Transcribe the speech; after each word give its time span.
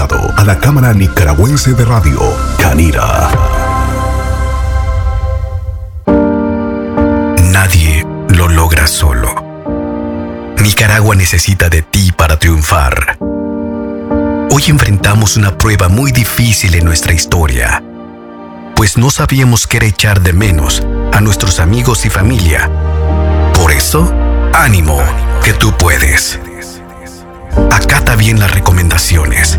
a 0.00 0.44
la 0.44 0.60
Cámara 0.60 0.94
Nicaragüense 0.94 1.72
de 1.72 1.84
Radio, 1.84 2.20
Canira. 2.56 3.30
Nadie 7.50 8.06
lo 8.28 8.46
logra 8.46 8.86
solo. 8.86 9.34
Nicaragua 10.62 11.16
necesita 11.16 11.68
de 11.68 11.82
ti 11.82 12.12
para 12.12 12.38
triunfar. 12.38 13.18
Hoy 14.52 14.62
enfrentamos 14.68 15.36
una 15.36 15.58
prueba 15.58 15.88
muy 15.88 16.12
difícil 16.12 16.76
en 16.76 16.84
nuestra 16.84 17.12
historia, 17.12 17.82
pues 18.76 18.96
no 18.98 19.10
sabíamos 19.10 19.66
qué 19.66 19.78
echar 19.84 20.20
de 20.20 20.32
menos 20.32 20.86
a 21.12 21.20
nuestros 21.20 21.58
amigos 21.58 22.06
y 22.06 22.10
familia. 22.10 22.70
Por 23.52 23.72
eso, 23.72 24.14
ánimo, 24.54 25.00
que 25.42 25.54
tú 25.54 25.76
puedes. 25.76 26.38
Acata 27.72 28.14
bien 28.14 28.38
las 28.38 28.52
recomendaciones. 28.52 29.58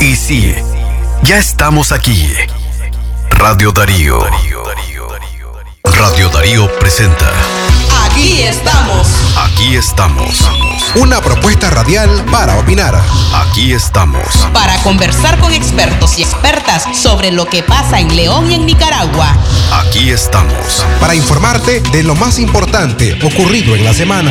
Y 0.00 0.14
sí, 0.14 0.54
ya 1.24 1.38
estamos 1.38 1.90
aquí. 1.90 2.30
Radio 3.30 3.72
Darío. 3.72 4.20
Radio 5.82 6.28
Darío 6.28 6.78
presenta. 6.78 7.32
Aquí 8.06 8.42
estamos. 8.42 9.08
Aquí 9.36 9.74
estamos. 9.74 10.48
Una 10.94 11.20
propuesta 11.20 11.70
radial 11.70 12.24
para 12.30 12.56
opinar. 12.58 12.94
Aquí 13.34 13.72
estamos. 13.72 14.22
Para 14.52 14.76
conversar 14.82 15.38
con 15.40 15.52
expertos 15.52 16.16
y 16.18 16.22
expertas 16.22 16.84
sobre 16.96 17.32
lo 17.32 17.46
que 17.46 17.64
pasa 17.64 17.98
en 17.98 18.14
León 18.14 18.52
y 18.52 18.54
en 18.54 18.66
Nicaragua. 18.66 19.36
Aquí 19.72 20.10
estamos. 20.10 20.86
Para 21.00 21.16
informarte 21.16 21.80
de 21.80 22.04
lo 22.04 22.14
más 22.14 22.38
importante 22.38 23.18
ocurrido 23.24 23.74
en 23.74 23.84
la 23.84 23.92
semana 23.92 24.30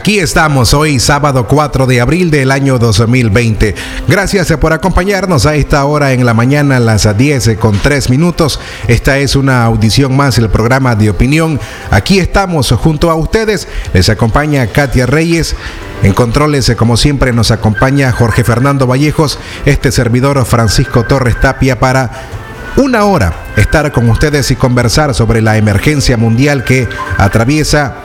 Aquí 0.00 0.18
estamos 0.18 0.72
hoy, 0.72 0.98
sábado 0.98 1.46
4 1.46 1.84
de 1.84 2.00
abril 2.00 2.30
del 2.30 2.52
año 2.52 2.78
2020. 2.78 3.74
Gracias 4.08 4.50
por 4.56 4.72
acompañarnos 4.72 5.44
a 5.44 5.56
esta 5.56 5.84
hora 5.84 6.14
en 6.14 6.24
la 6.24 6.32
mañana, 6.32 6.78
a 6.78 6.80
las 6.80 7.18
10 7.18 7.58
con 7.58 7.78
3 7.78 8.08
minutos. 8.08 8.60
Esta 8.88 9.18
es 9.18 9.36
una 9.36 9.62
audición 9.64 10.16
más, 10.16 10.38
el 10.38 10.48
programa 10.48 10.94
de 10.94 11.10
opinión. 11.10 11.60
Aquí 11.90 12.18
estamos 12.18 12.72
junto 12.72 13.10
a 13.10 13.14
ustedes. 13.14 13.68
Les 13.92 14.08
acompaña 14.08 14.68
Katia 14.68 15.04
Reyes. 15.04 15.54
En 16.02 16.14
controles, 16.14 16.74
como 16.78 16.96
siempre, 16.96 17.34
nos 17.34 17.50
acompaña 17.50 18.10
Jorge 18.10 18.42
Fernando 18.42 18.86
Vallejos, 18.86 19.38
este 19.66 19.92
servidor 19.92 20.42
Francisco 20.46 21.04
Torres 21.04 21.38
Tapia 21.38 21.78
para 21.78 22.10
una 22.78 23.04
hora 23.04 23.34
estar 23.58 23.92
con 23.92 24.08
ustedes 24.08 24.50
y 24.50 24.56
conversar 24.56 25.14
sobre 25.14 25.42
la 25.42 25.58
emergencia 25.58 26.16
mundial 26.16 26.64
que 26.64 26.88
atraviesa 27.18 27.96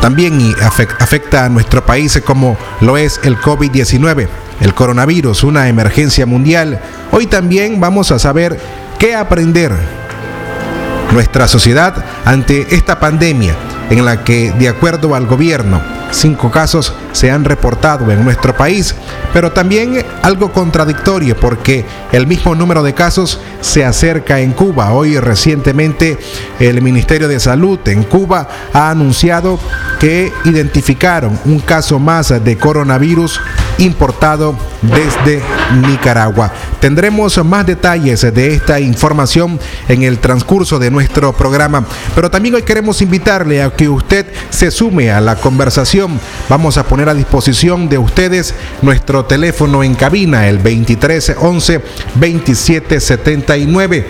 también 0.00 0.54
afecta 0.60 1.44
a 1.44 1.48
nuestro 1.48 1.84
país 1.84 2.20
como 2.24 2.56
lo 2.80 2.96
es 2.96 3.20
el 3.24 3.36
COVID-19, 3.38 4.28
el 4.60 4.74
coronavirus, 4.74 5.44
una 5.44 5.68
emergencia 5.68 6.26
mundial. 6.26 6.80
Hoy 7.10 7.26
también 7.26 7.80
vamos 7.80 8.10
a 8.12 8.18
saber 8.18 8.58
qué 8.98 9.14
aprender 9.14 9.72
nuestra 11.12 11.48
sociedad 11.48 12.04
ante 12.24 12.74
esta 12.74 13.00
pandemia 13.00 13.54
en 13.90 14.04
la 14.04 14.24
que, 14.24 14.52
de 14.52 14.68
acuerdo 14.68 15.14
al 15.14 15.26
gobierno, 15.26 15.80
cinco 16.10 16.50
casos 16.50 16.92
se 17.12 17.30
han 17.30 17.44
reportado 17.44 18.10
en 18.10 18.24
nuestro 18.24 18.56
país, 18.56 18.94
pero 19.32 19.52
también 19.52 20.04
algo 20.22 20.52
contradictorio 20.52 21.36
porque 21.36 21.84
el 22.12 22.26
mismo 22.26 22.54
número 22.54 22.82
de 22.82 22.94
casos 22.94 23.40
se 23.60 23.84
acerca 23.84 24.40
en 24.40 24.52
Cuba. 24.52 24.92
Hoy 24.92 25.18
recientemente 25.18 26.18
el 26.58 26.80
Ministerio 26.82 27.28
de 27.28 27.40
Salud 27.40 27.78
en 27.86 28.04
Cuba 28.04 28.48
ha 28.72 28.90
anunciado 28.90 29.58
que 29.98 30.32
identificaron 30.44 31.38
un 31.44 31.60
caso 31.60 31.98
más 31.98 32.28
de 32.42 32.56
coronavirus 32.56 33.40
importado 33.78 34.56
desde 34.82 35.42
Nicaragua. 35.88 36.52
Tendremos 36.80 37.44
más 37.44 37.66
detalles 37.66 38.22
de 38.22 38.54
esta 38.54 38.80
información 38.80 39.58
en 39.88 40.02
el 40.02 40.18
transcurso 40.18 40.78
de 40.78 40.90
nuestro 40.90 41.32
programa, 41.32 41.84
pero 42.14 42.30
también 42.30 42.54
hoy 42.54 42.62
queremos 42.62 43.02
invitarle 43.02 43.62
a 43.62 43.70
que 43.70 43.88
usted 43.88 44.26
se 44.50 44.70
sume 44.70 45.10
a 45.10 45.20
la 45.20 45.36
conversación. 45.36 45.97
Vamos 46.48 46.78
a 46.78 46.84
poner 46.84 47.08
a 47.08 47.14
disposición 47.14 47.88
de 47.88 47.98
ustedes 47.98 48.54
nuestro 48.82 49.24
teléfono 49.24 49.82
en 49.82 49.94
cabina, 49.96 50.48
el 50.48 50.58
2311 50.58 51.80
2779. 52.14 54.06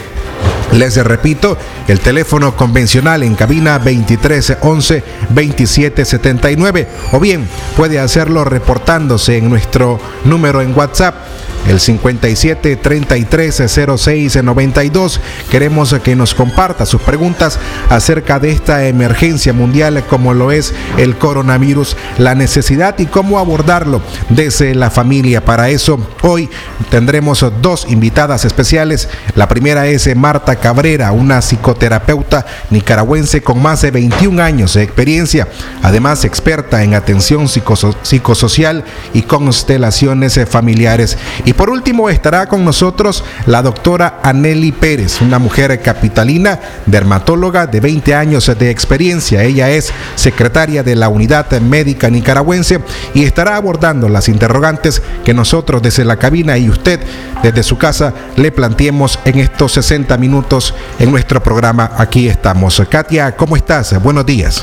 Les 0.72 0.96
repito, 0.96 1.56
el 1.86 2.00
teléfono 2.00 2.54
convencional 2.54 3.22
en 3.22 3.34
cabina 3.34 3.78
2311 3.78 5.02
2779 5.30 6.88
o 7.12 7.20
bien 7.20 7.48
puede 7.74 7.98
hacerlo 7.98 8.44
reportándose 8.44 9.38
en 9.38 9.48
nuestro 9.48 9.98
número 10.24 10.60
en 10.60 10.76
WhatsApp 10.76 11.14
el 11.68 11.80
57 11.80 12.76
33 12.76 13.62
06 13.96 14.42
92. 14.42 15.20
Queremos 15.50 15.94
que 16.02 16.16
nos 16.16 16.34
comparta 16.34 16.86
sus 16.86 17.00
preguntas 17.02 17.58
acerca 17.90 18.38
de 18.38 18.50
esta 18.50 18.86
emergencia 18.86 19.52
mundial 19.52 20.04
como 20.08 20.34
lo 20.34 20.50
es 20.50 20.74
el 20.96 21.16
coronavirus, 21.16 21.96
la 22.18 22.34
necesidad 22.34 22.98
y 22.98 23.06
cómo 23.06 23.38
abordarlo 23.38 24.02
desde 24.30 24.74
la 24.74 24.90
familia. 24.90 25.44
Para 25.44 25.68
eso 25.68 25.98
hoy 26.22 26.48
tendremos 26.90 27.44
dos 27.60 27.86
invitadas 27.88 28.44
especiales. 28.44 29.08
La 29.34 29.48
primera 29.48 29.86
es 29.86 30.14
Marta 30.16 30.56
Cabrera, 30.56 31.12
una 31.12 31.42
psicoterapeuta 31.42 32.46
nicaragüense 32.70 33.42
con 33.42 33.60
más 33.62 33.82
de 33.82 33.90
21 33.90 34.42
años 34.42 34.74
de 34.74 34.82
experiencia, 34.82 35.48
además 35.82 36.24
experta 36.24 36.82
en 36.82 36.94
atención 36.94 37.48
psicosocial 37.48 38.84
y 39.12 39.22
constelaciones 39.22 40.40
familiares. 40.48 41.18
Y 41.44 41.52
por 41.58 41.70
último 41.70 42.08
estará 42.08 42.46
con 42.46 42.64
nosotros 42.64 43.24
la 43.46 43.62
doctora 43.62 44.20
Aneli 44.22 44.70
Pérez, 44.70 45.20
una 45.20 45.40
mujer 45.40 45.82
capitalina, 45.82 46.60
dermatóloga 46.86 47.66
de 47.66 47.80
20 47.80 48.14
años 48.14 48.46
de 48.56 48.70
experiencia. 48.70 49.42
Ella 49.42 49.68
es 49.68 49.92
secretaria 50.14 50.84
de 50.84 50.94
la 50.94 51.08
Unidad 51.08 51.50
Médica 51.60 52.10
Nicaragüense 52.10 52.78
y 53.12 53.24
estará 53.24 53.56
abordando 53.56 54.08
las 54.08 54.28
interrogantes 54.28 55.02
que 55.24 55.34
nosotros 55.34 55.82
desde 55.82 56.04
la 56.04 56.16
cabina 56.16 56.56
y 56.58 56.70
usted 56.70 57.00
desde 57.42 57.64
su 57.64 57.76
casa 57.76 58.14
le 58.36 58.52
planteemos 58.52 59.18
en 59.24 59.40
estos 59.40 59.72
60 59.72 60.16
minutos 60.16 60.76
en 61.00 61.10
nuestro 61.10 61.42
programa. 61.42 61.90
Aquí 61.98 62.28
estamos. 62.28 62.80
Katia, 62.88 63.34
¿cómo 63.34 63.56
estás? 63.56 64.00
Buenos 64.00 64.24
días. 64.26 64.62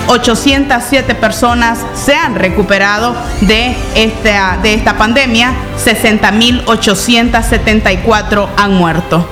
233.807 0.06 1.16
personas 1.16 1.78
se 1.94 2.14
han 2.14 2.34
recuperado 2.34 3.16
de 3.42 3.76
esta, 3.94 4.58
de 4.62 4.74
esta 4.74 4.98
pandemia, 4.98 5.54
60.874 5.82 8.48
han 8.56 8.74
muerto. 8.74 9.26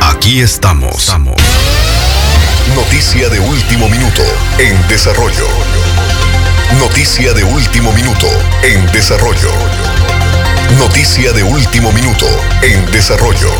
Aquí 0.00 0.40
estamos. 0.40 1.14
Noticia 2.74 3.28
de 3.28 3.38
último 3.40 3.88
minuto 3.88 4.22
en 4.58 4.76
desarrollo. 4.88 5.46
Noticia 6.78 7.32
de 7.32 7.44
último 7.44 7.92
minuto 7.92 8.26
en 8.62 8.86
desarrollo. 8.92 9.50
Noticia 10.78 11.32
de 11.32 11.42
último 11.42 11.90
minuto 11.92 12.26
en 12.62 12.86
desarrollo. 12.92 13.50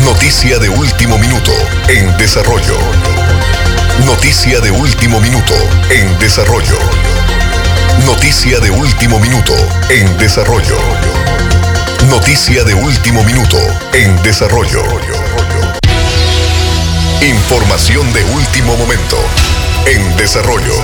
Noticia 0.00 0.58
de 0.58 0.68
último 0.68 1.18
minuto 1.18 1.52
en 1.86 2.16
desarrollo. 2.16 2.76
Noticia 4.06 4.58
de 4.60 4.70
último 4.70 5.20
minuto 5.20 5.54
en 5.90 6.18
desarrollo. 6.18 6.78
Noticia 8.06 8.58
de 8.58 8.70
último 8.70 9.20
minuto 9.20 9.52
en 9.90 10.16
desarrollo. 10.16 10.78
Noticia 12.08 12.64
de 12.64 12.74
último 12.74 13.22
minuto 13.22 13.58
en 13.92 14.20
desarrollo. 14.22 14.82
Información 17.20 18.12
de 18.12 18.24
último 18.24 18.76
momento 18.76 19.18
en 19.86 20.16
desarrollo. 20.16 20.74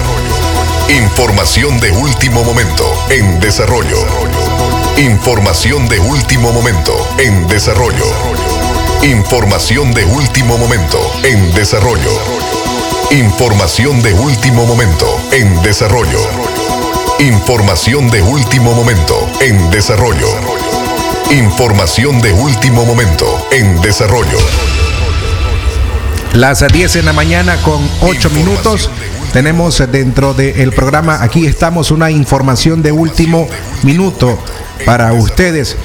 Información 0.90 1.80
de 1.80 1.90
último 1.92 2.44
momento 2.44 2.84
en 3.08 3.40
desarrollo. 3.40 3.98
Información 4.98 5.88
de 5.88 5.98
último 5.98 6.52
momento 6.52 6.94
en 7.18 7.48
desarrollo. 7.48 8.57
Información 9.02 9.92
de 9.92 10.04
último 10.04 10.58
momento 10.58 10.98
en 11.22 11.54
desarrollo. 11.54 12.10
Información 13.12 14.02
de 14.02 14.12
último 14.12 14.66
momento 14.66 15.06
en 15.30 15.62
desarrollo. 15.62 16.18
Información 17.20 18.10
de 18.10 18.20
último 18.22 18.74
momento 18.74 19.14
en 19.40 19.70
desarrollo. 19.70 20.26
Información 21.30 22.20
de 22.20 22.32
último 22.32 22.84
momento 22.84 23.24
en 23.52 23.80
desarrollo. 23.82 24.38
Las 26.32 26.66
10 26.66 26.96
en 26.96 27.04
la 27.04 27.12
mañana 27.12 27.56
con 27.62 27.88
8 28.00 28.30
minutos. 28.30 28.90
Tenemos 29.32 29.80
dentro 29.92 30.34
del 30.34 30.72
programa, 30.72 31.22
aquí 31.22 31.46
estamos, 31.46 31.92
una 31.92 32.10
información 32.10 32.82
de 32.82 32.90
último 32.90 33.46
minuto 33.84 34.36
para 34.84 35.12
ustedes. 35.12 35.76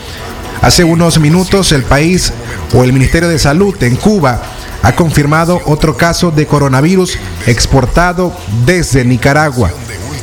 Hace 0.64 0.84
unos 0.86 1.20
minutos 1.20 1.74
el 1.74 1.84
país 1.84 2.34
o 2.74 2.84
el 2.84 2.94
Ministerio 2.94 3.30
de 3.30 3.40
Salud 3.40 3.82
en 3.84 3.96
Cuba 3.96 4.42
ha 4.82 4.96
confirmado 4.96 5.62
otro 5.66 5.96
caso 5.96 6.32
de 6.32 6.46
coronavirus 6.46 7.18
exportado 7.48 8.36
desde 8.66 9.06
Nicaragua. 9.06 9.72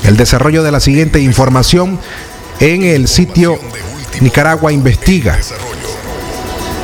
El 0.04 0.16
desarrollo 0.16 0.62
de 0.62 0.72
la 0.72 0.80
siguiente 0.80 1.20
información 1.20 1.98
en 2.58 2.82
el 2.82 3.08
sitio 3.08 3.58
Nicaragua 4.20 4.72
Investiga. 4.72 5.38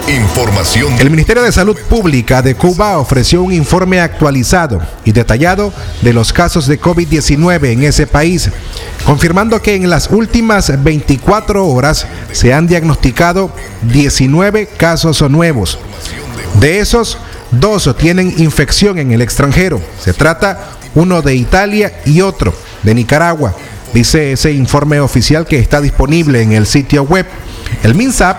Información. 0.08 0.92
El 1.00 1.10
Ministerio 1.10 1.42
de 1.42 1.50
Salud 1.50 1.76
Pública 1.88 2.40
de 2.40 2.54
Cuba 2.54 2.98
ofreció 2.98 3.42
un 3.42 3.52
informe 3.52 4.00
actualizado 4.00 4.80
y 5.04 5.10
detallado 5.10 5.72
de 6.00 6.12
los 6.12 6.32
casos 6.32 6.68
de 6.68 6.80
COVID-19 6.80 7.72
en 7.72 7.82
ese 7.82 8.06
país, 8.06 8.48
confirmando 9.04 9.60
que 9.60 9.74
en 9.74 9.90
las 9.90 10.08
últimas 10.08 10.80
24 10.84 11.66
horas 11.66 12.06
se 12.30 12.54
han 12.54 12.68
diagnosticado 12.68 13.50
19 13.82 14.68
casos 14.76 15.28
nuevos. 15.28 15.80
De 16.60 16.78
esos, 16.78 17.18
dos 17.50 17.92
tienen 17.98 18.32
infección 18.38 18.98
en 18.98 19.10
el 19.10 19.22
extranjero. 19.22 19.80
Se 19.98 20.12
trata 20.12 20.70
uno 20.94 21.20
de 21.20 21.34
Italia 21.34 22.00
y 22.04 22.20
otro 22.20 22.54
de 22.84 22.94
Nicaragua, 22.94 23.56
dice 23.92 24.30
ese 24.30 24.52
informe 24.52 25.00
oficial 25.00 25.46
que 25.46 25.58
está 25.58 25.80
disponible 25.80 26.42
en 26.42 26.52
el 26.52 26.66
sitio 26.66 27.02
web. 27.02 27.26
El 27.82 27.96
MINSAP 27.96 28.36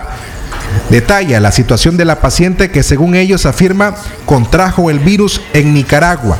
detalla 0.90 1.40
la 1.40 1.52
situación 1.52 1.96
de 1.96 2.04
la 2.04 2.20
paciente 2.20 2.70
que 2.70 2.82
según 2.82 3.14
ellos 3.14 3.46
afirma 3.46 3.94
contrajo 4.24 4.90
el 4.90 4.98
virus 4.98 5.40
en 5.52 5.74
Nicaragua. 5.74 6.38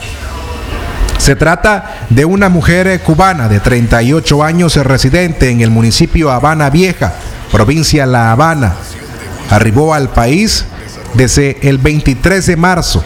Se 1.18 1.36
trata 1.36 2.06
de 2.10 2.24
una 2.24 2.48
mujer 2.48 3.00
cubana 3.00 3.48
de 3.48 3.60
38 3.60 4.42
años 4.42 4.76
residente 4.76 5.50
en 5.50 5.60
el 5.60 5.70
municipio 5.70 6.30
Habana 6.30 6.70
Vieja, 6.70 7.12
provincia 7.50 8.06
La 8.06 8.32
Habana. 8.32 8.74
Arribó 9.50 9.94
al 9.94 10.10
país 10.10 10.64
desde 11.14 11.58
el 11.68 11.78
23 11.78 12.46
de 12.46 12.56
marzo, 12.56 13.04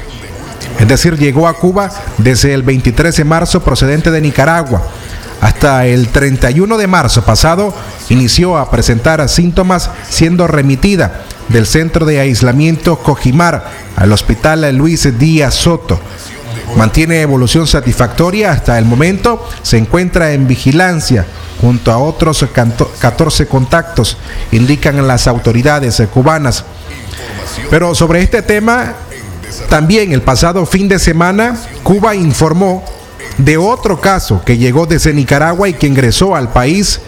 es 0.78 0.88
decir, 0.88 1.16
llegó 1.16 1.46
a 1.46 1.54
Cuba 1.54 1.90
desde 2.18 2.54
el 2.54 2.62
23 2.62 3.16
de 3.16 3.24
marzo 3.24 3.62
procedente 3.62 4.10
de 4.10 4.20
Nicaragua. 4.20 4.82
Hasta 5.42 5.86
el 5.86 6.06
31 6.06 6.78
de 6.78 6.86
marzo 6.86 7.24
pasado 7.24 7.74
inició 8.10 8.56
a 8.56 8.70
presentar 8.70 9.28
síntomas 9.28 9.90
siendo 10.08 10.46
remitida 10.46 11.24
del 11.48 11.66
centro 11.66 12.06
de 12.06 12.20
aislamiento 12.20 12.96
Cojimar 13.00 13.68
al 13.96 14.12
hospital 14.12 14.72
Luis 14.76 15.18
Díaz 15.18 15.54
Soto. 15.54 15.98
Mantiene 16.76 17.22
evolución 17.22 17.66
satisfactoria 17.66 18.52
hasta 18.52 18.78
el 18.78 18.84
momento, 18.84 19.44
se 19.62 19.78
encuentra 19.78 20.32
en 20.32 20.46
vigilancia 20.46 21.26
junto 21.60 21.90
a 21.90 21.98
otros 21.98 22.46
14 23.00 23.48
contactos, 23.48 24.18
indican 24.52 25.04
las 25.08 25.26
autoridades 25.26 26.00
cubanas. 26.14 26.64
Pero 27.68 27.96
sobre 27.96 28.22
este 28.22 28.42
tema, 28.42 28.94
también 29.68 30.12
el 30.12 30.22
pasado 30.22 30.64
fin 30.66 30.86
de 30.86 31.00
semana, 31.00 31.56
Cuba 31.82 32.14
informó 32.14 32.84
de 33.38 33.56
otro 33.56 34.00
caso 34.00 34.42
que 34.44 34.58
llegó 34.58 34.86
desde 34.86 35.12
Nicaragua 35.12 35.68
y 35.68 35.74
que 35.74 35.86
ingresó 35.86 36.34
al 36.34 36.52
país. 36.52 37.00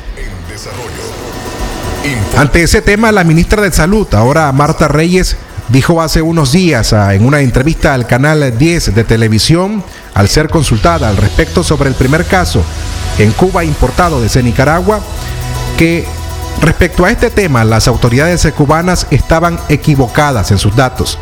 Ante 2.36 2.62
ese 2.62 2.82
tema, 2.82 3.12
la 3.12 3.24
ministra 3.24 3.62
de 3.62 3.72
Salud, 3.72 4.06
ahora 4.14 4.50
Marta 4.52 4.88
Reyes, 4.88 5.36
dijo 5.68 6.02
hace 6.02 6.20
unos 6.20 6.52
días 6.52 6.92
ah, 6.92 7.14
en 7.14 7.24
una 7.24 7.40
entrevista 7.40 7.94
al 7.94 8.06
canal 8.06 8.56
10 8.56 8.94
de 8.94 9.04
televisión, 9.04 9.82
al 10.14 10.28
ser 10.28 10.48
consultada 10.48 11.08
al 11.08 11.16
respecto 11.16 11.64
sobre 11.64 11.88
el 11.88 11.94
primer 11.94 12.26
caso 12.26 12.62
en 13.18 13.30
Cuba 13.32 13.64
importado 13.64 14.20
desde 14.20 14.42
Nicaragua, 14.42 15.00
que 15.78 16.04
respecto 16.60 17.04
a 17.04 17.10
este 17.10 17.30
tema 17.30 17.64
las 17.64 17.88
autoridades 17.88 18.46
cubanas 18.56 19.06
estaban 19.10 19.58
equivocadas 19.68 20.50
en 20.50 20.58
sus 20.58 20.74
datos. 20.74 21.18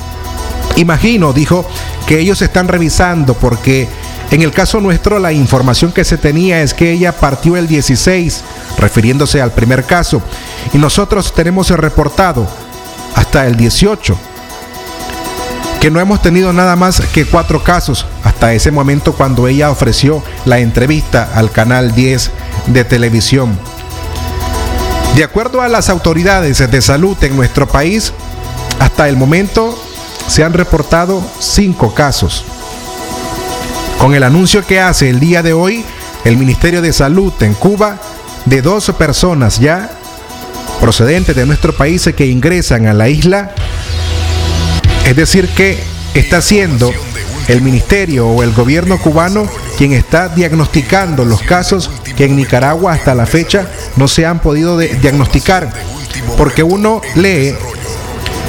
Imagino, 0.77 1.33
dijo, 1.33 1.67
que 2.07 2.19
ellos 2.19 2.43
están 2.43 2.69
revisando 2.69 3.35
porque 3.35 3.89
en 4.31 4.41
el 4.41 4.51
caso 4.51 4.81
nuestro, 4.81 5.19
la 5.19 5.33
información 5.33 5.93
que 5.93 6.05
se 6.05 6.17
tenía 6.17 6.63
es 6.63 6.73
que 6.73 6.91
ella 6.91 7.13
partió 7.13 7.57
el 7.59 7.69
16, 7.69 8.43
refiriéndose 8.79 9.43
al 9.43 9.53
primer 9.53 9.85
caso, 9.85 10.23
y 10.73 10.79
nosotros 10.79 11.35
tenemos 11.35 11.69
reportado 11.69 12.47
hasta 13.15 13.47
el 13.47 13.57
18, 13.57 14.17
que 15.81 15.91
no 15.91 16.01
hemos 16.01 16.23
tenido 16.23 16.51
nada 16.55 16.77
más 16.77 17.03
que 17.13 17.27
cuatro 17.27 17.63
casos 17.63 18.07
hasta 18.25 18.55
ese 18.55 18.71
momento 18.71 19.13
cuando 19.13 19.49
ella 19.49 19.71
ofreció 19.71 20.23
la 20.47 20.61
entrevista 20.61 21.31
al 21.35 21.51
canal 21.51 21.95
10 21.95 22.31
de 22.69 22.85
televisión. 22.85 23.59
De 25.15 25.25
acuerdo 25.25 25.61
a 25.61 25.69
las 25.69 25.91
autoridades 25.91 26.71
de 26.71 26.81
salud 26.81 27.19
en 27.23 27.37
nuestro 27.37 27.69
país, 27.69 28.15
hasta 28.79 29.11
el 29.11 29.19
momento 29.19 29.79
se 30.27 30.45
han 30.45 30.53
reportado 30.53 31.23
cinco 31.39 31.95
casos. 31.95 32.45
Con 33.99 34.15
el 34.15 34.23
anuncio 34.23 34.67
que 34.67 34.81
hace 34.81 35.11
el 35.11 35.21
día 35.21 35.43
de 35.43 35.53
hoy 35.53 35.85
el 36.25 36.37
Ministerio 36.37 36.83
de 36.83 36.93
Salud 36.93 37.33
en 37.41 37.55
Cuba 37.55 37.99
de 38.45 38.63
dos 38.63 38.91
personas 38.99 39.59
ya 39.61 39.91
procedentes 40.81 41.37
de 41.37 41.47
nuestro 41.47 41.77
país 41.77 42.09
que 42.17 42.27
ingresan 42.27 42.87
a 42.87 42.93
la 42.93 43.09
isla, 43.09 43.53
es 45.07 45.15
decir 45.15 45.49
que 45.51 45.79
está 46.15 46.43
siendo 46.43 46.93
el 47.49 47.63
ministerio 47.63 48.29
o 48.29 48.43
el 48.43 48.53
gobierno 48.53 48.99
cubano 49.01 49.47
quien 49.79 49.93
está 49.93 50.29
diagnosticando 50.29 51.25
los 51.25 51.43
casos 51.43 51.91
que 52.17 52.25
en 52.25 52.37
Nicaragua 52.37 52.93
hasta 52.93 53.15
la 53.15 53.27
fecha 53.27 53.69
no 53.97 54.09
se 54.09 54.27
han 54.27 54.41
podido 54.41 54.79
diagnosticar, 54.79 55.73
porque 56.37 56.63
uno 56.63 57.01
lee 57.15 57.55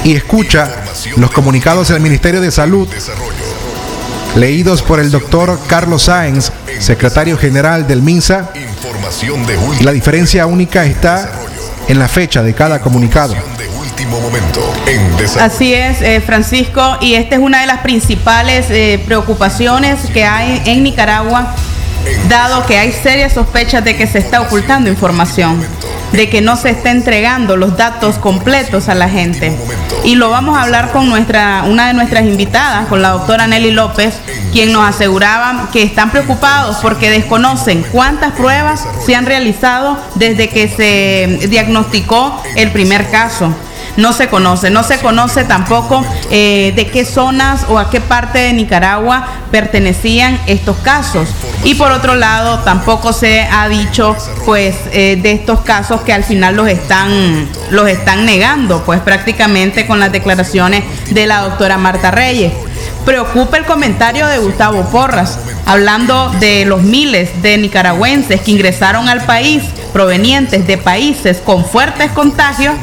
y 0.03 0.15
escucha 0.15 0.69
los 1.17 1.31
comunicados 1.31 1.89
del 1.89 2.01
Ministerio 2.01 2.41
de 2.41 2.51
Salud 2.51 2.87
leídos 4.35 4.81
por 4.81 4.99
el 4.99 5.11
doctor 5.11 5.59
Carlos 5.67 6.03
Sáenz, 6.03 6.51
secretario 6.79 7.37
general 7.37 7.87
del 7.87 8.01
MINSA. 8.01 8.49
La 9.81 9.91
diferencia 9.91 10.45
única 10.45 10.85
está 10.85 11.31
en 11.87 11.99
la 11.99 12.07
fecha 12.07 12.41
de 12.41 12.53
cada 12.53 12.79
comunicado. 12.79 13.35
Así 15.39 15.73
es, 15.73 16.01
eh, 16.01 16.21
Francisco, 16.25 16.97
y 16.99 17.15
esta 17.15 17.35
es 17.35 17.41
una 17.41 17.61
de 17.61 17.67
las 17.67 17.79
principales 17.79 18.65
eh, 18.69 19.01
preocupaciones 19.05 19.99
que 20.13 20.25
hay 20.25 20.61
en 20.65 20.83
Nicaragua, 20.83 21.53
dado 22.27 22.65
que 22.65 22.77
hay 22.77 22.91
serias 22.91 23.33
sospechas 23.33 23.83
de 23.83 23.95
que 23.95 24.07
se 24.07 24.19
está 24.19 24.41
ocultando 24.41 24.89
información 24.89 25.63
de 26.13 26.29
que 26.29 26.41
no 26.41 26.55
se 26.55 26.69
está 26.69 26.91
entregando 26.91 27.57
los 27.57 27.75
datos 27.75 28.17
completos 28.17 28.87
a 28.87 28.95
la 28.95 29.09
gente. 29.09 29.57
Y 30.03 30.15
lo 30.15 30.29
vamos 30.29 30.57
a 30.57 30.61
hablar 30.61 30.91
con 30.91 31.09
nuestra, 31.09 31.63
una 31.67 31.87
de 31.87 31.93
nuestras 31.93 32.23
invitadas, 32.23 32.87
con 32.87 33.01
la 33.01 33.09
doctora 33.09 33.47
Nelly 33.47 33.71
López, 33.71 34.15
quien 34.51 34.71
nos 34.71 34.87
aseguraba 34.87 35.69
que 35.71 35.83
están 35.83 36.11
preocupados 36.11 36.77
porque 36.81 37.09
desconocen 37.09 37.83
cuántas 37.91 38.33
pruebas 38.33 38.87
se 39.05 39.15
han 39.15 39.25
realizado 39.25 39.97
desde 40.15 40.49
que 40.49 40.67
se 40.67 41.47
diagnosticó 41.47 42.41
el 42.55 42.71
primer 42.71 43.09
caso 43.09 43.53
no 43.97 44.13
se 44.13 44.27
conoce. 44.27 44.69
No 44.69 44.83
se 44.83 44.99
conoce 44.99 45.43
tampoco 45.43 46.05
eh, 46.31 46.73
de 46.75 46.87
qué 46.87 47.05
zonas 47.05 47.65
o 47.69 47.77
a 47.79 47.89
qué 47.89 48.01
parte 48.01 48.39
de 48.39 48.53
Nicaragua 48.53 49.25
pertenecían 49.51 50.39
estos 50.47 50.77
casos. 50.77 51.29
Y 51.63 51.75
por 51.75 51.91
otro 51.91 52.15
lado, 52.15 52.59
tampoco 52.59 53.13
se 53.13 53.41
ha 53.41 53.67
dicho 53.69 54.15
pues 54.45 54.75
eh, 54.91 55.19
de 55.21 55.31
estos 55.31 55.61
casos 55.61 56.01
que 56.01 56.13
al 56.13 56.23
final 56.23 56.55
los 56.55 56.67
están, 56.67 57.47
los 57.69 57.87
están 57.87 58.25
negando, 58.25 58.83
pues 58.83 58.99
prácticamente 59.01 59.85
con 59.85 59.99
las 59.99 60.11
declaraciones 60.11 60.83
de 61.11 61.27
la 61.27 61.41
doctora 61.41 61.77
Marta 61.77 62.11
Reyes. 62.11 62.53
Preocupa 63.05 63.57
el 63.57 63.65
comentario 63.65 64.27
de 64.27 64.37
Gustavo 64.39 64.89
Porras, 64.89 65.37
hablando 65.65 66.29
de 66.39 66.63
los 66.65 66.83
miles 66.83 67.41
de 67.41 67.57
nicaragüenses 67.57 68.41
que 68.41 68.51
ingresaron 68.51 69.09
al 69.09 69.25
país 69.25 69.61
provenientes 69.91 70.65
de 70.65 70.77
países 70.77 71.39
con 71.39 71.65
fuertes 71.65 72.11
contagios 72.11 72.73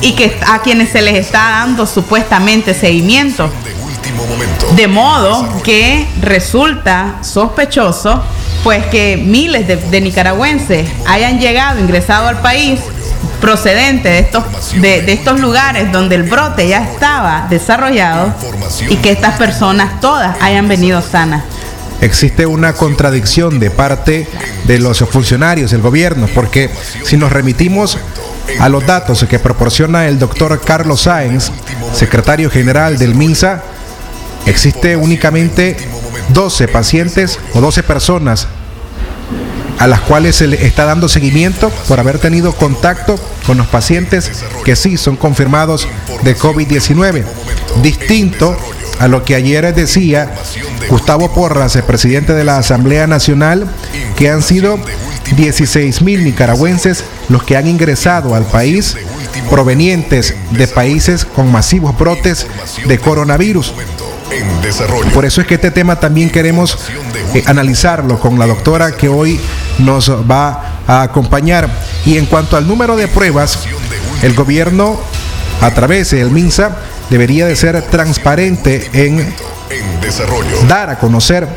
y 0.00 0.14
que 0.14 0.38
a 0.46 0.60
quienes 0.62 0.90
se 0.90 1.02
les 1.02 1.16
está 1.16 1.50
dando 1.50 1.86
supuestamente 1.86 2.74
seguimiento. 2.74 3.50
De 4.74 4.86
modo 4.86 5.62
que 5.62 6.06
resulta 6.20 7.16
sospechoso 7.22 8.22
pues 8.64 8.84
que 8.86 9.16
miles 9.16 9.66
de, 9.66 10.00
nicaragüenses 10.00 10.88
hayan 11.06 11.38
llegado, 11.38 11.80
ingresado 11.80 12.28
al 12.28 12.40
país 12.40 12.80
procedente 13.40 14.08
de 14.08 14.18
estos, 14.18 14.44
de, 14.80 15.12
estos 15.12 15.40
lugares 15.40 15.92
donde 15.92 16.16
el 16.16 16.24
brote 16.24 16.68
ya 16.68 16.82
estaba 16.82 17.46
desarrollado 17.48 18.34
y 18.88 18.96
que 18.96 19.10
estas 19.10 19.38
personas 19.38 20.00
todas 20.00 20.36
hayan 20.40 20.68
venido 20.68 21.00
sanas. 21.02 21.44
Existe 22.00 22.46
una 22.46 22.74
contradicción 22.74 23.58
de 23.58 23.70
parte 23.70 24.28
de 24.64 24.78
los 24.78 24.98
funcionarios 24.98 25.72
del 25.72 25.80
gobierno, 25.82 26.28
porque 26.32 26.70
si 27.04 27.16
nos 27.16 27.32
remitimos 27.32 27.98
a 28.58 28.68
los 28.68 28.86
datos 28.86 29.24
que 29.28 29.38
proporciona 29.38 30.08
el 30.08 30.18
doctor 30.18 30.60
Carlos 30.60 31.02
Sáenz, 31.02 31.50
secretario 31.92 32.50
general 32.50 32.98
del 32.98 33.14
MINSA, 33.14 33.62
existe 34.46 34.96
únicamente 34.96 35.76
12 36.30 36.68
pacientes 36.68 37.38
o 37.54 37.60
12 37.60 37.82
personas 37.82 38.48
a 39.78 39.86
las 39.86 40.00
cuales 40.00 40.36
se 40.36 40.46
le 40.46 40.66
está 40.66 40.84
dando 40.84 41.08
seguimiento 41.08 41.70
por 41.86 42.00
haber 42.00 42.18
tenido 42.18 42.52
contacto 42.52 43.18
con 43.46 43.58
los 43.58 43.68
pacientes 43.68 44.30
que 44.64 44.74
sí 44.74 44.96
son 44.96 45.16
confirmados 45.16 45.88
de 46.22 46.36
COVID-19. 46.36 47.24
Distinto 47.82 48.56
a 48.98 49.06
lo 49.06 49.24
que 49.24 49.36
ayer 49.36 49.72
decía 49.74 50.34
Gustavo 50.88 51.32
Porras, 51.32 51.76
el 51.76 51.84
presidente 51.84 52.34
de 52.34 52.44
la 52.44 52.58
Asamblea 52.58 53.06
Nacional, 53.06 53.68
que 54.16 54.30
han 54.30 54.42
sido 54.42 54.80
16 55.36 56.02
mil 56.02 56.24
nicaragüenses 56.24 57.04
los 57.28 57.42
que 57.42 57.56
han 57.56 57.66
ingresado 57.66 58.34
al 58.34 58.44
país 58.44 58.96
provenientes 59.50 60.34
de 60.50 60.68
países 60.68 61.24
con 61.24 61.50
masivos 61.50 61.96
brotes 61.96 62.46
de 62.86 62.98
coronavirus. 62.98 63.74
Por 65.14 65.24
eso 65.24 65.40
es 65.40 65.46
que 65.46 65.54
este 65.54 65.70
tema 65.70 65.98
también 65.98 66.30
queremos 66.30 66.78
eh, 67.34 67.42
analizarlo 67.46 68.18
con 68.20 68.38
la 68.38 68.46
doctora 68.46 68.92
que 68.92 69.08
hoy 69.08 69.40
nos 69.78 70.10
va 70.10 70.82
a 70.86 71.02
acompañar. 71.02 71.68
Y 72.04 72.18
en 72.18 72.26
cuanto 72.26 72.56
al 72.56 72.66
número 72.66 72.96
de 72.96 73.08
pruebas, 73.08 73.60
el 74.22 74.34
gobierno 74.34 74.98
a 75.60 75.70
través 75.72 76.10
del 76.10 76.30
MINSA 76.30 76.76
debería 77.10 77.46
de 77.46 77.56
ser 77.56 77.80
transparente 77.82 78.90
en 78.92 79.34
dar 80.68 80.90
a 80.90 80.98
conocer 80.98 81.48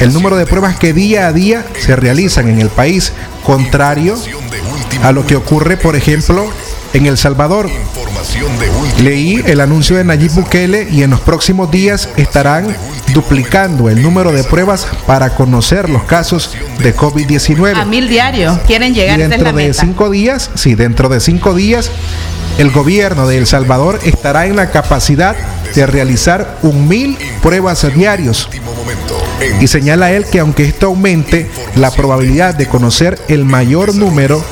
el 0.00 0.12
número 0.12 0.36
de 0.36 0.46
pruebas 0.46 0.76
que 0.78 0.92
día 0.92 1.28
a 1.28 1.32
día 1.32 1.64
se 1.78 1.96
realizan 1.96 2.48
en 2.48 2.60
el 2.60 2.68
país, 2.68 3.12
contrario 3.44 4.16
a 5.02 5.12
lo 5.12 5.26
que 5.26 5.36
ocurre, 5.36 5.76
por 5.76 5.96
ejemplo, 5.96 6.48
en 6.92 7.06
El 7.06 7.18
Salvador. 7.18 7.68
Leí 9.02 9.42
el 9.46 9.60
anuncio 9.60 9.96
de 9.96 10.04
Nayib 10.04 10.32
Bukele 10.32 10.88
y 10.90 11.02
en 11.02 11.10
los 11.10 11.20
próximos 11.20 11.70
días 11.70 12.08
estarán 12.16 12.74
duplicando 13.12 13.90
el 13.90 14.02
número 14.02 14.32
de 14.32 14.44
pruebas 14.44 14.86
para 15.06 15.34
conocer 15.34 15.90
los 15.90 16.04
casos 16.04 16.56
de 16.78 16.96
COVID-19. 16.96 17.76
A 17.76 17.84
mil 17.84 18.08
diarios 18.08 18.58
quieren 18.66 18.94
llegar. 18.94 19.18
Y 19.18 19.22
dentro 19.24 19.52
de 19.52 19.74
cinco 19.74 20.10
días, 20.10 20.50
sí, 20.54 20.74
dentro 20.74 21.08
de 21.08 21.20
cinco 21.20 21.54
días, 21.54 21.90
el 22.58 22.70
gobierno 22.70 23.26
de 23.26 23.38
El 23.38 23.46
Salvador 23.46 23.98
estará 24.04 24.46
en 24.46 24.56
la 24.56 24.70
capacidad 24.70 25.36
de 25.74 25.86
realizar 25.86 26.58
un 26.62 26.88
mil 26.88 27.18
pruebas 27.42 27.86
diarios. 27.94 28.48
Y 29.60 29.66
señala 29.66 30.12
él 30.12 30.24
que 30.26 30.40
aunque 30.40 30.64
esto 30.64 30.86
aumente 30.86 31.50
la 31.74 31.90
probabilidad 31.90 32.54
de 32.54 32.66
conocer 32.66 33.18
el 33.28 33.44
mayor 33.44 33.94
número 33.94 34.42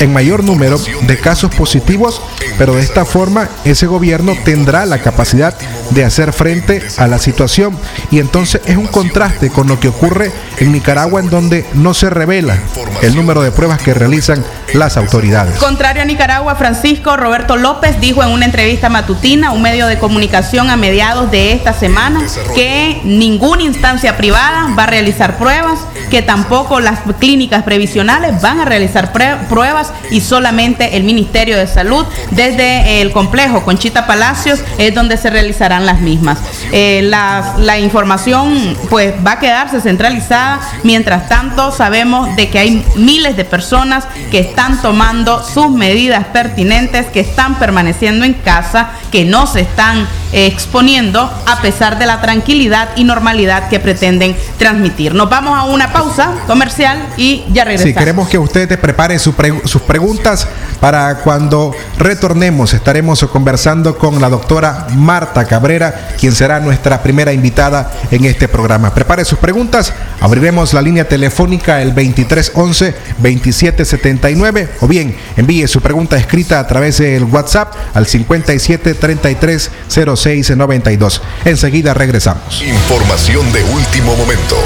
en 0.00 0.12
mayor 0.12 0.44
número 0.44 0.78
de 1.02 1.18
casos 1.18 1.54
positivos, 1.54 2.22
pero 2.58 2.74
de 2.74 2.82
esta 2.82 3.04
forma 3.04 3.48
ese 3.64 3.86
gobierno 3.86 4.36
tendrá 4.44 4.86
la 4.86 4.98
capacidad 5.02 5.56
de 5.90 6.04
hacer 6.04 6.32
frente 6.32 6.82
a 6.96 7.06
la 7.06 7.18
situación. 7.18 7.76
Y 8.10 8.18
entonces 8.18 8.60
es 8.66 8.76
un 8.76 8.86
contraste 8.86 9.50
con 9.50 9.68
lo 9.68 9.78
que 9.80 9.88
ocurre 9.88 10.32
en 10.58 10.72
Nicaragua, 10.72 11.20
en 11.20 11.30
donde 11.30 11.64
no 11.74 11.94
se 11.94 12.10
revela 12.10 12.58
el 13.02 13.14
número 13.14 13.42
de 13.42 13.50
pruebas 13.50 13.80
que 13.82 13.94
realizan 13.94 14.44
las 14.74 14.96
autoridades. 14.96 15.58
Contrario 15.58 16.02
a 16.02 16.04
Nicaragua, 16.04 16.54
Francisco 16.54 17.16
Roberto 17.16 17.56
López 17.56 18.00
dijo 18.00 18.22
en 18.22 18.30
una 18.30 18.44
entrevista 18.44 18.88
matutina 18.88 19.48
a 19.48 19.52
un 19.52 19.62
medio 19.62 19.86
de 19.86 19.98
comunicación 19.98 20.70
a 20.70 20.76
mediados 20.76 21.30
de 21.30 21.52
esta 21.52 21.72
semana 21.72 22.22
que 22.54 23.00
ninguna 23.04 23.62
instancia 23.62 24.16
privada 24.16 24.68
va 24.78 24.84
a 24.84 24.86
realizar 24.86 25.38
pruebas, 25.38 25.80
que 26.10 26.22
tampoco 26.22 26.80
las 26.80 27.00
clínicas 27.18 27.62
previsionales 27.62 28.40
van 28.40 28.60
a 28.60 28.64
realizar 28.64 29.12
pruebas 29.48 29.92
y 30.10 30.20
solamente 30.20 30.96
el 30.96 31.04
Ministerio 31.04 31.56
de 31.56 31.66
Salud 31.66 32.06
desde 32.30 33.00
el 33.00 33.12
complejo 33.12 33.64
Conchita 33.64 34.06
Palacios 34.06 34.60
es 34.78 34.94
donde 34.94 35.16
se 35.16 35.30
realizarán 35.30 35.79
las 35.86 36.00
mismas. 36.00 36.38
Eh, 36.72 37.02
la, 37.02 37.54
la 37.58 37.78
información 37.78 38.76
pues 38.88 39.14
va 39.26 39.32
a 39.32 39.38
quedarse 39.38 39.80
centralizada, 39.80 40.60
mientras 40.82 41.28
tanto 41.28 41.72
sabemos 41.72 42.34
de 42.36 42.48
que 42.50 42.58
hay 42.58 42.84
miles 42.96 43.36
de 43.36 43.44
personas 43.44 44.04
que 44.30 44.38
están 44.40 44.80
tomando 44.82 45.42
sus 45.42 45.70
medidas 45.70 46.26
pertinentes, 46.26 47.06
que 47.06 47.20
están 47.20 47.56
permaneciendo 47.56 48.24
en 48.24 48.34
casa, 48.34 48.90
que 49.10 49.24
no 49.24 49.46
se 49.46 49.60
están 49.60 50.06
exponiendo 50.32 51.30
a 51.46 51.60
pesar 51.60 51.98
de 51.98 52.06
la 52.06 52.20
tranquilidad 52.20 52.90
y 52.96 53.04
normalidad 53.04 53.68
que 53.68 53.80
pretenden 53.80 54.36
transmitir. 54.58 55.14
Nos 55.14 55.28
vamos 55.28 55.58
a 55.58 55.64
una 55.64 55.92
pausa 55.92 56.32
comercial 56.46 57.08
y 57.16 57.44
ya 57.52 57.64
regresamos. 57.64 57.94
Sí, 57.94 57.98
queremos 57.98 58.28
que 58.28 58.38
ustedes 58.38 58.78
preparen 58.78 59.18
sus 59.18 59.34
preguntas 59.86 60.46
para 60.80 61.18
cuando 61.18 61.74
retornemos. 61.98 62.72
Estaremos 62.74 63.24
conversando 63.24 63.98
con 63.98 64.20
la 64.20 64.28
doctora 64.28 64.86
Marta 64.94 65.44
Cabrera, 65.44 66.10
quien 66.18 66.32
será 66.32 66.60
nuestra 66.60 67.02
primera 67.02 67.32
invitada 67.32 67.92
en 68.10 68.24
este 68.24 68.48
programa. 68.48 68.92
Prepare 68.94 69.24
sus 69.24 69.38
preguntas, 69.38 69.92
abriremos 70.20 70.74
la 70.74 70.82
línea 70.82 71.08
telefónica 71.08 71.82
el 71.82 71.94
2311-2779 71.94 74.68
o 74.80 74.88
bien 74.88 75.16
envíe 75.36 75.66
su 75.66 75.80
pregunta 75.80 76.16
escrita 76.16 76.60
a 76.60 76.66
través 76.66 76.98
del 76.98 77.24
WhatsApp 77.24 77.72
al 77.94 78.06
57330692. 80.26 81.20
Enseguida 81.44 81.94
regresamos. 81.94 82.62
Información 82.62 83.52
de 83.52 83.64
último 83.64 84.16
momento 84.16 84.56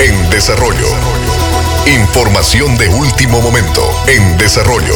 en 0.00 0.30
desarrollo. 0.30 0.88
Información 1.86 2.76
de 2.78 2.88
último 2.88 3.40
momento 3.40 3.82
en 4.06 4.38
desarrollo. 4.38 4.94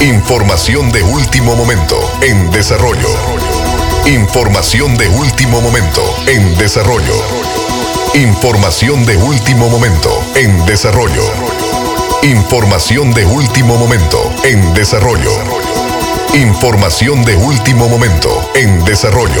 Información 0.00 0.92
de 0.92 1.02
último 1.02 1.56
momento 1.56 1.98
en 2.22 2.50
desarrollo. 2.50 3.08
Información 4.06 4.96
de 4.96 5.08
último 5.08 5.60
momento 5.60 6.02
en 6.26 6.56
desarrollo. 6.56 7.14
Información 8.14 9.04
de 9.04 9.16
último 9.16 9.68
momento 9.68 10.10
en 10.34 10.64
desarrollo. 10.66 11.22
Información 12.22 13.12
de 13.12 13.24
último 13.24 13.76
momento 13.76 14.18
en 14.44 14.74
desarrollo. 14.74 15.79
Información 16.34 17.24
de 17.24 17.34
último 17.34 17.88
momento 17.88 18.30
en 18.54 18.84
desarrollo. 18.84 19.40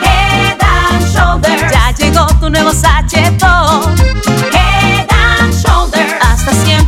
Head 0.00 0.58
and 0.60 1.04
Shoulders. 1.12 1.72
Ya 1.72 1.92
llegó 1.96 2.24
tu 2.38 2.50
nuevo 2.50 2.72
sachetón. 2.72 4.07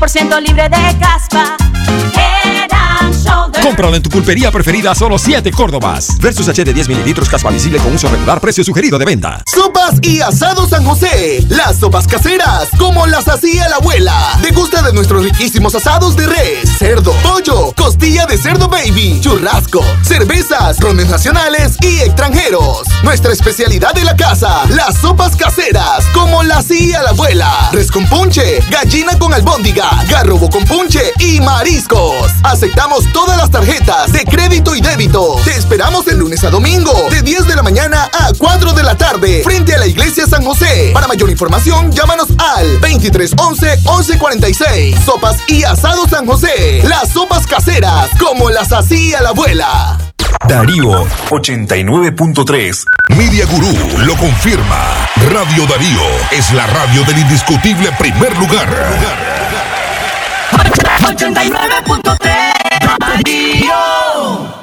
100% 0.00 0.40
libre 0.40 0.68
de 0.70 0.98
caspa. 0.98 1.49
Cómpralo 3.80 3.96
en 3.96 4.02
tu 4.02 4.10
pulpería 4.10 4.52
preferida 4.52 4.94
solo 4.94 5.18
7 5.18 5.50
Córdobas. 5.52 6.18
Versus 6.18 6.46
H 6.46 6.64
de 6.64 6.74
10 6.74 6.90
mililitros 6.90 7.30
caspa 7.30 7.48
visible 7.48 7.78
con 7.78 7.94
uso 7.94 8.10
regular, 8.10 8.38
precio 8.38 8.62
sugerido 8.62 8.98
de 8.98 9.06
venta. 9.06 9.42
Sopas 9.50 9.94
y 10.02 10.20
asados 10.20 10.68
San 10.68 10.84
José. 10.84 11.42
Las 11.48 11.78
sopas 11.78 12.06
caseras, 12.06 12.68
como 12.76 13.06
las 13.06 13.26
hacía 13.26 13.70
la 13.70 13.76
abuela. 13.76 14.38
Degusta 14.42 14.82
de 14.82 14.92
nuestros 14.92 15.24
riquísimos 15.24 15.74
asados 15.74 16.14
de 16.14 16.26
res, 16.26 16.68
cerdo, 16.78 17.14
pollo, 17.22 17.72
costilla 17.74 18.26
de 18.26 18.36
cerdo 18.36 18.68
baby, 18.68 19.18
churrasco, 19.22 19.82
cervezas, 20.02 20.78
rones 20.78 21.08
nacionales 21.08 21.78
y 21.80 22.00
extranjeros. 22.00 22.82
Nuestra 23.02 23.32
especialidad 23.32 23.94
de 23.94 24.04
la 24.04 24.14
casa, 24.14 24.62
las 24.68 24.98
sopas 24.98 25.34
caseras, 25.36 26.04
como 26.12 26.42
las 26.42 26.66
hacía 26.66 27.02
la 27.02 27.10
abuela. 27.10 27.70
Res 27.72 27.90
con 27.90 28.06
punche, 28.10 28.60
gallina 28.68 29.18
con 29.18 29.32
albóndiga, 29.32 29.88
garrobo 30.10 30.50
con 30.50 30.66
punche 30.66 31.00
y 31.18 31.40
mariscos. 31.40 32.26
Aceptamos 32.42 33.10
todas 33.14 33.38
las 33.38 33.50
tarjetas 33.50 33.69
de 34.12 34.24
crédito 34.24 34.74
y 34.74 34.80
débito. 34.80 35.36
Te 35.44 35.56
esperamos 35.56 36.04
el 36.08 36.18
lunes 36.18 36.42
a 36.44 36.50
domingo, 36.50 36.92
de 37.10 37.22
10 37.22 37.46
de 37.46 37.56
la 37.56 37.62
mañana 37.62 38.08
a 38.12 38.30
4 38.36 38.72
de 38.72 38.82
la 38.82 38.96
tarde, 38.96 39.42
frente 39.44 39.74
a 39.74 39.78
la 39.78 39.86
iglesia 39.86 40.26
San 40.26 40.44
José. 40.44 40.90
Para 40.92 41.06
mayor 41.06 41.30
información, 41.30 41.92
llámanos 41.92 42.26
al 42.38 42.80
2311-1146. 42.80 44.98
Sopas 45.04 45.36
y 45.46 45.62
asado 45.64 46.08
San 46.08 46.26
José. 46.26 46.82
Las 46.84 47.10
sopas 47.10 47.46
caseras, 47.46 48.10
como 48.18 48.50
las 48.50 48.72
hacía 48.72 49.22
la 49.22 49.28
abuela. 49.30 49.96
Darío 50.48 51.06
89.3. 51.30 52.84
Media 53.16 53.46
Gurú 53.46 53.72
lo 54.04 54.16
confirma. 54.16 55.08
Radio 55.30 55.66
Darío 55.66 56.02
es 56.32 56.52
la 56.52 56.66
radio 56.66 57.04
del 57.04 57.18
indiscutible 57.18 57.92
primer 57.98 58.36
lugar. 58.38 59.59
89.3 60.64 62.20
Radio. 63.00 64.59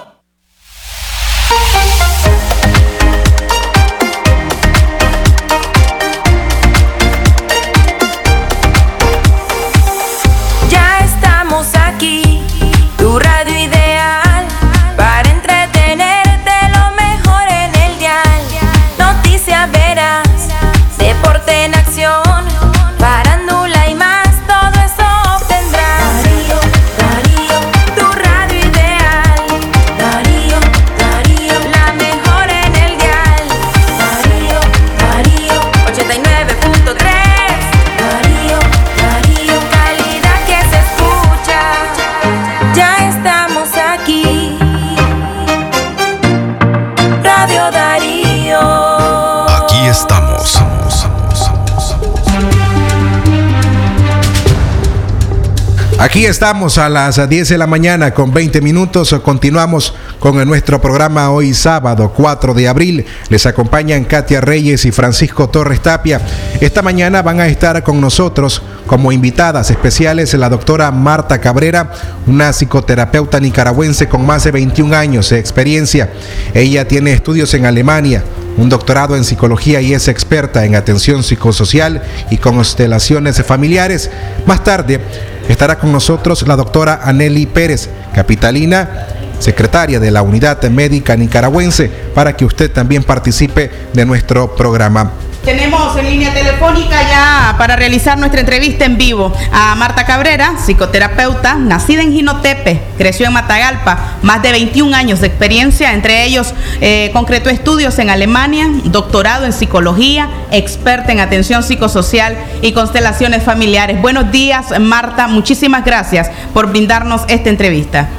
Aquí 56.00 56.28
estamos 56.28 56.78
a 56.78 56.90
las 56.90 57.28
10 57.28 57.50
de 57.50 57.58
la 57.58 57.66
mañana 57.66 58.14
con 58.14 58.32
20 58.32 58.62
minutos. 58.62 59.16
Continuamos 59.24 59.96
con 60.20 60.48
nuestro 60.48 60.80
programa 60.80 61.32
hoy 61.32 61.56
sábado 61.56 62.14
4 62.16 62.54
de 62.54 62.68
abril. 62.68 63.06
Les 63.30 63.48
acompañan 63.48 64.04
Katia 64.04 64.40
Reyes 64.40 64.86
y 64.86 64.92
Francisco 64.92 65.50
Torres 65.50 65.82
Tapia. 65.82 66.22
Esta 66.62 66.84
mañana 66.84 67.24
van 67.24 67.40
a 67.40 67.48
estar 67.48 67.82
con 67.82 68.00
nosotros 68.00 68.62
como 68.86 69.12
invitadas 69.12 69.72
especiales 69.72 70.36
la 70.36 70.50
doctora 70.50 70.92
Marta 70.92 71.42
Cabrera, 71.42 71.92
una 72.28 72.54
psicoterapeuta 72.54 73.40
nicaragüense 73.40 74.08
con 74.08 74.24
más 74.24 74.44
de 74.44 74.52
21 74.52 74.96
años 74.96 75.32
de 75.32 75.40
experiencia. 75.40 76.12
Ella 76.54 76.88
tiene 76.88 77.12
estudios 77.12 77.52
en 77.56 77.66
Alemania, 77.66 78.24
un 78.58 78.70
doctorado 78.70 79.16
en 79.16 79.24
psicología 79.24 79.82
y 79.82 79.94
es 79.94 80.08
experta 80.08 80.66
en 80.66 80.76
atención 80.76 81.24
psicosocial 81.24 82.02
y 82.30 82.38
constelaciones 82.38 83.42
familiares. 83.44 84.10
Más 84.46 84.64
tarde 84.64 85.00
estará 85.48 85.78
con 85.78 85.92
nosotros 85.92 86.46
la 86.48 86.56
doctora 86.56 87.02
Aneli 87.04 87.46
Pérez, 87.46 87.90
capitalina, 88.14 89.08
secretaria 89.40 90.00
de 90.00 90.12
la 90.12 90.24
Unidad 90.24 90.62
Médica 90.70 91.16
Nicaragüense, 91.16 91.90
para 92.14 92.36
que 92.36 92.46
usted 92.46 92.72
también 92.72 93.04
participe 93.04 93.70
de 93.94 94.06
nuestro 94.06 94.56
programa. 94.56 95.12
Tenemos 95.48 95.96
en 95.96 96.08
línea 96.08 96.34
telefónica 96.34 97.02
ya 97.10 97.56
para 97.58 97.78
realizar 97.78 98.18
nuestra 98.18 98.42
entrevista 98.42 98.84
en 98.84 98.98
vivo 98.98 99.32
a 99.54 99.76
Marta 99.76 100.06
Cabrera, 100.06 100.58
psicoterapeuta, 100.58 101.56
nacida 101.56 102.02
en 102.02 102.12
Ginotepe, 102.12 102.82
creció 102.98 103.28
en 103.28 103.32
Matagalpa, 103.32 104.18
más 104.24 104.42
de 104.42 104.52
21 104.52 104.94
años 104.94 105.22
de 105.22 105.28
experiencia, 105.28 105.94
entre 105.94 106.26
ellos 106.26 106.54
eh, 106.82 107.12
concretó 107.14 107.50
estudios 107.50 107.98
en 107.98 108.10
Alemania, 108.10 108.68
doctorado 108.84 109.46
en 109.46 109.54
psicología, 109.54 110.28
experta 110.52 111.14
en 111.14 111.22
atención 111.22 111.64
psicosocial 111.64 112.36
y 112.62 112.74
constelaciones 112.74 113.42
familiares. 113.42 114.02
Buenos 114.02 114.30
días, 114.34 114.78
Marta, 114.82 115.28
muchísimas 115.30 115.86
gracias 115.86 116.30
por 116.54 116.68
brindarnos 116.68 117.22
esta 117.30 117.50
entrevista. 117.50 118.10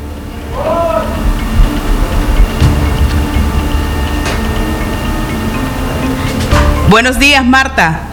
Buenos 6.89 7.19
días, 7.19 7.45
Marta. 7.45 8.08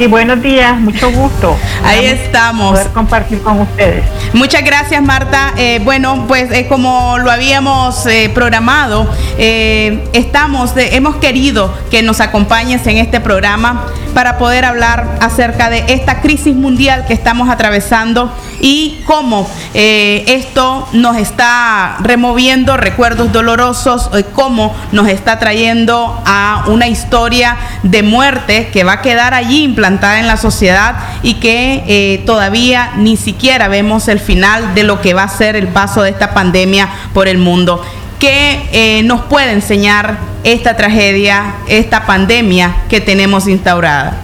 Y 0.00 0.06
buenos 0.06 0.40
días, 0.40 0.80
mucho 0.80 1.12
gusto. 1.12 1.54
Ahí 1.84 2.06
estamos. 2.06 2.70
Poder 2.70 2.92
compartir 2.92 3.42
con 3.42 3.60
ustedes. 3.60 4.02
Muchas 4.32 4.64
gracias, 4.64 5.02
Marta. 5.02 5.52
Eh, 5.58 5.78
bueno, 5.84 6.24
pues 6.26 6.50
eh, 6.52 6.66
como 6.68 7.18
lo 7.18 7.30
habíamos 7.30 8.06
eh, 8.06 8.30
programado, 8.32 9.06
estamos, 9.36 10.72
hemos 10.74 11.16
querido 11.16 11.70
que 11.90 12.02
nos 12.02 12.20
acompañes 12.20 12.86
en 12.86 12.96
este 12.96 13.20
programa 13.20 13.88
para 14.14 14.38
poder 14.38 14.64
hablar 14.64 15.18
acerca 15.20 15.68
de 15.68 15.84
esta 15.88 16.22
crisis 16.22 16.56
mundial 16.56 17.04
que 17.06 17.12
estamos 17.12 17.48
atravesando 17.48 18.32
y 18.60 19.00
cómo 19.06 19.48
esto 19.72 20.88
nos 20.92 21.16
está 21.16 21.96
removiendo 22.00 22.76
recuerdos 22.76 23.32
dolorosos, 23.32 24.10
cómo 24.34 24.74
nos 24.92 25.08
está 25.08 25.38
trayendo 25.38 26.20
a 26.26 26.64
una 26.66 26.88
historia 26.88 27.56
de 27.82 28.02
muerte 28.02 28.68
que 28.72 28.84
va 28.84 28.94
a 28.94 29.02
quedar 29.02 29.32
allí 29.32 29.62
implantada 29.62 29.89
en 29.90 30.26
la 30.26 30.36
sociedad 30.36 30.96
y 31.22 31.34
que 31.34 32.22
todavía 32.26 32.92
ni 32.96 33.16
siquiera 33.16 33.68
vemos 33.68 34.08
el 34.08 34.20
final 34.20 34.74
de 34.74 34.84
lo 34.84 35.00
que 35.00 35.14
va 35.14 35.24
a 35.24 35.28
ser 35.28 35.56
el 35.56 35.68
paso 35.68 36.02
de 36.02 36.10
esta 36.10 36.32
pandemia 36.34 36.88
por 37.12 37.28
el 37.28 37.38
mundo. 37.38 37.82
¿Qué 38.20 38.68
eh, 38.72 39.02
nos 39.02 39.22
puede 39.22 39.52
enseñar 39.52 40.18
esta 40.44 40.76
tragedia, 40.76 41.54
esta 41.68 42.04
pandemia 42.04 42.76
que 42.90 43.00
tenemos 43.00 43.48
instaurada? 43.48 44.18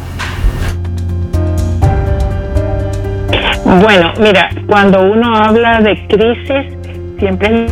Bueno, 3.65 4.13
mira, 4.21 4.51
cuando 4.67 5.03
uno 5.03 5.35
habla 5.35 5.81
de 5.81 6.07
crisis, 6.09 6.75
siempre 7.19 7.67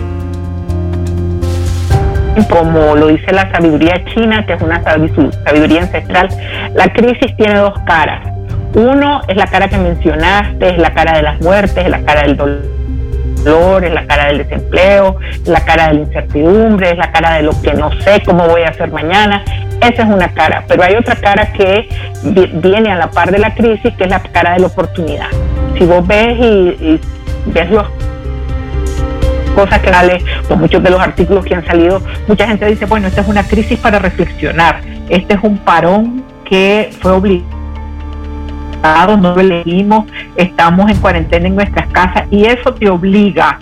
como 2.51 2.97
lo 2.97 3.09
dice 3.09 3.33
la 3.33 3.51
sabiduría 3.51 4.05
china, 4.15 4.45
que 4.47 4.55
es 4.55 4.63
una 4.63 4.83
sabiduría 4.83 5.83
ancestral, 5.83 6.29
la 6.75 6.93
crisis 6.93 7.37
tiene 7.37 7.59
dos 7.59 7.79
caras. 7.87 8.27
Uno 8.75 9.21
es 9.29 9.37
la 9.37 9.47
cara 9.47 9.69
que 9.69 9.79
mencionaste, 9.79 10.71
es 10.71 10.79
la 10.79 10.93
cara 10.93 11.17
de 11.17 11.23
las 11.23 11.41
muertes, 11.41 11.77
es 11.77 11.91
la 11.91 12.01
cara 12.03 12.23
del 12.23 12.37
dolor, 12.37 13.85
es 13.85 13.93
la 13.93 14.05
cara 14.07 14.27
del 14.27 14.39
desempleo, 14.39 15.17
es 15.33 15.49
la 15.49 15.65
cara 15.65 15.89
de 15.89 15.95
la 15.95 16.01
incertidumbre, 16.01 16.91
es 16.91 16.99
la 16.99 17.13
cara 17.13 17.35
de 17.35 17.43
lo 17.43 17.53
que 17.63 17.73
no 17.75 17.93
sé 18.01 18.21
cómo 18.25 18.49
voy 18.49 18.63
a 18.63 18.71
hacer 18.71 18.91
mañana. 18.91 19.45
Esa 19.81 20.03
es 20.03 20.09
una 20.09 20.29
cara, 20.29 20.65
pero 20.67 20.83
hay 20.83 20.97
otra 20.97 21.15
cara 21.17 21.53
que 21.53 21.89
viene 22.55 22.91
a 22.91 22.97
la 22.97 23.11
par 23.11 23.31
de 23.31 23.39
la 23.39 23.55
crisis, 23.55 23.95
que 23.97 24.05
es 24.05 24.11
la 24.11 24.21
cara 24.21 24.55
de 24.55 24.61
la 24.61 24.67
oportunidad. 24.67 25.29
Si 25.79 25.85
vos 25.85 26.07
ves 26.07 26.37
y, 26.41 27.01
ves 27.47 27.71
los 27.71 27.87
cosas 29.55 29.81
que 29.81 29.89
sale, 29.89 30.25
pues 30.47 30.61
muchos 30.61 30.83
de 30.83 30.91
los 30.91 31.01
artículos 31.01 31.45
que 31.45 31.55
han 31.55 31.65
salido, 31.67 32.03
mucha 32.27 32.47
gente 32.47 32.67
dice, 32.67 32.87
bueno, 32.87 33.09
esta 33.09 33.21
es 33.23 33.29
una 33.29 33.43
crisis 33.43 33.79
para 33.79 33.99
reflexionar, 33.99 34.81
este 35.09 35.35
es 35.35 35.41
un 35.43 35.59
parón 35.59 36.25
que 36.45 36.91
fue 37.01 37.13
obligado 37.13 37.55
no 39.19 39.35
lo 39.35 39.43
leímos, 39.43 40.07
estamos 40.37 40.91
en 40.91 40.99
cuarentena 40.99 41.49
en 41.49 41.55
nuestras 41.55 41.89
casas 41.89 42.25
y 42.31 42.45
eso 42.45 42.75
te 42.75 42.89
obliga, 42.89 43.59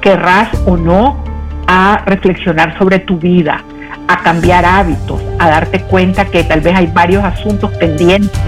querrás 0.00 0.48
o 0.64 0.76
no, 0.76 1.22
a 1.66 2.02
reflexionar 2.06 2.78
sobre 2.78 3.00
tu 3.00 3.18
vida, 3.18 3.64
a 4.06 4.22
cambiar 4.22 4.64
hábitos, 4.64 5.20
a 5.38 5.48
darte 5.48 5.80
cuenta 5.82 6.26
que 6.26 6.44
tal 6.44 6.60
vez 6.60 6.74
hay 6.76 6.86
varios 6.86 7.24
asuntos 7.24 7.70
pendientes. 7.78 8.38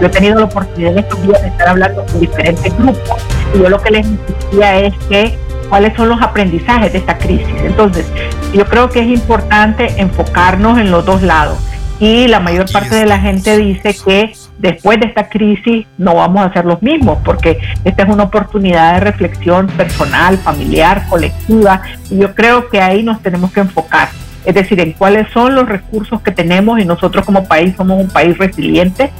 Yo 0.00 0.06
he 0.06 0.10
tenido 0.10 0.38
la 0.38 0.46
oportunidad 0.46 0.92
en 0.92 0.98
estos 1.00 1.22
días 1.22 1.42
de 1.42 1.48
estar 1.48 1.68
hablando 1.68 2.06
con 2.06 2.20
diferentes 2.20 2.78
grupos 2.78 3.26
y 3.54 3.58
yo 3.58 3.68
lo 3.68 3.80
que 3.82 3.90
les 3.90 4.06
decía 4.26 4.80
es 4.80 4.94
que 5.10 5.38
cuáles 5.70 5.96
son 5.96 6.10
los 6.10 6.20
aprendizajes 6.20 6.92
de 6.92 6.98
esta 6.98 7.16
crisis. 7.16 7.54
Entonces, 7.62 8.12
yo 8.52 8.66
creo 8.66 8.90
que 8.90 9.00
es 9.00 9.06
importante 9.06 9.86
enfocarnos 9.96 10.78
en 10.78 10.90
los 10.90 11.06
dos 11.06 11.22
lados 11.22 11.58
y 12.00 12.28
la 12.28 12.40
mayor 12.40 12.70
parte 12.72 12.96
de 12.96 13.04
la 13.04 13.18
gente 13.20 13.58
dice 13.58 13.94
que 14.04 14.32
después 14.58 14.98
de 14.98 15.06
esta 15.06 15.28
crisis 15.28 15.86
no 15.98 16.14
vamos 16.14 16.42
a 16.42 16.46
hacer 16.46 16.64
los 16.64 16.82
mismos, 16.82 17.18
porque 17.22 17.58
esta 17.84 18.04
es 18.04 18.08
una 18.08 18.24
oportunidad 18.24 18.94
de 18.94 19.00
reflexión 19.00 19.66
personal, 19.68 20.38
familiar, 20.38 21.06
colectiva, 21.08 21.82
y 22.10 22.18
yo 22.18 22.34
creo 22.34 22.70
que 22.70 22.80
ahí 22.80 23.02
nos 23.02 23.20
tenemos 23.22 23.52
que 23.52 23.60
enfocar, 23.60 24.08
es 24.46 24.54
decir, 24.54 24.80
en 24.80 24.92
cuáles 24.92 25.30
son 25.30 25.54
los 25.54 25.68
recursos 25.68 26.22
que 26.22 26.30
tenemos 26.30 26.80
y 26.80 26.86
nosotros 26.86 27.24
como 27.26 27.46
país 27.46 27.74
somos 27.76 28.00
un 28.00 28.08
país 28.08 28.36
resiliente 28.38 29.10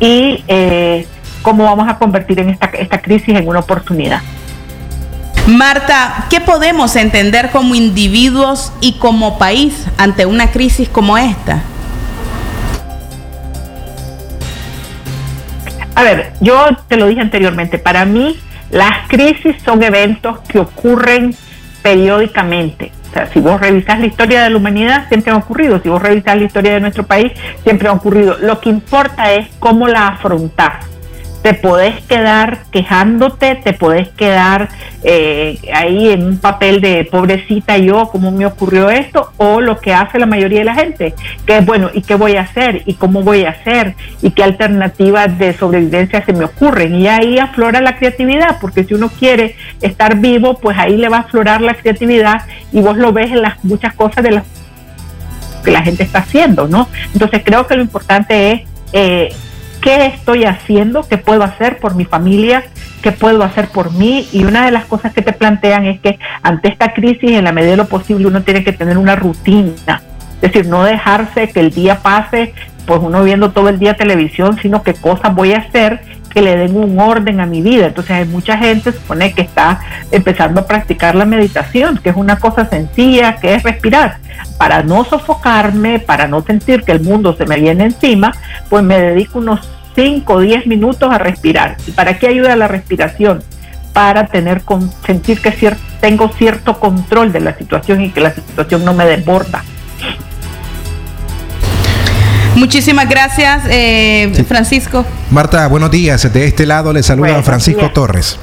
y 0.00 0.42
eh, 0.48 1.06
cómo 1.42 1.62
vamos 1.62 1.88
a 1.88 1.98
convertir 1.98 2.40
en 2.40 2.50
esta, 2.50 2.66
esta 2.66 3.00
crisis 3.00 3.36
en 3.36 3.46
una 3.46 3.60
oportunidad. 3.60 4.20
Marta, 5.46 6.24
¿qué 6.30 6.40
podemos 6.40 6.96
entender 6.96 7.50
como 7.50 7.74
individuos 7.74 8.72
y 8.80 8.94
como 8.94 9.38
país 9.38 9.86
ante 9.98 10.24
una 10.24 10.50
crisis 10.50 10.88
como 10.88 11.18
esta? 11.18 11.62
A 15.94 16.02
ver, 16.02 16.32
yo 16.40 16.68
te 16.88 16.96
lo 16.96 17.06
dije 17.06 17.20
anteriormente, 17.20 17.78
para 17.78 18.06
mí 18.06 18.38
las 18.70 19.06
crisis 19.06 19.56
son 19.62 19.82
eventos 19.82 20.38
que 20.48 20.60
ocurren 20.60 21.36
periódicamente. 21.82 22.90
O 23.10 23.12
sea, 23.12 23.26
si 23.30 23.38
vos 23.40 23.60
revisas 23.60 24.00
la 24.00 24.06
historia 24.06 24.42
de 24.42 24.48
la 24.48 24.56
humanidad, 24.56 25.08
siempre 25.08 25.30
han 25.30 25.36
ocurrido. 25.36 25.78
Si 25.82 25.90
vos 25.90 26.00
revisas 26.00 26.38
la 26.38 26.44
historia 26.44 26.72
de 26.72 26.80
nuestro 26.80 27.04
país, 27.04 27.32
siempre 27.62 27.88
han 27.88 27.96
ocurrido. 27.96 28.38
Lo 28.40 28.60
que 28.60 28.70
importa 28.70 29.34
es 29.34 29.46
cómo 29.60 29.88
la 29.88 30.08
afrontás 30.08 30.93
te 31.44 31.52
podés 31.52 32.00
quedar 32.04 32.60
quejándote, 32.70 33.54
te 33.56 33.74
podés 33.74 34.08
quedar 34.08 34.70
eh, 35.02 35.58
ahí 35.74 36.08
en 36.08 36.24
un 36.24 36.38
papel 36.38 36.80
de 36.80 37.04
pobrecita 37.04 37.76
yo, 37.76 38.08
cómo 38.10 38.32
me 38.32 38.46
ocurrió 38.46 38.88
esto, 38.88 39.30
o 39.36 39.60
lo 39.60 39.78
que 39.78 39.92
hace 39.92 40.18
la 40.18 40.24
mayoría 40.24 40.60
de 40.60 40.64
la 40.64 40.74
gente, 40.74 41.14
que 41.44 41.58
es 41.58 41.66
bueno, 41.66 41.90
¿y 41.92 42.00
qué 42.00 42.14
voy 42.14 42.36
a 42.36 42.40
hacer? 42.40 42.80
¿Y 42.86 42.94
cómo 42.94 43.22
voy 43.22 43.44
a 43.44 43.50
hacer? 43.50 43.94
¿Y 44.22 44.30
qué 44.30 44.42
alternativas 44.42 45.38
de 45.38 45.52
sobrevivencia 45.52 46.24
se 46.24 46.32
me 46.32 46.46
ocurren? 46.46 46.94
Y 46.94 47.08
ahí 47.08 47.38
aflora 47.38 47.82
la 47.82 47.98
creatividad, 47.98 48.56
porque 48.58 48.84
si 48.84 48.94
uno 48.94 49.10
quiere 49.10 49.54
estar 49.82 50.16
vivo, 50.16 50.58
pues 50.58 50.78
ahí 50.78 50.96
le 50.96 51.10
va 51.10 51.18
a 51.18 51.20
aflorar 51.20 51.60
la 51.60 51.74
creatividad 51.74 52.40
y 52.72 52.80
vos 52.80 52.96
lo 52.96 53.12
ves 53.12 53.30
en 53.30 53.42
las 53.42 53.62
muchas 53.62 53.92
cosas 53.92 54.24
de 54.24 54.30
las 54.30 54.44
que 55.62 55.70
la 55.70 55.82
gente 55.82 56.04
está 56.04 56.20
haciendo, 56.20 56.68
¿no? 56.68 56.88
Entonces 57.12 57.42
creo 57.44 57.66
que 57.66 57.76
lo 57.76 57.82
importante 57.82 58.52
es... 58.52 58.60
Eh, 58.94 59.34
qué 59.84 60.06
estoy 60.06 60.44
haciendo, 60.44 61.06
qué 61.06 61.18
puedo 61.18 61.44
hacer 61.44 61.78
por 61.78 61.94
mi 61.94 62.06
familia, 62.06 62.64
qué 63.02 63.12
puedo 63.12 63.44
hacer 63.44 63.68
por 63.68 63.92
mí. 63.92 64.26
Y 64.32 64.44
una 64.44 64.64
de 64.64 64.70
las 64.70 64.86
cosas 64.86 65.12
que 65.12 65.20
te 65.20 65.34
plantean 65.34 65.84
es 65.84 66.00
que 66.00 66.18
ante 66.42 66.68
esta 66.68 66.94
crisis, 66.94 67.32
en 67.32 67.44
la 67.44 67.52
medida 67.52 67.72
de 67.72 67.76
lo 67.76 67.86
posible, 67.86 68.26
uno 68.26 68.42
tiene 68.42 68.64
que 68.64 68.72
tener 68.72 68.96
una 68.96 69.14
rutina. 69.14 70.02
Es 70.40 70.52
decir, 70.52 70.66
no 70.66 70.84
dejarse 70.84 71.50
que 71.50 71.60
el 71.60 71.70
día 71.70 71.98
pase, 71.98 72.54
pues 72.86 72.98
uno 73.02 73.22
viendo 73.22 73.52
todo 73.52 73.68
el 73.68 73.78
día 73.78 73.94
televisión, 73.94 74.58
sino 74.60 74.82
qué 74.82 74.94
cosas 74.94 75.34
voy 75.34 75.52
a 75.52 75.58
hacer 75.58 76.00
que 76.34 76.42
le 76.42 76.56
den 76.56 76.76
un 76.76 76.98
orden 76.98 77.40
a 77.40 77.46
mi 77.46 77.62
vida. 77.62 77.86
Entonces 77.86 78.16
hay 78.16 78.24
mucha 78.26 78.58
gente, 78.58 78.92
supone 78.92 79.32
que 79.32 79.42
está 79.42 79.80
empezando 80.10 80.60
a 80.60 80.66
practicar 80.66 81.14
la 81.14 81.24
meditación, 81.24 81.98
que 81.98 82.10
es 82.10 82.16
una 82.16 82.38
cosa 82.40 82.66
sencilla, 82.66 83.36
que 83.36 83.54
es 83.54 83.62
respirar. 83.62 84.18
Para 84.58 84.82
no 84.82 85.04
sofocarme, 85.04 86.00
para 86.00 86.26
no 86.26 86.42
sentir 86.42 86.82
que 86.82 86.92
el 86.92 87.00
mundo 87.00 87.34
se 87.36 87.46
me 87.46 87.58
viene 87.58 87.84
encima, 87.84 88.32
pues 88.68 88.82
me 88.82 89.00
dedico 89.00 89.38
unos 89.38 89.68
5 89.94 90.32
o 90.32 90.40
10 90.40 90.66
minutos 90.66 91.08
a 91.12 91.18
respirar. 91.18 91.76
¿Y 91.86 91.92
para 91.92 92.18
qué 92.18 92.26
ayuda 92.26 92.56
la 92.56 92.66
respiración? 92.66 93.42
Para 93.92 94.26
tener 94.26 94.62
con, 94.62 94.90
sentir 95.06 95.40
que 95.40 95.52
tengo 96.00 96.28
cierto 96.28 96.80
control 96.80 97.32
de 97.32 97.40
la 97.40 97.56
situación 97.56 98.02
y 98.02 98.10
que 98.10 98.20
la 98.20 98.34
situación 98.34 98.84
no 98.84 98.92
me 98.92 99.04
desborda. 99.04 99.62
Muchísimas 102.56 103.08
gracias, 103.08 103.62
eh, 103.68 104.44
Francisco. 104.46 105.04
Marta, 105.30 105.66
buenos 105.66 105.90
días. 105.90 106.32
De 106.32 106.46
este 106.46 106.66
lado 106.66 106.92
le 106.92 107.02
saluda 107.02 107.42
Francisco 107.42 107.90
Torres. 107.90 108.38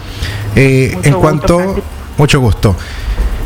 Eh, 0.56 0.97
en 1.04 1.13
cuanto, 1.13 1.82
mucho 2.17 2.39
gusto. 2.41 2.76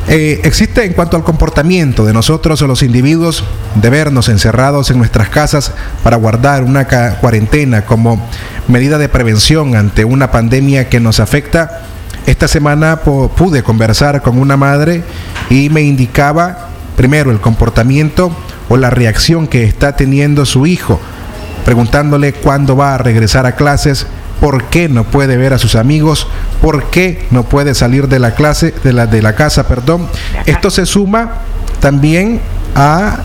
Eh, 0.08 0.42
existe 0.44 0.84
en 0.84 0.94
cuanto 0.94 1.18
al 1.18 1.24
comportamiento 1.24 2.06
de 2.06 2.14
nosotros 2.14 2.62
o 2.62 2.68
los 2.68 2.84
individuos 2.84 3.44
de 3.76 3.90
vernos 3.90 4.30
encerrados 4.30 4.92
en 4.92 5.00
nuestras 5.00 5.30
casas 5.30 5.72
para 6.04 6.16
guardar 6.18 6.64
una 6.64 6.86
cuarentena 6.86 7.86
como 7.86 8.24
medida 8.68 9.00
de 9.00 9.10
prevención 9.10 9.76
ante 9.76 10.06
una 10.06 10.32
pandemia 10.32 10.90
que 10.90 11.00
nos 11.00 11.20
afecta. 11.20 11.82
Esta 12.28 12.48
semana 12.48 12.98
pude 13.02 13.64
conversar 13.64 14.22
con 14.22 14.40
una 14.40 14.58
madre 14.58 15.04
y 15.50 15.70
me 15.70 15.82
indicaba 15.82 16.70
primero 16.96 17.32
el 17.32 17.40
comportamiento 17.40 18.36
o 18.70 18.78
la 18.78 18.90
reacción 18.90 19.48
que 19.48 19.64
está 19.64 19.96
teniendo 19.96 20.46
su 20.46 20.66
hijo 20.66 21.00
preguntándole 21.66 22.32
cuándo 22.32 22.78
va 22.78 22.94
a 22.94 22.98
regresar 23.00 23.48
a 23.48 23.56
clases, 23.56 24.06
por 24.40 24.66
qué 24.66 24.88
no 24.88 25.04
puede 25.04 25.36
ver 25.36 25.52
a 25.52 25.58
sus 25.58 25.76
amigos, 25.76 26.28
por 26.62 26.86
qué 26.92 27.26
no 27.32 27.44
puede 27.44 27.74
salir 27.74 28.08
de 28.08 28.20
la 28.20 28.36
clase, 28.36 28.74
de 28.84 28.94
la, 28.94 29.08
de 29.08 29.22
la 29.22 29.36
casa, 29.36 29.68
perdón. 29.68 30.08
Esto 30.46 30.70
se 30.70 30.86
suma 30.86 31.40
también 31.80 32.40
a 32.76 33.24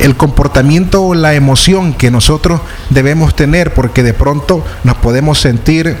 el 0.00 0.16
comportamiento 0.16 1.04
o 1.04 1.14
la 1.14 1.34
emoción 1.34 1.92
que 1.92 2.10
nosotros 2.10 2.60
debemos 2.88 3.36
tener, 3.36 3.74
porque 3.74 4.02
de 4.02 4.14
pronto 4.14 4.64
nos 4.82 4.96
podemos 4.96 5.38
sentir 5.38 5.96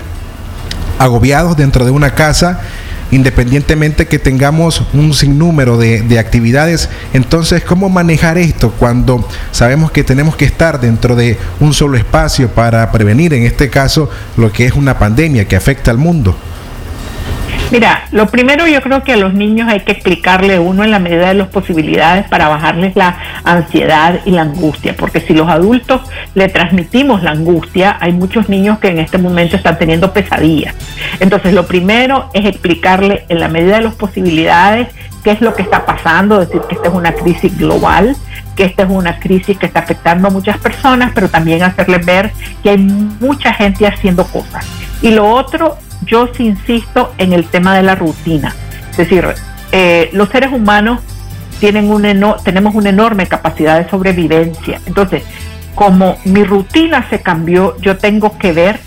agobiados 0.98 1.56
dentro 1.56 1.84
de 1.84 1.90
una 1.90 2.14
casa 2.14 2.60
independientemente 3.10 4.06
que 4.06 4.18
tengamos 4.18 4.82
un 4.92 5.14
sinnúmero 5.14 5.76
de, 5.78 6.02
de, 6.02 6.18
actividades. 6.18 6.88
Entonces, 7.12 7.62
¿cómo 7.62 7.88
manejar 7.88 8.38
esto 8.38 8.72
cuando 8.78 9.26
sabemos 9.52 9.90
que 9.90 10.04
tenemos 10.04 10.36
que 10.36 10.44
estar 10.44 10.80
dentro 10.80 11.16
de 11.16 11.38
un 11.60 11.72
solo 11.74 11.96
espacio 11.96 12.48
para 12.48 12.90
prevenir, 12.92 13.34
en 13.34 13.44
este 13.44 13.70
caso, 13.70 14.10
lo 14.36 14.52
que 14.52 14.66
es 14.66 14.72
una 14.72 14.98
pandemia 14.98 15.46
que 15.46 15.56
afecta 15.56 15.90
al 15.90 15.98
mundo? 15.98 16.36
Mira, 17.72 18.04
lo 18.12 18.28
primero 18.28 18.68
yo 18.68 18.80
creo 18.80 19.02
que 19.02 19.14
a 19.14 19.16
los 19.16 19.34
niños 19.34 19.68
hay 19.68 19.80
que 19.80 19.90
explicarle 19.90 20.60
uno 20.60 20.84
en 20.84 20.92
la 20.92 21.00
medida 21.00 21.28
de 21.28 21.34
las 21.34 21.48
posibilidades 21.48 22.28
para 22.28 22.46
bajarles 22.46 22.94
la 22.94 23.18
ansiedad 23.42 24.20
y 24.24 24.30
la 24.30 24.42
angustia, 24.42 24.94
porque 24.96 25.20
si 25.20 25.34
los 25.34 25.48
adultos 25.48 26.00
le 26.34 26.48
transmitimos 26.48 27.24
la 27.24 27.32
angustia, 27.32 27.96
hay 28.00 28.12
muchos 28.12 28.48
niños 28.48 28.78
que 28.78 28.88
en 28.88 29.00
este 29.00 29.18
momento 29.18 29.56
están 29.56 29.78
teniendo 29.78 30.12
pesadillas. 30.12 30.76
Entonces, 31.18 31.54
lo 31.54 31.66
primero 31.66 32.30
es 32.34 32.46
explicarle 32.46 33.24
en 33.28 33.40
la 33.40 33.48
medida 33.48 33.78
de 33.78 33.82
las 33.82 33.94
posibilidades 33.94 34.86
qué 35.24 35.32
es 35.32 35.40
lo 35.40 35.52
que 35.54 35.62
está 35.62 35.84
pasando, 35.84 36.38
decir 36.38 36.60
que 36.68 36.76
esta 36.76 36.88
es 36.88 36.94
una 36.94 37.12
crisis 37.14 37.58
global, 37.58 38.16
que 38.54 38.62
esta 38.62 38.84
es 38.84 38.90
una 38.90 39.18
crisis 39.18 39.58
que 39.58 39.66
está 39.66 39.80
afectando 39.80 40.28
a 40.28 40.30
muchas 40.30 40.56
personas, 40.58 41.10
pero 41.12 41.28
también 41.28 41.64
hacerles 41.64 42.06
ver 42.06 42.30
que 42.62 42.70
hay 42.70 42.78
mucha 42.78 43.52
gente 43.52 43.88
haciendo 43.88 44.24
cosas. 44.24 44.85
Y 45.02 45.10
lo 45.10 45.28
otro 45.28 45.78
yo 46.04 46.28
sí 46.34 46.44
insisto 46.44 47.12
en 47.18 47.32
el 47.32 47.46
tema 47.46 47.76
de 47.76 47.82
la 47.82 47.94
rutina. 47.94 48.54
Es 48.90 48.96
decir, 48.96 49.26
eh, 49.72 50.10
los 50.12 50.28
seres 50.28 50.52
humanos 50.52 51.00
tienen 51.60 51.90
un 51.90 52.02
tenemos 52.44 52.74
una 52.74 52.90
enorme 52.90 53.26
capacidad 53.26 53.82
de 53.82 53.88
sobrevivencia. 53.88 54.80
Entonces, 54.86 55.22
como 55.74 56.16
mi 56.24 56.44
rutina 56.44 57.08
se 57.10 57.20
cambió, 57.20 57.78
yo 57.80 57.96
tengo 57.96 58.38
que 58.38 58.52
ver 58.52 58.80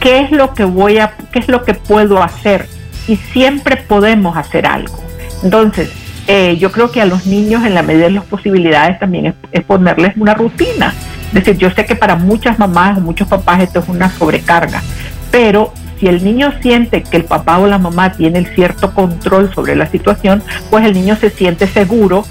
qué 0.00 0.20
es 0.20 0.30
lo 0.30 0.54
que 0.54 0.64
voy 0.64 0.98
a, 0.98 1.14
qué 1.32 1.38
es 1.38 1.48
lo 1.48 1.64
que 1.64 1.74
puedo 1.74 2.22
hacer. 2.22 2.68
Y 3.08 3.16
siempre 3.16 3.76
podemos 3.76 4.36
hacer 4.36 4.66
algo. 4.66 4.98
Entonces, 5.42 5.90
eh, 6.26 6.56
yo 6.58 6.72
creo 6.72 6.90
que 6.90 7.00
a 7.00 7.04
los 7.04 7.26
niños, 7.26 7.64
en 7.64 7.74
la 7.74 7.82
medida 7.82 8.04
de 8.04 8.10
las 8.10 8.24
posibilidades, 8.24 8.98
también 8.98 9.26
es, 9.26 9.34
es 9.52 9.64
ponerles 9.64 10.16
una 10.16 10.34
rutina. 10.34 10.92
Es 11.28 11.34
decir, 11.34 11.56
yo 11.56 11.70
sé 11.70 11.84
que 11.84 11.94
para 11.94 12.16
muchas 12.16 12.58
mamás 12.58 12.98
o 12.98 13.00
muchos 13.00 13.28
papás 13.28 13.60
esto 13.60 13.80
es 13.80 13.88
una 13.88 14.10
sobrecarga, 14.10 14.82
pero 15.30 15.72
si 15.98 16.08
el 16.08 16.22
niño 16.24 16.52
siente 16.60 17.02
que 17.02 17.16
el 17.16 17.24
papá 17.24 17.58
o 17.58 17.66
la 17.66 17.78
mamá 17.78 18.12
tiene 18.12 18.38
el 18.38 18.46
cierto 18.46 18.92
control 18.92 19.52
sobre 19.54 19.76
la 19.76 19.86
situación, 19.86 20.42
pues 20.70 20.84
el 20.84 20.92
niño 20.92 21.16
se 21.16 21.30
siente 21.30 21.66
seguro, 21.66 22.24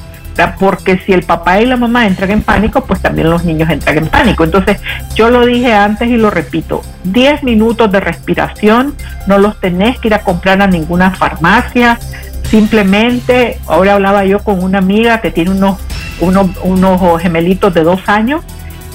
porque 0.60 1.00
si 1.00 1.14
el 1.14 1.24
papá 1.24 1.62
y 1.62 1.66
la 1.66 1.78
mamá 1.78 2.06
entran 2.06 2.32
en 2.32 2.42
pánico, 2.42 2.86
pues 2.86 3.02
también 3.02 3.30
los 3.30 3.46
niños 3.46 3.70
entran 3.70 3.98
en 3.98 4.08
pánico. 4.08 4.44
Entonces, 4.44 4.80
yo 5.16 5.30
lo 5.30 5.46
dije 5.46 5.74
antes 5.74 6.10
y 6.10 6.18
lo 6.18 6.30
repito, 6.30 6.82
10 7.06 7.44
minutos 7.44 7.92
de 7.92 8.00
respiración, 8.00 8.96
no 9.28 9.38
los 9.38 9.60
tenés 9.60 10.00
que 10.00 10.10
ir 10.10 10.14
a 10.14 10.20
comprar 10.20 10.62
a 10.62 10.68
ninguna 10.68 11.12
farmacia, 11.12 12.00
simplemente, 12.44 13.60
ahora 13.68 13.94
hablaba 13.94 14.26
yo 14.26 14.40
con 14.40 14.62
una 14.64 14.80
amiga 14.80 15.22
que 15.22 15.32
tiene 15.32 15.52
unos, 15.52 15.80
unos, 16.20 16.50
unos 16.64 17.22
gemelitos 17.22 17.74
de 17.74 17.84
dos 17.84 18.02
años, 18.08 18.44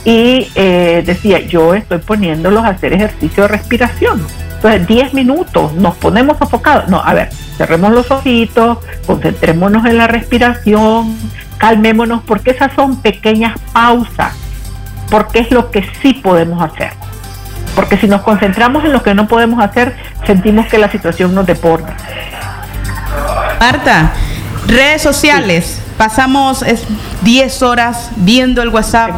y 0.05 0.51
eh, 0.55 1.03
decía, 1.05 1.41
yo 1.41 1.75
estoy 1.75 1.99
poniéndolos 1.99 2.65
a 2.65 2.69
hacer 2.69 2.93
ejercicio 2.93 3.45
de 3.45 3.49
respiración 3.49 4.25
entonces, 4.63 4.87
10 4.89 5.15
minutos, 5.15 5.73
nos 5.73 5.97
ponemos 5.97 6.37
sofocados. 6.37 6.87
No, 6.89 7.01
a 7.03 7.15
ver, 7.15 7.31
cerremos 7.57 7.93
los 7.93 8.11
ojitos, 8.11 8.77
concentrémonos 9.07 9.87
en 9.87 9.97
la 9.97 10.07
respiración, 10.07 11.17
calmémonos, 11.57 12.23
porque 12.27 12.51
esas 12.51 12.71
son 12.75 13.01
pequeñas 13.01 13.59
pausas, 13.73 14.35
porque 15.11 15.39
es 15.39 15.51
lo 15.51 15.71
que 15.71 15.89
sí 16.03 16.13
podemos 16.13 16.63
hacer. 16.63 16.91
Porque 17.75 17.97
si 17.97 18.07
nos 18.07 18.21
concentramos 18.21 18.85
en 18.85 18.93
lo 18.93 19.03
que 19.03 19.15
no 19.15 19.27
podemos 19.29 19.65
hacer, 19.65 19.97
sentimos 20.27 20.67
que 20.67 20.77
la 20.77 20.91
situación 20.91 21.35
nos 21.35 21.47
deporta. 21.47 21.97
Marta, 23.59 24.13
redes 24.67 25.01
sociales. 25.01 25.80
Pasamos 26.01 26.65
10 27.21 27.63
horas 27.63 28.11
viendo 28.17 28.63
el 28.63 28.71
WhatsApp. 28.71 29.11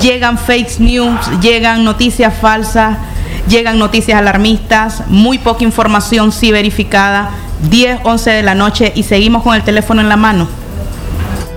Llegan 0.00 0.38
fake 0.38 0.78
news, 0.78 1.40
llegan 1.40 1.82
noticias 1.82 2.32
falsas 2.32 2.96
llegan 3.48 3.78
noticias 3.80 4.16
alarmistas, 4.16 5.08
muy 5.08 5.38
poca 5.38 5.64
información 5.64 6.30
sí 6.30 6.52
verificada, 6.52 7.30
10, 7.68 8.02
11 8.04 8.30
de 8.30 8.42
la 8.44 8.54
noche 8.54 8.92
y 8.94 9.02
seguimos 9.02 9.42
con 9.42 9.56
el 9.56 9.62
teléfono 9.62 10.00
en 10.00 10.08
la 10.08 10.16
mano. 10.16 10.48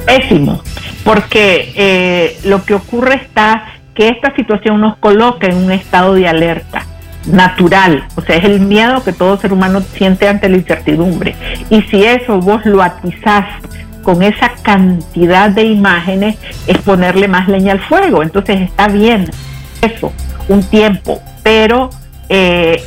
Pésimo, 0.08 0.64
porque 1.04 1.74
eh, 1.76 2.40
lo 2.44 2.64
que 2.64 2.74
ocurre 2.74 3.16
está 3.16 3.66
que 3.94 4.08
esta 4.08 4.34
situación 4.36 4.82
nos 4.82 4.98
coloca 4.98 5.46
en 5.46 5.58
un 5.58 5.72
estado 5.72 6.16
de 6.16 6.28
alerta 6.28 6.88
natural, 7.28 8.06
o 8.16 8.22
sea, 8.22 8.38
es 8.38 8.46
el 8.46 8.62
miedo 8.62 9.04
que 9.04 9.14
todo 9.14 9.38
ser 9.38 9.54
humano 9.54 9.82
siente 9.94 10.28
ante 10.28 10.50
la 10.50 10.58
incertidumbre. 10.58 11.36
Y 11.70 11.84
si 11.84 12.04
eso 12.04 12.40
vos 12.40 12.66
lo 12.66 12.82
atizás 12.82 13.46
con 14.02 14.24
esa 14.24 14.52
cantidad 14.62 15.50
de 15.50 15.64
imágenes, 15.64 16.38
es 16.68 16.78
ponerle 16.80 17.28
más 17.28 17.48
leña 17.48 17.74
al 17.74 17.82
fuego. 17.82 18.24
Entonces 18.24 18.62
está 18.62 18.88
bien 18.88 19.30
eso, 19.82 20.12
un 20.48 20.64
tiempo, 20.64 21.22
pero 21.44 21.90
eh, 22.30 22.84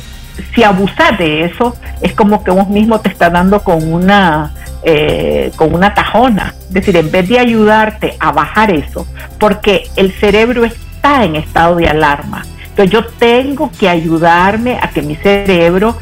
si 0.53 0.63
abusas 0.63 1.17
de 1.17 1.45
eso, 1.45 1.75
es 2.01 2.13
como 2.13 2.43
que 2.43 2.51
vos 2.51 2.67
mismo 2.69 2.99
te 2.99 3.09
estás 3.09 3.31
dando 3.31 3.61
con 3.63 3.91
una, 3.91 4.53
eh, 4.83 5.51
con 5.55 5.73
una 5.73 5.93
tajona. 5.93 6.53
Es 6.67 6.73
decir, 6.73 6.95
en 6.97 7.11
vez 7.11 7.27
de 7.27 7.39
ayudarte 7.39 8.15
a 8.19 8.31
bajar 8.31 8.71
eso, 8.71 9.07
porque 9.39 9.89
el 9.95 10.11
cerebro 10.13 10.65
está 10.65 11.23
en 11.23 11.35
estado 11.35 11.75
de 11.75 11.87
alarma. 11.87 12.45
Entonces 12.69 12.91
yo 12.91 13.05
tengo 13.05 13.71
que 13.79 13.87
ayudarme 13.87 14.77
a 14.81 14.89
que 14.89 15.01
mi 15.01 15.15
cerebro 15.15 15.97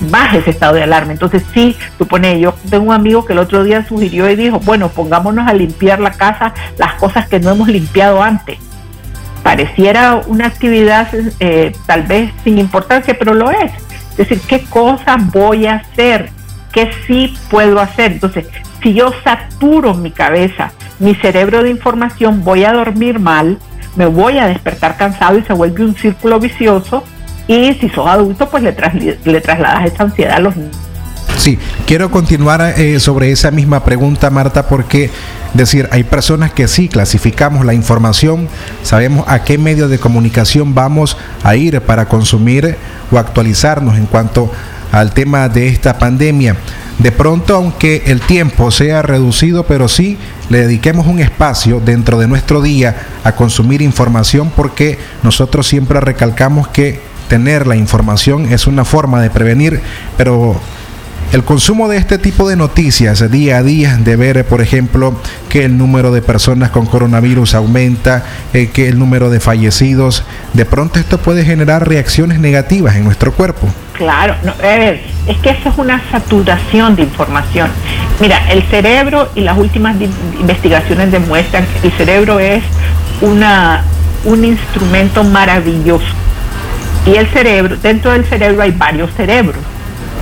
baje 0.00 0.38
ese 0.38 0.50
estado 0.50 0.74
de 0.74 0.82
alarma. 0.82 1.12
Entonces 1.12 1.42
sí, 1.52 1.76
supone, 1.96 2.40
yo 2.40 2.54
tengo 2.70 2.86
un 2.86 2.92
amigo 2.92 3.24
que 3.24 3.32
el 3.32 3.38
otro 3.38 3.64
día 3.64 3.86
sugirió 3.86 4.28
y 4.28 4.36
dijo, 4.36 4.60
bueno, 4.60 4.88
pongámonos 4.88 5.46
a 5.48 5.52
limpiar 5.52 6.00
la 6.00 6.12
casa, 6.12 6.54
las 6.78 6.94
cosas 6.94 7.28
que 7.28 7.40
no 7.40 7.50
hemos 7.50 7.68
limpiado 7.68 8.22
antes 8.22 8.58
pareciera 9.48 10.20
una 10.26 10.46
actividad 10.46 11.08
eh, 11.40 11.72
tal 11.86 12.02
vez 12.02 12.30
sin 12.44 12.58
importancia, 12.58 13.16
pero 13.18 13.32
lo 13.32 13.50
es. 13.50 13.72
Es 14.10 14.28
decir, 14.28 14.40
¿qué 14.46 14.64
cosa 14.64 15.16
voy 15.18 15.66
a 15.66 15.76
hacer? 15.76 16.28
¿Qué 16.70 16.90
sí 17.06 17.34
puedo 17.50 17.80
hacer? 17.80 18.12
Entonces, 18.12 18.46
si 18.82 18.92
yo 18.92 19.10
saturo 19.24 19.94
mi 19.94 20.10
cabeza, 20.10 20.72
mi 20.98 21.14
cerebro 21.14 21.62
de 21.62 21.70
información, 21.70 22.44
voy 22.44 22.64
a 22.64 22.74
dormir 22.74 23.20
mal, 23.20 23.58
me 23.96 24.04
voy 24.04 24.38
a 24.38 24.46
despertar 24.46 24.98
cansado 24.98 25.38
y 25.38 25.42
se 25.44 25.54
vuelve 25.54 25.82
un 25.82 25.94
círculo 25.94 26.38
vicioso. 26.38 27.04
Y 27.48 27.72
si 27.80 27.88
sos 27.88 28.06
adulto, 28.06 28.48
pues 28.48 28.62
le, 28.62 29.40
trasladas 29.40 29.86
esa 29.86 30.04
ansiedad 30.04 30.36
a 30.36 30.40
los 30.40 30.54
niños. 30.54 30.76
Sí, 31.38 31.58
quiero 31.86 32.10
continuar 32.10 32.74
eh, 32.76 33.00
sobre 33.00 33.32
esa 33.32 33.50
misma 33.50 33.84
pregunta, 33.84 34.28
Marta, 34.28 34.68
porque 34.68 35.10
decir, 35.54 35.88
hay 35.90 36.04
personas 36.04 36.52
que 36.52 36.68
sí 36.68 36.88
clasificamos 36.88 37.64
la 37.64 37.72
información, 37.74 38.48
sabemos 38.82 39.24
a 39.28 39.44
qué 39.44 39.56
medio 39.56 39.88
de 39.88 39.98
comunicación 39.98 40.74
vamos 40.74 41.16
a 41.42 41.56
ir 41.56 41.80
para 41.80 42.06
consumir 42.06 42.76
o 43.10 43.18
actualizarnos 43.18 43.96
en 43.96 44.06
cuanto 44.06 44.52
al 44.92 45.12
tema 45.12 45.48
de 45.48 45.68
esta 45.68 45.98
pandemia. 45.98 46.56
De 46.98 47.12
pronto, 47.12 47.54
aunque 47.54 48.02
el 48.06 48.20
tiempo 48.20 48.70
sea 48.72 49.02
reducido, 49.02 49.64
pero 49.64 49.86
sí 49.86 50.18
le 50.50 50.62
dediquemos 50.62 51.06
un 51.06 51.20
espacio 51.20 51.80
dentro 51.80 52.18
de 52.18 52.26
nuestro 52.26 52.60
día 52.60 52.96
a 53.22 53.32
consumir 53.32 53.82
información 53.82 54.52
porque 54.54 54.98
nosotros 55.22 55.66
siempre 55.66 56.00
recalcamos 56.00 56.66
que 56.68 57.07
tener 57.28 57.66
la 57.66 57.76
información 57.76 58.52
es 58.52 58.66
una 58.66 58.84
forma 58.84 59.20
de 59.20 59.30
prevenir, 59.30 59.80
pero 60.16 60.60
el 61.30 61.44
consumo 61.44 61.88
de 61.88 61.98
este 61.98 62.16
tipo 62.16 62.48
de 62.48 62.56
noticias 62.56 63.30
día 63.30 63.58
a 63.58 63.62
día, 63.62 63.98
de 63.98 64.16
ver, 64.16 64.46
por 64.46 64.62
ejemplo, 64.62 65.14
que 65.50 65.64
el 65.64 65.76
número 65.76 66.10
de 66.10 66.22
personas 66.22 66.70
con 66.70 66.86
coronavirus 66.86 67.54
aumenta, 67.54 68.24
eh, 68.54 68.68
que 68.68 68.88
el 68.88 68.98
número 68.98 69.28
de 69.28 69.38
fallecidos, 69.38 70.24
de 70.54 70.64
pronto 70.64 70.98
esto 70.98 71.18
puede 71.18 71.44
generar 71.44 71.86
reacciones 71.86 72.40
negativas 72.40 72.96
en 72.96 73.04
nuestro 73.04 73.32
cuerpo. 73.32 73.68
Claro, 73.92 74.36
no, 74.42 74.54
es 74.62 75.36
que 75.42 75.50
eso 75.50 75.68
es 75.68 75.76
una 75.76 76.00
saturación 76.10 76.96
de 76.96 77.02
información. 77.02 77.68
Mira, 78.20 78.50
el 78.50 78.62
cerebro 78.62 79.28
y 79.34 79.42
las 79.42 79.58
últimas 79.58 79.96
investigaciones 80.40 81.12
demuestran 81.12 81.66
que 81.82 81.88
el 81.88 81.94
cerebro 81.94 82.38
es 82.38 82.62
una, 83.20 83.82
un 84.24 84.44
instrumento 84.44 85.24
maravilloso. 85.24 86.06
Y 87.08 87.16
el 87.16 87.26
cerebro, 87.28 87.74
dentro 87.78 88.12
del 88.12 88.26
cerebro 88.26 88.62
hay 88.62 88.70
varios 88.70 89.10
cerebros 89.14 89.56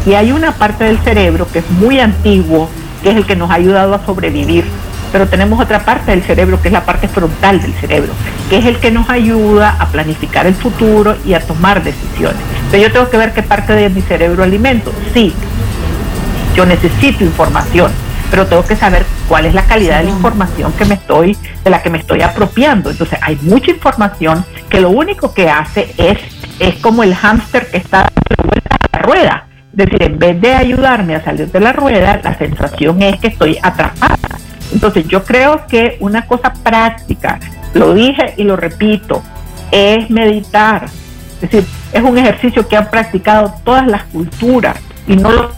y 0.06 0.14
hay 0.14 0.30
una 0.30 0.52
parte 0.52 0.84
del 0.84 0.98
cerebro 1.00 1.48
que 1.52 1.58
es 1.58 1.70
muy 1.72 1.98
antiguo, 1.98 2.70
que 3.02 3.10
es 3.10 3.16
el 3.16 3.26
que 3.26 3.34
nos 3.34 3.50
ha 3.50 3.54
ayudado 3.54 3.92
a 3.92 4.06
sobrevivir. 4.06 4.64
pero 5.10 5.26
tenemos 5.26 5.60
otra 5.60 5.84
parte 5.84 6.12
del 6.12 6.22
cerebro 6.22 6.62
que 6.62 6.68
es 6.68 6.72
la 6.72 6.84
parte 6.84 7.08
frontal 7.08 7.60
del 7.60 7.72
cerebro, 7.74 8.12
que 8.48 8.58
es 8.58 8.66
el 8.66 8.76
que 8.76 8.92
nos 8.92 9.10
ayuda 9.10 9.76
a 9.80 9.86
planificar 9.86 10.46
el 10.46 10.54
futuro 10.54 11.16
y 11.24 11.34
a 11.34 11.40
tomar 11.40 11.82
decisiones. 11.82 12.40
Pero 12.70 12.84
yo 12.84 12.92
tengo 12.92 13.10
que 13.10 13.16
ver 13.16 13.32
qué 13.32 13.42
parte 13.42 13.72
de 13.72 13.88
mi 13.88 14.02
cerebro 14.02 14.44
alimento. 14.44 14.92
Sí, 15.12 15.34
yo 16.54 16.66
necesito 16.66 17.24
información, 17.24 17.90
pero 18.30 18.46
tengo 18.46 18.64
que 18.64 18.76
saber 18.76 19.04
cuál 19.28 19.46
es 19.46 19.54
la 19.54 19.62
calidad 19.62 19.98
de 19.98 20.04
la 20.04 20.10
información 20.10 20.72
que 20.72 20.84
me 20.84 20.94
estoy, 20.94 21.36
de 21.64 21.70
la 21.70 21.82
que 21.82 21.90
me 21.90 21.98
estoy 21.98 22.22
apropiando. 22.22 22.90
Entonces 22.90 23.18
hay 23.22 23.38
mucha 23.42 23.70
información 23.70 24.44
que 24.68 24.80
lo 24.80 24.90
único 24.90 25.32
que 25.32 25.48
hace 25.48 25.92
es, 25.96 26.18
es 26.58 26.76
como 26.76 27.02
el 27.02 27.14
hámster 27.14 27.70
que 27.70 27.78
está 27.78 28.08
vuelta 28.42 28.76
a 28.76 28.96
la 28.96 29.02
rueda. 29.02 29.46
Es 29.72 29.76
decir, 29.76 30.02
en 30.02 30.18
vez 30.18 30.40
de 30.40 30.54
ayudarme 30.54 31.14
a 31.14 31.24
salir 31.24 31.50
de 31.50 31.60
la 31.60 31.72
rueda, 31.72 32.20
la 32.22 32.36
sensación 32.38 33.02
es 33.02 33.20
que 33.20 33.28
estoy 33.28 33.58
atrapada. 33.62 34.16
Entonces 34.72 35.06
yo 35.06 35.24
creo 35.24 35.66
que 35.66 35.96
una 36.00 36.26
cosa 36.26 36.52
práctica, 36.52 37.38
lo 37.74 37.94
dije 37.94 38.34
y 38.36 38.44
lo 38.44 38.56
repito, 38.56 39.22
es 39.70 40.08
meditar. 40.10 40.86
Es 41.42 41.50
decir, 41.50 41.66
es 41.92 42.02
un 42.02 42.16
ejercicio 42.16 42.66
que 42.66 42.76
han 42.76 42.90
practicado 42.90 43.54
todas 43.64 43.86
las 43.86 44.04
culturas 44.04 44.76
y 45.06 45.16
no 45.16 45.30
lo 45.30 45.52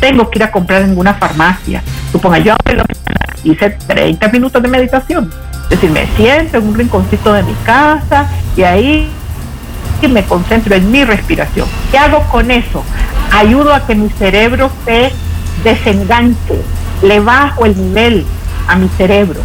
tengo 0.00 0.30
que 0.30 0.38
ir 0.38 0.44
a 0.44 0.50
comprar 0.50 0.82
en 0.82 0.88
ninguna 0.88 1.14
farmacia. 1.14 1.82
Suponga, 2.10 2.38
yo 2.38 2.54
hice 3.44 3.70
30 3.70 4.28
minutos 4.28 4.62
de 4.62 4.68
meditación. 4.68 5.30
Es 5.64 5.70
decir, 5.70 5.90
me 5.90 6.06
siento 6.16 6.58
en 6.58 6.68
un 6.68 6.74
rinconcito 6.74 7.32
de 7.32 7.42
mi 7.42 7.54
casa 7.64 8.28
y 8.56 8.62
ahí 8.62 9.10
me 10.08 10.24
concentro 10.24 10.74
en 10.74 10.90
mi 10.90 11.04
respiración. 11.04 11.68
¿Qué 11.90 11.98
hago 11.98 12.22
con 12.30 12.50
eso? 12.50 12.84
Ayudo 13.32 13.74
a 13.74 13.86
que 13.86 13.94
mi 13.94 14.08
cerebro 14.10 14.70
se 14.84 15.12
desenganche, 15.62 16.60
le 17.02 17.20
bajo 17.20 17.66
el 17.66 17.76
nivel 17.76 18.24
a 18.66 18.76
mi 18.76 18.88
cerebro. 18.88 19.40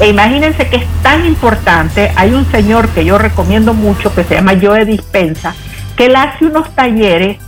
E 0.00 0.08
imagínense 0.08 0.68
que 0.68 0.76
es 0.76 0.86
tan 1.02 1.24
importante, 1.24 2.12
hay 2.16 2.34
un 2.34 2.44
señor 2.50 2.88
que 2.90 3.04
yo 3.04 3.16
recomiendo 3.16 3.72
mucho 3.72 4.14
que 4.14 4.24
se 4.24 4.34
llama 4.34 4.52
Joe 4.60 4.84
Dispensa, 4.84 5.54
que 5.96 6.06
él 6.06 6.16
hace 6.16 6.44
unos 6.44 6.70
talleres 6.74 7.38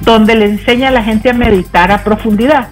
donde 0.00 0.34
le 0.34 0.46
enseña 0.46 0.88
a 0.88 0.92
la 0.92 1.02
gente 1.02 1.30
a 1.30 1.34
meditar 1.34 1.92
a 1.92 2.02
profundidad. 2.02 2.68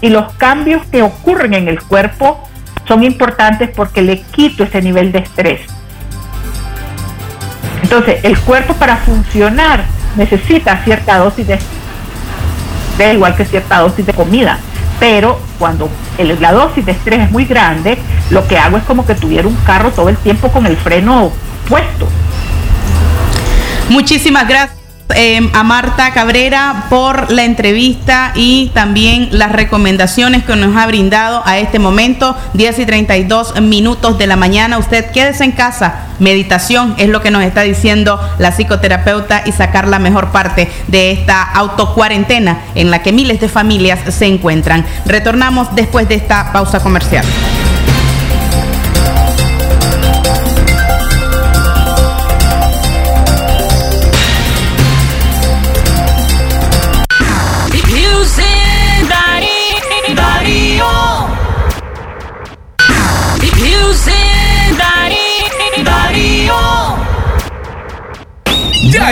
Y 0.00 0.08
los 0.08 0.32
cambios 0.34 0.84
que 0.86 1.02
ocurren 1.02 1.54
en 1.54 1.68
el 1.68 1.80
cuerpo 1.82 2.42
son 2.86 3.04
importantes 3.04 3.70
porque 3.74 4.02
le 4.02 4.20
quito 4.22 4.64
ese 4.64 4.82
nivel 4.82 5.12
de 5.12 5.20
estrés. 5.20 5.60
Entonces, 7.96 8.24
el 8.24 8.36
cuerpo 8.40 8.74
para 8.74 8.96
funcionar 8.96 9.84
necesita 10.16 10.82
cierta 10.82 11.18
dosis 11.18 11.46
de 11.46 11.54
estrés, 11.54 13.14
igual 13.14 13.36
que 13.36 13.44
cierta 13.44 13.78
dosis 13.78 14.04
de 14.04 14.12
comida. 14.12 14.58
Pero 14.98 15.38
cuando 15.60 15.88
la 16.40 16.52
dosis 16.52 16.84
de 16.84 16.90
estrés 16.90 17.20
es 17.20 17.30
muy 17.30 17.44
grande, 17.44 17.96
lo 18.30 18.48
que 18.48 18.58
hago 18.58 18.78
es 18.78 18.82
como 18.82 19.06
que 19.06 19.14
tuviera 19.14 19.46
un 19.46 19.54
carro 19.64 19.92
todo 19.92 20.08
el 20.08 20.16
tiempo 20.16 20.48
con 20.48 20.66
el 20.66 20.76
freno 20.76 21.30
puesto. 21.68 22.08
Muchísimas 23.88 24.48
gracias. 24.48 24.83
Eh, 25.14 25.50
a 25.52 25.62
Marta 25.64 26.12
Cabrera 26.14 26.86
por 26.88 27.30
la 27.30 27.44
entrevista 27.44 28.32
y 28.34 28.70
también 28.72 29.28
las 29.32 29.52
recomendaciones 29.52 30.44
que 30.44 30.56
nos 30.56 30.74
ha 30.76 30.86
brindado 30.86 31.42
a 31.44 31.58
este 31.58 31.78
momento, 31.78 32.34
10 32.54 32.78
y 32.78 32.86
32 32.86 33.60
minutos 33.60 34.16
de 34.16 34.26
la 34.26 34.36
mañana. 34.36 34.78
Usted 34.78 35.10
quédese 35.10 35.44
en 35.44 35.52
casa, 35.52 36.06
meditación 36.20 36.94
es 36.96 37.10
lo 37.10 37.20
que 37.20 37.30
nos 37.30 37.44
está 37.44 37.60
diciendo 37.62 38.18
la 38.38 38.50
psicoterapeuta 38.50 39.42
y 39.44 39.52
sacar 39.52 39.88
la 39.88 39.98
mejor 39.98 40.32
parte 40.32 40.70
de 40.88 41.12
esta 41.12 41.42
autocuarentena 41.42 42.62
en 42.74 42.90
la 42.90 43.02
que 43.02 43.12
miles 43.12 43.40
de 43.40 43.50
familias 43.50 44.00
se 44.08 44.24
encuentran. 44.24 44.86
Retornamos 45.04 45.74
después 45.74 46.08
de 46.08 46.14
esta 46.14 46.50
pausa 46.50 46.80
comercial. 46.80 47.26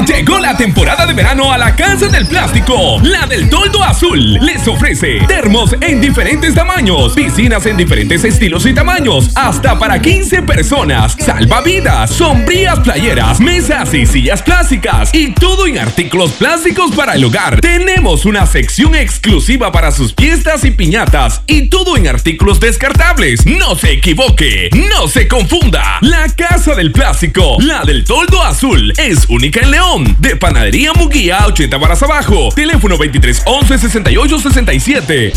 Llegó 0.01 0.39
la 0.39 0.57
temporada 0.57 1.05
de 1.05 1.13
verano 1.13 1.53
a 1.53 1.59
la 1.59 1.77
Casa 1.77 2.09
del 2.09 2.27
Plástico. 2.27 2.99
La 3.03 3.27
del 3.27 3.51
Toldo 3.51 3.85
Azul 3.85 4.39
les 4.41 4.67
ofrece 4.67 5.21
termos 5.29 5.77
en 5.83 6.01
diferentes 6.01 6.55
tamaños, 6.55 7.13
piscinas 7.13 7.67
en 7.67 7.77
diferentes 7.77 8.25
estilos 8.25 8.65
y 8.65 8.73
tamaños, 8.73 9.31
hasta 9.35 9.79
para 9.79 10.01
15 10.01 10.43
personas, 10.43 11.15
salvavidas, 11.21 12.11
sombrías 12.11 12.81
playeras, 12.81 13.39
mesas 13.39 13.93
y 13.93 14.07
sillas 14.07 14.41
plásticas 14.43 15.11
y 15.13 15.33
todo 15.33 15.67
en 15.67 15.79
artículos 15.79 16.33
plásticos 16.33 16.93
para 16.93 17.15
el 17.15 17.25
hogar. 17.25 17.61
Tenemos 17.61 18.25
una 18.25 18.47
sección 18.47 18.95
exclusiva 18.95 19.73
para 19.73 19.93
sus 19.93 20.15
fiestas 20.15 20.65
y 20.65 20.71
piñatas 20.71 21.43
y 21.47 21.69
todo 21.69 21.99
en 21.99 22.09
artículos 22.09 22.59
descartables. 22.61 23.45
No 23.45 23.77
se 23.77 23.93
equivoque, 23.93 24.71
no 24.73 25.07
se 25.07 25.29
confunda. 25.29 25.99
La 26.01 26.27
Casa 26.35 26.75
del 26.75 26.93
Plástico, 26.93 27.59
la 27.61 27.85
del 27.85 28.05
Toldo 28.05 28.43
Azul, 28.43 28.93
es 28.97 29.27
única 29.29 29.61
en 29.61 29.71
León. 29.71 29.82
De 30.21 30.37
Panadería 30.37 30.93
Muguía 30.95 31.45
80 31.47 31.77
varas 31.77 32.03
abajo. 32.03 32.49
Teléfono 32.55 32.97
23 32.97 33.43
11 33.45 33.79
68 33.79 34.39
67. 34.39 35.33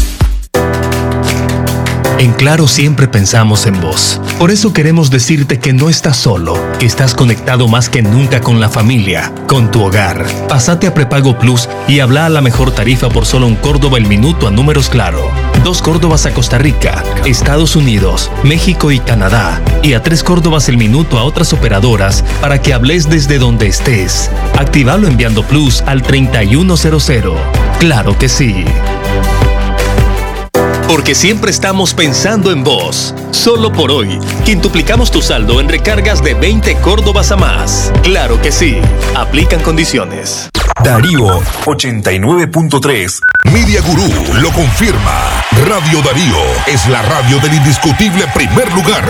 En 2.17 2.31
Claro 2.31 2.69
siempre 2.69 3.09
pensamos 3.09 3.65
en 3.65 3.81
vos. 3.81 4.21
Por 4.39 4.49
eso 4.49 4.71
queremos 4.71 5.09
decirte 5.09 5.59
que 5.59 5.73
no 5.73 5.89
estás 5.89 6.15
solo, 6.15 6.57
que 6.79 6.85
estás 6.85 7.13
conectado 7.13 7.67
más 7.67 7.89
que 7.89 8.01
nunca 8.01 8.39
con 8.39 8.61
la 8.61 8.69
familia, 8.69 9.33
con 9.47 9.69
tu 9.69 9.83
hogar. 9.83 10.25
Pásate 10.47 10.87
a 10.87 10.93
Prepago 10.93 11.37
Plus 11.37 11.67
y 11.89 11.99
habla 11.99 12.25
a 12.25 12.29
la 12.29 12.41
mejor 12.41 12.71
tarifa 12.71 13.09
por 13.09 13.25
solo 13.25 13.47
un 13.47 13.55
Córdoba 13.55 13.97
el 13.97 14.07
minuto 14.07 14.47
a 14.47 14.51
números 14.51 14.87
Claro. 14.87 15.29
Dos 15.65 15.81
Córdobas 15.81 16.25
a 16.25 16.33
Costa 16.33 16.57
Rica, 16.57 17.03
Estados 17.25 17.75
Unidos, 17.75 18.31
México 18.43 18.91
y 18.91 18.99
Canadá. 18.99 19.61
Y 19.83 19.93
a 19.93 20.01
tres 20.01 20.23
Córdobas 20.23 20.69
el 20.69 20.77
minuto 20.77 21.19
a 21.19 21.23
otras 21.23 21.51
operadoras 21.51 22.23
para 22.39 22.61
que 22.61 22.73
hables 22.73 23.09
desde 23.09 23.39
donde 23.39 23.67
estés. 23.67 24.31
Activalo 24.57 25.07
enviando 25.07 25.43
Plus 25.43 25.81
al 25.85 26.01
3100. 26.01 27.33
Claro 27.79 28.17
que 28.17 28.29
sí. 28.29 28.63
Porque 30.87 31.15
siempre 31.15 31.49
estamos 31.49 31.93
pensando 31.93 32.51
en 32.51 32.63
vos. 32.63 33.15
Solo 33.31 33.71
por 33.71 33.91
hoy, 33.91 34.19
quintuplicamos 34.45 35.09
tu 35.09 35.21
saldo 35.21 35.59
en 35.59 35.67
recargas 35.67 36.23
de 36.23 36.35
20 36.35 36.75
Córdobas 36.77 37.31
a 37.31 37.35
más. 37.35 37.91
Claro 38.03 38.39
que 38.39 38.51
sí. 38.51 38.79
Aplican 39.15 39.61
condiciones. 39.61 40.49
Darío 40.83 41.39
89.3. 41.65 43.19
Media 43.45 43.81
Gurú 43.81 44.07
lo 44.39 44.51
confirma. 44.51 45.43
Radio 45.65 46.01
Darío 46.03 46.37
es 46.67 46.87
la 46.87 47.01
radio 47.01 47.39
del 47.39 47.55
indiscutible 47.55 48.25
primer 48.35 48.71
lugar. 48.73 49.03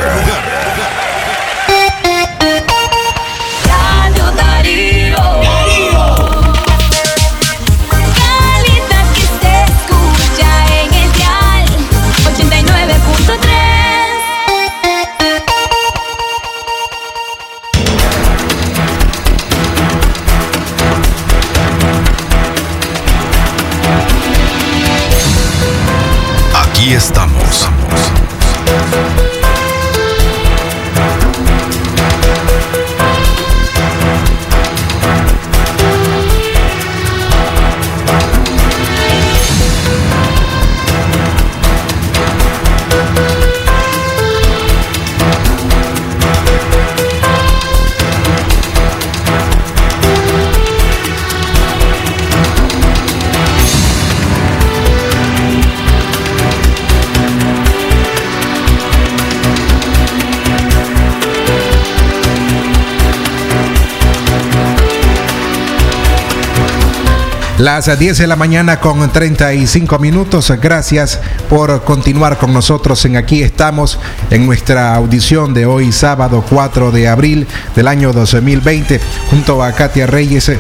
Las 67.58 67.98
10 67.98 68.18
de 68.18 68.28
la 68.28 68.36
mañana 68.36 68.82
con 68.82 69.10
35 69.10 69.98
minutos. 69.98 70.52
Gracias 70.62 71.22
por 71.50 71.86
continuar 71.86 72.38
con 72.38 72.52
nosotros 72.52 73.06
en 73.06 73.16
Aquí 73.16 73.44
estamos 73.44 73.98
en 74.30 74.46
nuestra 74.46 74.94
audición 74.94 75.54
de 75.54 75.66
hoy 75.66 75.94
sábado 75.94 76.44
4 76.50 76.92
de 76.92 77.08
abril 77.08 77.48
del 77.74 77.88
año 77.88 78.12
2020 78.12 79.00
junto 79.30 79.64
a 79.64 79.72
Katia 79.72 80.06
Reyes. 80.06 80.52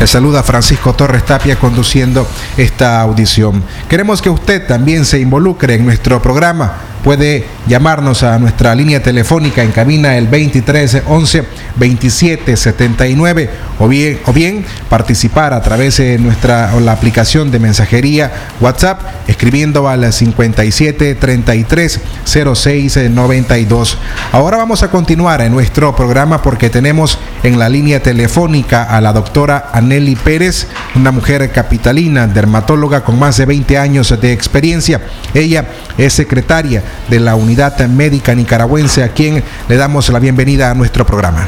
Le 0.00 0.06
saluda 0.08 0.42
Francisco 0.42 0.92
Torres 0.92 1.24
Tapia 1.24 1.54
conduciendo 1.54 2.26
esta 2.56 3.00
audición. 3.00 3.62
Queremos 3.88 4.20
que 4.20 4.30
usted 4.30 4.66
también 4.66 5.04
se 5.04 5.20
involucre 5.20 5.74
en 5.74 5.84
nuestro 5.84 6.20
programa 6.20 6.90
puede 7.02 7.46
llamarnos 7.70 8.24
a 8.24 8.36
nuestra 8.40 8.74
línea 8.74 9.00
telefónica 9.00 9.62
en 9.62 9.70
cabina 9.70 10.18
el 10.18 10.26
23 10.26 11.04
11 11.06 11.44
27 11.76 12.56
79 12.56 13.50
o 13.78 13.86
bien, 13.86 14.18
o 14.26 14.32
bien 14.32 14.64
participar 14.88 15.54
a 15.54 15.62
través 15.62 15.98
de 15.98 16.18
nuestra 16.18 16.72
la 16.80 16.90
aplicación 16.90 17.52
de 17.52 17.60
mensajería 17.60 18.32
WhatsApp 18.60 19.00
escribiendo 19.28 19.88
al 19.88 20.12
57 20.12 21.14
33 21.14 22.00
06 22.24 22.98
92. 23.08 23.98
Ahora 24.32 24.56
vamos 24.56 24.82
a 24.82 24.90
continuar 24.90 25.40
en 25.40 25.52
nuestro 25.52 25.94
programa 25.94 26.42
porque 26.42 26.70
tenemos 26.70 27.20
en 27.44 27.56
la 27.56 27.68
línea 27.68 28.02
telefónica 28.02 28.82
a 28.82 29.00
la 29.00 29.12
doctora 29.12 29.70
Aneli 29.72 30.16
Pérez, 30.16 30.66
una 30.96 31.12
mujer 31.12 31.52
capitalina, 31.52 32.26
dermatóloga 32.26 33.04
con 33.04 33.16
más 33.16 33.36
de 33.36 33.46
20 33.46 33.78
años 33.78 34.20
de 34.20 34.32
experiencia. 34.32 35.00
Ella 35.34 35.68
es 35.96 36.14
secretaria 36.14 36.82
de 37.08 37.20
la 37.20 37.36
Unidad 37.36 37.59
Médica 37.88 38.34
Nicaragüense, 38.34 39.04
a 39.04 39.08
quien 39.10 39.44
le 39.68 39.76
damos 39.76 40.08
la 40.08 40.18
bienvenida 40.18 40.70
a 40.70 40.74
nuestro 40.74 41.04
programa. 41.04 41.46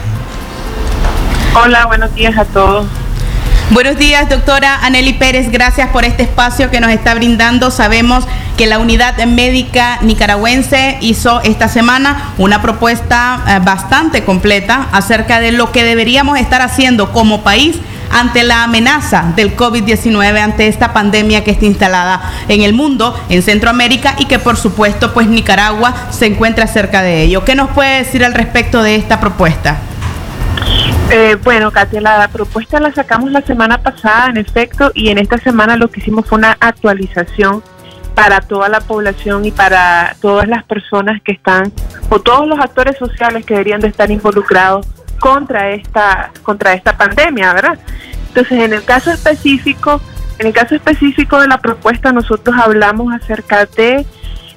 Hola, 1.55 1.87
buenos 1.87 2.15
días 2.15 2.37
a 2.37 2.45
todos. 2.45 2.87
Buenos 3.71 3.97
días, 3.97 4.29
doctora 4.29 4.85
Aneli 4.85 5.15
Pérez. 5.15 5.51
Gracias 5.51 5.89
por 5.89 6.05
este 6.05 6.25
espacio 6.25 6.71
que 6.71 6.81
nos 6.81 6.91
está 6.91 7.15
brindando. 7.15 7.71
Sabemos 7.71 8.27
que 8.59 8.67
la 8.67 8.79
Unidad 8.79 9.17
Médica 9.25 10.01
Nicaragüense 10.03 10.99
hizo 11.01 11.41
esta 11.41 11.69
semana 11.69 12.35
una 12.37 12.61
propuesta 12.61 13.41
eh, 13.49 13.61
bastante 13.65 14.23
completa 14.23 14.89
acerca 14.93 15.41
de 15.41 15.53
lo 15.53 15.73
que 15.73 15.83
deberíamos 15.83 16.39
estar 16.39 16.61
haciendo 16.61 17.11
como 17.13 17.43
país 17.43 17.79
ante 18.13 18.45
la 18.45 18.65
amenaza 18.65 19.33
del 19.35 19.57
COVID-19, 19.57 20.39
ante 20.39 20.69
esta 20.69 20.93
pandemia 20.93 21.43
que 21.45 21.51
está 21.51 21.65
instalada 21.65 22.33
en 22.49 22.63
el 22.63 22.75
mundo, 22.75 23.19
en 23.29 23.43
Centroamérica 23.43 24.15
y 24.19 24.27
que 24.27 24.39
por 24.39 24.57
supuesto 24.57 25.13
pues 25.13 25.27
Nicaragua 25.27 25.95
se 26.11 26.27
encuentra 26.27 26.67
cerca 26.67 27.03
de 27.03 27.23
ello. 27.23 27.45
¿Qué 27.45 27.55
nos 27.55 27.71
puede 27.71 27.99
decir 27.99 28.25
al 28.25 28.35
respecto 28.35 28.83
de 28.83 28.97
esta 28.97 29.19
propuesta? 29.21 29.79
Eh, 31.11 31.37
bueno, 31.43 31.71
Katia, 31.71 32.01
la 32.01 32.29
propuesta 32.29 32.81
la 32.81 32.93
sacamos 32.93 33.31
la 33.31 33.43
semana 33.43 33.79
pasada, 33.79 34.29
en 34.29 34.39
efecto, 34.39 34.91
y 34.95 35.09
en 35.09 35.19
esta 35.19 35.37
semana 35.39 35.77
lo 35.77 35.91
que 35.91 36.01
hicimos 36.01 36.27
fue 36.27 36.39
una 36.39 36.57
actualización 36.59 37.63
para 38.15 38.41
toda 38.41 38.69
la 38.69 38.81
población 38.81 39.45
y 39.45 39.51
para 39.51 40.17
todas 40.21 40.49
las 40.49 40.65
personas 40.65 41.21
que 41.23 41.33
están, 41.33 41.73
o 42.09 42.21
todos 42.21 42.47
los 42.47 42.59
actores 42.59 42.97
sociales 42.97 43.45
que 43.45 43.55
deberían 43.55 43.81
de 43.81 43.89
estar 43.89 44.11
involucrados 44.11 44.87
contra 45.23 45.71
esta, 45.71 46.33
contra 46.43 46.75
esta 46.75 46.99
pandemia, 46.99 47.55
¿verdad? 47.55 47.79
Entonces, 48.27 48.59
en 48.59 48.73
el 48.73 48.83
caso 48.83 49.13
específico, 49.13 50.01
en 50.41 50.49
el 50.49 50.53
caso 50.53 50.75
específico 50.75 51.41
de 51.41 51.47
la 51.47 51.59
propuesta, 51.59 52.11
nosotros 52.11 52.57
hablamos 52.59 53.15
acerca 53.15 53.65
de 53.65 54.05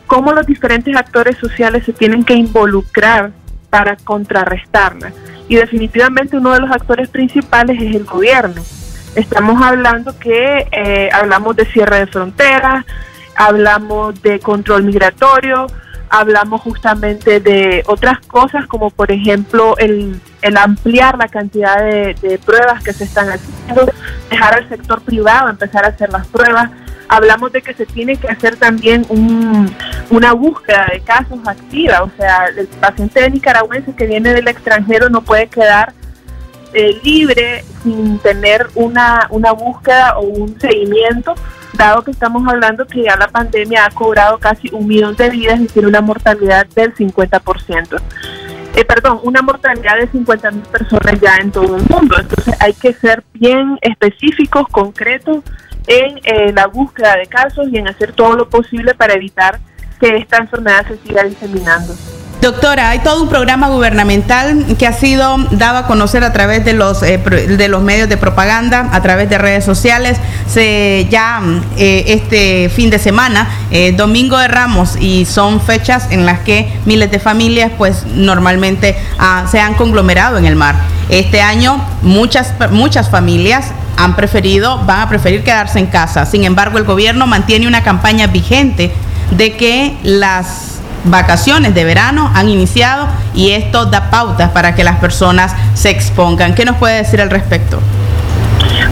cómo 0.07 0.33
los 0.33 0.47
diferentes 0.47 0.95
actores 0.95 1.37
sociales 1.37 1.85
se 1.85 1.93
tienen 1.93 2.23
que 2.23 2.33
involucrar 2.33 3.31
para 3.69 3.95
contrarrestarla. 3.95 5.13
Y 5.47 5.53
definitivamente 5.53 6.35
uno 6.37 6.53
de 6.53 6.61
los 6.61 6.71
actores 6.71 7.09
principales 7.09 7.79
es 7.79 7.95
el 7.95 8.05
gobierno. 8.05 8.59
Estamos 9.13 9.61
hablando 9.61 10.17
que 10.17 10.67
eh, 10.71 11.11
hablamos 11.13 11.55
de 11.57 11.67
cierre 11.67 11.99
de 11.99 12.07
fronteras, 12.07 12.83
hablamos 13.35 14.19
de 14.23 14.39
control 14.39 14.83
migratorio, 14.83 15.67
hablamos 16.09 16.61
justamente 16.61 17.39
de 17.39 17.83
otras 17.85 18.19
cosas 18.25 18.65
como 18.65 18.89
por 18.89 19.11
ejemplo 19.11 19.77
el, 19.77 20.19
el 20.45 20.57
ampliar 20.57 21.17
la 21.17 21.27
cantidad 21.27 21.77
de, 21.77 22.15
de, 22.21 22.37
pruebas 22.37 22.83
que 22.83 22.93
se 22.93 23.03
están 23.03 23.29
haciendo, 23.29 23.91
dejar 24.29 24.53
al 24.53 24.69
sector 24.69 25.01
privado 25.01 25.49
empezar 25.49 25.83
a 25.85 25.87
hacer 25.87 26.11
las 26.11 26.27
pruebas. 26.27 26.69
Hablamos 27.07 27.51
de 27.51 27.63
que 27.63 27.73
se 27.73 27.87
tiene 27.87 28.15
que 28.17 28.27
hacer 28.27 28.55
también 28.55 29.07
un, 29.09 29.75
una 30.11 30.33
búsqueda 30.33 30.87
de 30.91 30.99
casos 30.99 31.39
activa, 31.47 32.03
o 32.03 32.11
sea, 32.15 32.45
el 32.55 32.67
paciente 32.67 33.27
nicaragüense 33.29 33.95
que 33.95 34.05
viene 34.05 34.33
del 34.33 34.47
extranjero 34.47 35.09
no 35.09 35.21
puede 35.21 35.47
quedar 35.47 35.93
eh, 36.73 36.99
libre 37.03 37.63
sin 37.81 38.19
tener 38.19 38.67
una, 38.75 39.27
una 39.31 39.51
búsqueda 39.51 40.19
o 40.19 40.21
un 40.21 40.59
seguimiento 40.59 41.33
dado 41.73 42.03
que 42.03 42.11
estamos 42.11 42.47
hablando 42.47 42.85
que 42.85 43.03
ya 43.03 43.15
la 43.15 43.29
pandemia 43.29 43.85
ha 43.85 43.89
cobrado 43.89 44.37
casi 44.37 44.69
un 44.71 44.85
millón 44.87 45.15
de 45.15 45.29
vidas 45.31 45.59
y 45.59 45.65
tiene 45.65 45.87
una 45.87 46.01
mortalidad 46.01 46.67
del 46.67 46.93
50%. 46.93 47.99
Eh, 48.75 48.83
perdón, 48.83 49.21
una 49.23 49.41
mortalidad 49.41 49.97
de 49.97 50.07
50 50.07 50.51
mil 50.51 50.63
personas 50.63 51.19
ya 51.21 51.37
en 51.37 51.51
todo 51.51 51.77
el 51.77 51.83
mundo. 51.87 52.17
Entonces 52.19 52.53
hay 52.59 52.73
que 52.73 52.93
ser 52.93 53.23
bien 53.33 53.77
específicos, 53.81 54.67
concretos 54.69 55.43
en 55.87 56.17
eh, 56.23 56.51
la 56.51 56.67
búsqueda 56.67 57.15
de 57.15 57.25
casos 57.27 57.67
y 57.71 57.77
en 57.77 57.87
hacer 57.87 58.11
todo 58.11 58.35
lo 58.35 58.49
posible 58.49 58.93
para 58.93 59.13
evitar 59.13 59.59
que 59.99 60.17
esta 60.17 60.37
enfermedad 60.37 60.85
se 60.87 60.97
siga 60.97 61.23
diseminando. 61.23 61.93
Doctora, 62.41 62.89
hay 62.89 62.99
todo 62.99 63.23
un 63.23 63.29
programa 63.29 63.69
gubernamental 63.69 64.75
que 64.77 64.85
ha 64.85 64.93
sido 64.93 65.37
dado 65.51 65.79
a 65.79 65.87
conocer 65.87 66.23
a 66.23 66.31
través 66.31 66.63
de 66.63 66.73
los 66.73 67.01
eh, 67.01 67.17
de 67.17 67.67
los 67.69 67.81
medios 67.81 68.07
de 68.07 68.17
propaganda, 68.17 68.89
a 68.91 69.01
través 69.01 69.29
de 69.29 69.37
redes 69.37 69.65
sociales. 69.65 70.17
Se 70.47 71.07
ya 71.09 71.41
eh, 71.77 72.03
este 72.07 72.69
fin 72.69 72.89
de 72.89 72.99
semana, 72.99 73.49
eh, 73.71 73.93
Domingo 73.93 74.37
de 74.37 74.47
Ramos, 74.47 74.95
y 74.99 75.25
son 75.25 75.59
fechas 75.59 76.07
en 76.11 76.25
las 76.25 76.39
que 76.41 76.71
miles 76.85 77.09
de 77.09 77.19
familias, 77.19 77.71
pues 77.77 78.05
normalmente 78.05 78.95
ah, 79.17 79.45
se 79.49 79.59
han 79.59 79.73
conglomerado 79.73 80.37
en 80.37 80.45
el 80.45 80.55
mar. 80.55 80.75
Este 81.09 81.41
año 81.41 81.83
muchas 82.03 82.53
muchas 82.69 83.09
familias 83.09 83.71
han 83.97 84.15
preferido, 84.15 84.77
van 84.85 85.01
a 85.01 85.09
preferir 85.09 85.43
quedarse 85.43 85.79
en 85.79 85.87
casa. 85.87 86.25
Sin 86.25 86.43
embargo, 86.43 86.77
el 86.77 86.83
gobierno 86.83 87.25
mantiene 87.27 87.67
una 87.67 87.81
campaña 87.81 88.27
vigente 88.27 88.91
de 89.31 89.55
que 89.57 89.97
las 90.03 90.74
vacaciones 91.05 91.73
de 91.73 91.83
verano 91.83 92.31
han 92.33 92.49
iniciado 92.49 93.07
y 93.33 93.51
esto 93.51 93.85
da 93.85 94.09
pautas 94.09 94.51
para 94.51 94.75
que 94.75 94.83
las 94.83 94.97
personas 94.97 95.55
se 95.73 95.89
expongan. 95.89 96.55
¿Qué 96.55 96.65
nos 96.65 96.77
puede 96.77 96.97
decir 96.97 97.21
al 97.21 97.29
respecto? 97.29 97.79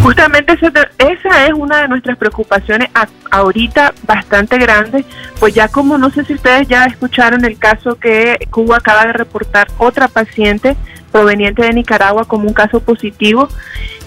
Justamente 0.01 0.53
esa 0.53 1.45
es 1.45 1.53
una 1.53 1.81
de 1.81 1.87
nuestras 1.87 2.17
preocupaciones 2.17 2.89
ahorita 3.31 3.93
bastante 4.05 4.57
grande, 4.57 5.05
pues 5.39 5.53
ya 5.53 5.67
como 5.67 5.97
no 5.97 6.09
sé 6.09 6.25
si 6.25 6.33
ustedes 6.33 6.67
ya 6.67 6.85
escucharon 6.85 7.45
el 7.45 7.57
caso 7.57 7.95
que 7.95 8.37
Cuba 8.49 8.77
acaba 8.77 9.05
de 9.05 9.13
reportar 9.13 9.67
otra 9.77 10.07
paciente 10.07 10.75
proveniente 11.11 11.63
de 11.63 11.73
Nicaragua 11.73 12.25
como 12.25 12.47
un 12.47 12.53
caso 12.53 12.79
positivo, 12.81 13.47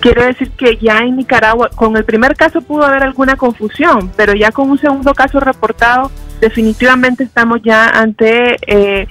quiere 0.00 0.26
decir 0.26 0.50
que 0.50 0.76
ya 0.76 0.98
en 0.98 1.16
Nicaragua, 1.16 1.70
con 1.74 1.96
el 1.96 2.04
primer 2.04 2.36
caso 2.36 2.60
pudo 2.60 2.84
haber 2.84 3.02
alguna 3.04 3.36
confusión, 3.36 4.10
pero 4.16 4.34
ya 4.34 4.50
con 4.50 4.68
un 4.68 4.78
segundo 4.78 5.14
caso 5.14 5.40
reportado, 5.40 6.10
definitivamente 6.40 7.24
estamos 7.24 7.60
ya 7.62 7.88
ante 7.88 8.56
eh, 8.66 9.08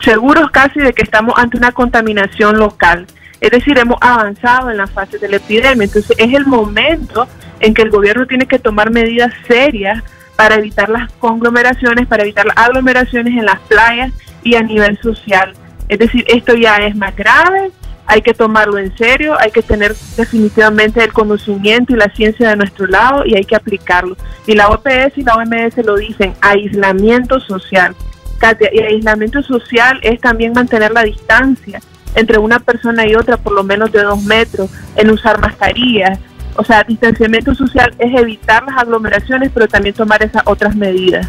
seguros 0.00 0.50
casi 0.50 0.80
de 0.80 0.92
que 0.92 1.02
estamos 1.02 1.34
ante 1.36 1.56
una 1.56 1.72
contaminación 1.72 2.58
local. 2.58 3.06
Es 3.40 3.50
decir, 3.50 3.78
hemos 3.78 3.98
avanzado 4.00 4.70
en 4.70 4.78
la 4.78 4.86
fase 4.86 5.18
de 5.18 5.28
la 5.28 5.36
epidemia. 5.36 5.84
Entonces 5.84 6.16
es 6.18 6.32
el 6.32 6.46
momento 6.46 7.28
en 7.60 7.74
que 7.74 7.82
el 7.82 7.90
gobierno 7.90 8.26
tiene 8.26 8.46
que 8.46 8.58
tomar 8.58 8.90
medidas 8.90 9.32
serias 9.46 10.02
para 10.36 10.56
evitar 10.56 10.88
las 10.88 11.10
conglomeraciones, 11.14 12.06
para 12.06 12.22
evitar 12.22 12.46
las 12.46 12.56
aglomeraciones 12.56 13.36
en 13.36 13.46
las 13.46 13.58
playas 13.60 14.12
y 14.42 14.54
a 14.54 14.62
nivel 14.62 14.98
social. 14.98 15.54
Es 15.88 15.98
decir, 15.98 16.24
esto 16.28 16.54
ya 16.54 16.76
es 16.78 16.94
más 16.96 17.14
grave, 17.16 17.70
hay 18.06 18.22
que 18.22 18.34
tomarlo 18.34 18.78
en 18.78 18.96
serio, 18.96 19.36
hay 19.38 19.50
que 19.50 19.62
tener 19.62 19.94
definitivamente 20.16 21.02
el 21.02 21.12
conocimiento 21.12 21.92
y 21.92 21.96
la 21.96 22.08
ciencia 22.14 22.50
de 22.50 22.56
nuestro 22.56 22.86
lado 22.86 23.24
y 23.26 23.34
hay 23.34 23.44
que 23.44 23.56
aplicarlo. 23.56 24.16
Y 24.46 24.54
la 24.54 24.68
OPS 24.68 25.16
y 25.16 25.22
la 25.22 25.34
OMS 25.34 25.76
lo 25.84 25.96
dicen, 25.96 26.34
aislamiento 26.40 27.40
social. 27.40 27.94
Katia, 28.38 28.70
y 28.72 28.80
aislamiento 28.80 29.42
social 29.42 29.98
es 30.02 30.20
también 30.20 30.52
mantener 30.52 30.92
la 30.92 31.02
distancia 31.02 31.80
entre 32.14 32.38
una 32.38 32.60
persona 32.60 33.06
y 33.06 33.14
otra 33.14 33.36
por 33.36 33.52
lo 33.52 33.62
menos 33.62 33.92
de 33.92 34.02
dos 34.02 34.22
metros, 34.24 34.70
en 34.96 35.10
usar 35.10 35.40
mascarillas. 35.40 36.18
O 36.56 36.64
sea, 36.64 36.82
distanciamiento 36.84 37.54
social 37.54 37.94
es 37.98 38.18
evitar 38.18 38.64
las 38.64 38.78
aglomeraciones, 38.78 39.50
pero 39.52 39.68
también 39.68 39.94
tomar 39.94 40.22
esas 40.22 40.42
otras 40.46 40.74
medidas. 40.74 41.28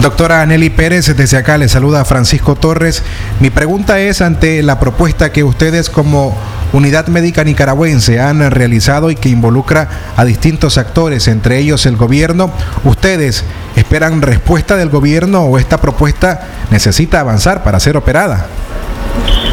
Doctora 0.00 0.42
Aneli 0.42 0.70
Pérez, 0.70 1.14
desde 1.16 1.36
acá 1.36 1.58
le 1.58 1.68
saluda 1.68 2.04
Francisco 2.04 2.56
Torres. 2.56 3.04
Mi 3.40 3.50
pregunta 3.50 4.00
es 4.00 4.20
ante 4.20 4.62
la 4.62 4.80
propuesta 4.80 5.30
que 5.30 5.44
ustedes 5.44 5.90
como 5.90 6.36
Unidad 6.72 7.06
Médica 7.08 7.44
Nicaragüense 7.44 8.18
han 8.18 8.50
realizado 8.50 9.10
y 9.10 9.16
que 9.16 9.28
involucra 9.28 9.88
a 10.16 10.24
distintos 10.24 10.78
actores, 10.78 11.28
entre 11.28 11.58
ellos 11.58 11.86
el 11.86 11.96
gobierno. 11.96 12.50
¿Ustedes 12.84 13.44
esperan 13.76 14.22
respuesta 14.22 14.76
del 14.76 14.88
gobierno 14.88 15.42
o 15.42 15.58
esta 15.58 15.80
propuesta 15.80 16.48
necesita 16.70 17.20
avanzar 17.20 17.62
para 17.62 17.78
ser 17.78 17.96
operada? 17.96 18.46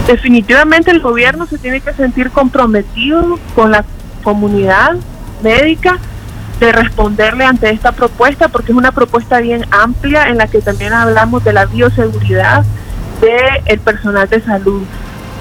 Definitivamente 0.08 0.90
el 0.90 1.02
gobierno 1.02 1.46
se 1.46 1.60
tiene 1.60 1.82
que 1.82 1.94
sentir 1.94 2.32
comprometido 2.32 3.38
con 3.54 3.72
la 3.72 3.86
comunidad 4.24 4.96
médica 5.44 6.00
de 6.60 6.72
responderle 6.72 7.46
ante 7.46 7.70
esta 7.70 7.92
propuesta, 7.94 8.50
porque 8.50 8.72
es 8.72 8.78
una 8.78 8.92
propuesta 8.92 9.40
bien 9.40 9.66
amplia 9.72 10.28
en 10.30 10.38
la 10.38 10.48
que 10.48 10.62
también 10.62 10.94
hablamos 10.94 11.44
de 11.44 11.54
la 11.54 11.66
bioseguridad 11.66 12.66
del 13.22 13.80
personal 13.80 14.28
de 14.28 14.42
salud. 14.42 14.84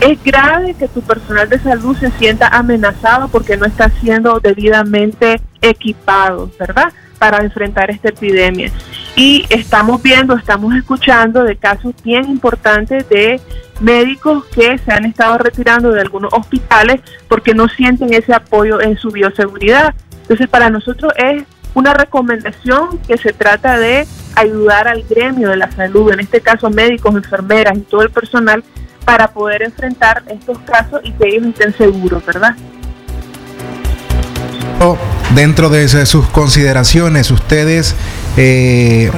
Es 0.00 0.22
grave 0.22 0.74
que 0.74 0.86
tu 0.86 1.02
personal 1.02 1.48
de 1.48 1.58
salud 1.58 1.96
se 1.96 2.10
sienta 2.12 2.46
amenazado 2.48 3.28
porque 3.28 3.56
no 3.56 3.66
está 3.66 3.90
siendo 4.00 4.38
debidamente 4.38 5.40
equipado, 5.60 6.50
¿verdad? 6.58 6.92
Para 7.18 7.38
enfrentar 7.38 7.90
esta 7.90 8.10
epidemia. 8.10 8.70
Y 9.16 9.44
estamos 9.50 10.00
viendo, 10.00 10.36
estamos 10.36 10.72
escuchando 10.76 11.42
de 11.42 11.56
casos 11.56 11.92
bien 12.04 12.30
importantes 12.30 13.08
de 13.08 13.40
médicos 13.80 14.44
que 14.46 14.78
se 14.78 14.92
han 14.92 15.04
estado 15.04 15.38
retirando 15.38 15.90
de 15.90 16.00
algunos 16.00 16.32
hospitales 16.32 17.00
porque 17.26 17.54
no 17.54 17.68
sienten 17.68 18.12
ese 18.14 18.32
apoyo 18.32 18.80
en 18.80 18.96
su 18.96 19.10
bioseguridad. 19.10 19.94
Entonces, 20.28 20.48
para 20.48 20.68
nosotros 20.68 21.10
es 21.16 21.44
una 21.72 21.94
recomendación 21.94 22.98
que 23.06 23.16
se 23.16 23.32
trata 23.32 23.78
de 23.78 24.06
ayudar 24.34 24.86
al 24.86 25.02
gremio 25.04 25.48
de 25.48 25.56
la 25.56 25.72
salud, 25.72 26.12
en 26.12 26.20
este 26.20 26.42
caso 26.42 26.68
médicos, 26.68 27.14
enfermeras 27.14 27.78
y 27.78 27.80
todo 27.80 28.02
el 28.02 28.10
personal, 28.10 28.62
para 29.06 29.28
poder 29.28 29.62
enfrentar 29.62 30.22
estos 30.28 30.58
casos 30.58 31.00
y 31.02 31.12
que 31.12 31.28
ellos 31.28 31.46
estén 31.46 31.74
seguros, 31.74 32.26
¿verdad? 32.26 32.54
Dentro 35.34 35.70
de 35.70 35.88
sus 35.88 36.26
consideraciones, 36.28 37.30
ustedes 37.30 37.94
eh, 38.36 39.10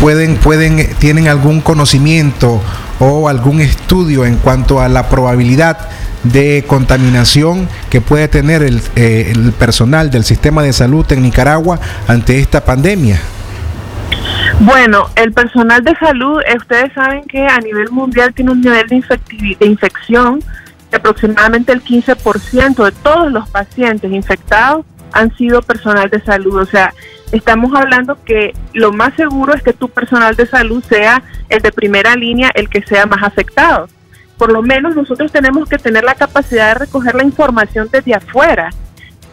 pueden, 0.00 0.36
pueden, 0.36 0.94
tienen 0.96 1.28
algún 1.28 1.60
conocimiento 1.60 2.60
o 2.98 3.28
algún 3.28 3.60
estudio 3.60 4.24
en 4.24 4.36
cuanto 4.36 4.80
a 4.80 4.88
la 4.88 5.08
probabilidad 5.08 5.88
de 6.24 6.64
contaminación 6.66 7.68
que 7.90 8.00
puede 8.00 8.28
tener 8.28 8.62
el, 8.62 8.80
eh, 8.96 9.32
el 9.34 9.52
personal 9.52 10.10
del 10.10 10.24
sistema 10.24 10.62
de 10.62 10.72
salud 10.72 11.04
en 11.12 11.22
Nicaragua 11.22 11.78
ante 12.06 12.38
esta 12.38 12.64
pandemia. 12.64 13.20
Bueno, 14.60 15.08
el 15.16 15.32
personal 15.32 15.82
de 15.82 15.94
salud, 15.96 16.40
eh, 16.46 16.56
ustedes 16.56 16.92
saben 16.92 17.24
que 17.24 17.46
a 17.46 17.58
nivel 17.58 17.90
mundial 17.90 18.32
tiene 18.32 18.52
un 18.52 18.60
nivel 18.60 18.86
de, 18.86 19.56
de 19.58 19.66
infección 19.66 20.40
de 20.90 20.96
aproximadamente 20.96 21.72
el 21.72 21.82
15% 21.82 22.84
de 22.84 22.92
todos 22.92 23.32
los 23.32 23.48
pacientes 23.48 24.12
infectados 24.12 24.84
han 25.12 25.34
sido 25.36 25.62
personal 25.62 26.08
de 26.10 26.20
salud. 26.22 26.60
O 26.60 26.66
sea, 26.66 26.92
estamos 27.32 27.74
hablando 27.74 28.22
que 28.24 28.54
lo 28.72 28.92
más 28.92 29.14
seguro 29.14 29.54
es 29.54 29.62
que 29.62 29.72
tu 29.72 29.88
personal 29.88 30.36
de 30.36 30.46
salud 30.46 30.82
sea 30.84 31.22
el 31.48 31.60
de 31.62 31.72
primera 31.72 32.14
línea, 32.14 32.50
el 32.54 32.68
que 32.68 32.82
sea 32.82 33.06
más 33.06 33.22
afectado. 33.22 33.88
Por 34.42 34.50
lo 34.52 34.60
menos 34.60 34.96
nosotros 34.96 35.30
tenemos 35.30 35.68
que 35.68 35.78
tener 35.78 36.02
la 36.02 36.16
capacidad 36.16 36.72
de 36.74 36.80
recoger 36.86 37.14
la 37.14 37.22
información 37.22 37.88
desde 37.92 38.12
afuera 38.12 38.70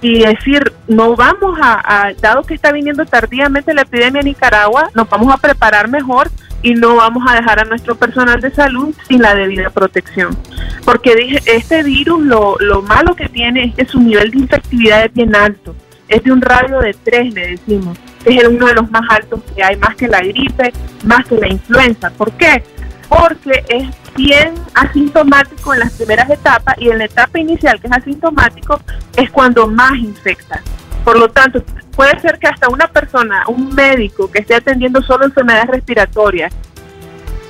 y 0.02 0.20
decir, 0.20 0.72
no 0.88 1.16
vamos 1.16 1.58
a, 1.60 1.82
a- 2.10 2.14
dado 2.14 2.44
que 2.44 2.54
está 2.54 2.72
viniendo 2.72 3.04
tardíamente 3.08 3.74
la 3.74 3.82
epidemia 3.82 4.20
en 4.20 4.28
Nicaragua, 4.28 4.92
nos 4.94 5.10
vamos 5.10 5.34
a 5.34 5.38
preparar 5.38 5.88
mejor 5.90 6.30
y 6.62 6.76
no 6.76 6.98
vamos 6.98 7.24
a 7.28 7.34
dejar 7.34 7.60
a 7.60 7.64
nuestro 7.64 7.96
personal 7.96 8.40
de 8.40 8.52
salud 8.52 8.94
sin 9.08 9.24
la 9.24 9.34
debida 9.34 9.72
protección. 9.72 10.38
Porque 10.86 11.16
dije, 11.16 11.40
este 11.48 11.82
virus 11.82 12.22
lo, 12.24 12.56
lo 12.60 12.84
malo 12.84 13.16
que 13.16 13.30
tiene 13.30 13.64
es 13.64 13.74
que 13.74 13.86
su 13.86 14.00
nivel 14.00 14.30
de 14.30 14.38
infectividad 14.38 15.06
es 15.06 15.14
bien 15.16 15.36
alto. 15.36 15.76
Es 16.08 16.24
de 16.24 16.32
un 16.32 16.40
radio 16.42 16.82
de 16.82 16.94
3, 17.04 17.34
le 17.34 17.48
decimos. 17.58 17.98
Es 18.26 18.48
uno 18.48 18.68
de 18.68 18.76
los 18.76 18.92
más 18.92 19.10
altos 19.10 19.42
que 19.56 19.64
hay, 19.64 19.76
más 19.78 19.96
que 19.96 20.08
la 20.08 20.20
gripe, 20.20 20.72
más 21.04 21.26
que 21.26 21.36
la 21.36 21.48
influenza. 21.48 22.12
¿Por 22.12 22.32
qué? 22.34 22.62
Porque 23.10 23.66
es 23.68 23.90
bien 24.16 24.54
asintomático 24.76 25.74
en 25.74 25.80
las 25.80 25.94
primeras 25.94 26.30
etapas 26.30 26.76
y 26.78 26.90
en 26.90 27.00
la 27.00 27.06
etapa 27.06 27.40
inicial, 27.40 27.82
que 27.82 27.88
es 27.88 27.94
asintomático, 27.94 28.80
es 29.18 29.30
cuando 29.32 29.68
más 29.68 29.98
infecta. 29.98 30.62
Por 31.04 31.18
lo 31.18 31.28
tanto, 31.30 31.64
puede 31.96 32.20
ser 32.20 32.38
que 32.38 32.48
hasta 32.48 32.70
una 32.70 32.88
persona, 32.88 33.44
un 33.48 33.74
médico 33.74 34.30
que 34.30 34.40
esté 34.40 34.56
atendiendo 34.56 35.02
solo 35.02 35.26
enfermedades 35.26 35.68
respiratorias, 35.68 36.54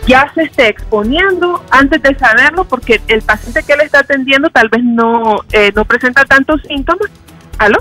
ya 0.07 0.32
se 0.34 0.43
esté 0.43 0.70
exponiendo 0.70 1.64
antes 1.70 2.01
de 2.01 2.18
saberlo 2.18 2.64
porque 2.66 3.01
el 3.07 3.22
paciente 3.22 3.62
que 3.64 3.76
le 3.76 3.84
está 3.84 3.99
atendiendo 3.99 4.49
tal 4.49 4.70
vez 4.70 4.84
no, 4.84 5.41
eh, 5.51 5.72
no 5.76 5.86
presenta 5.86 6.26
tantos 6.26 6.62
síntomas. 6.68 7.10
¿Aló? 7.57 7.78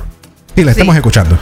Sí, 0.54 0.64
la 0.64 0.72
estamos 0.72 0.96
escuchando. 0.96 1.38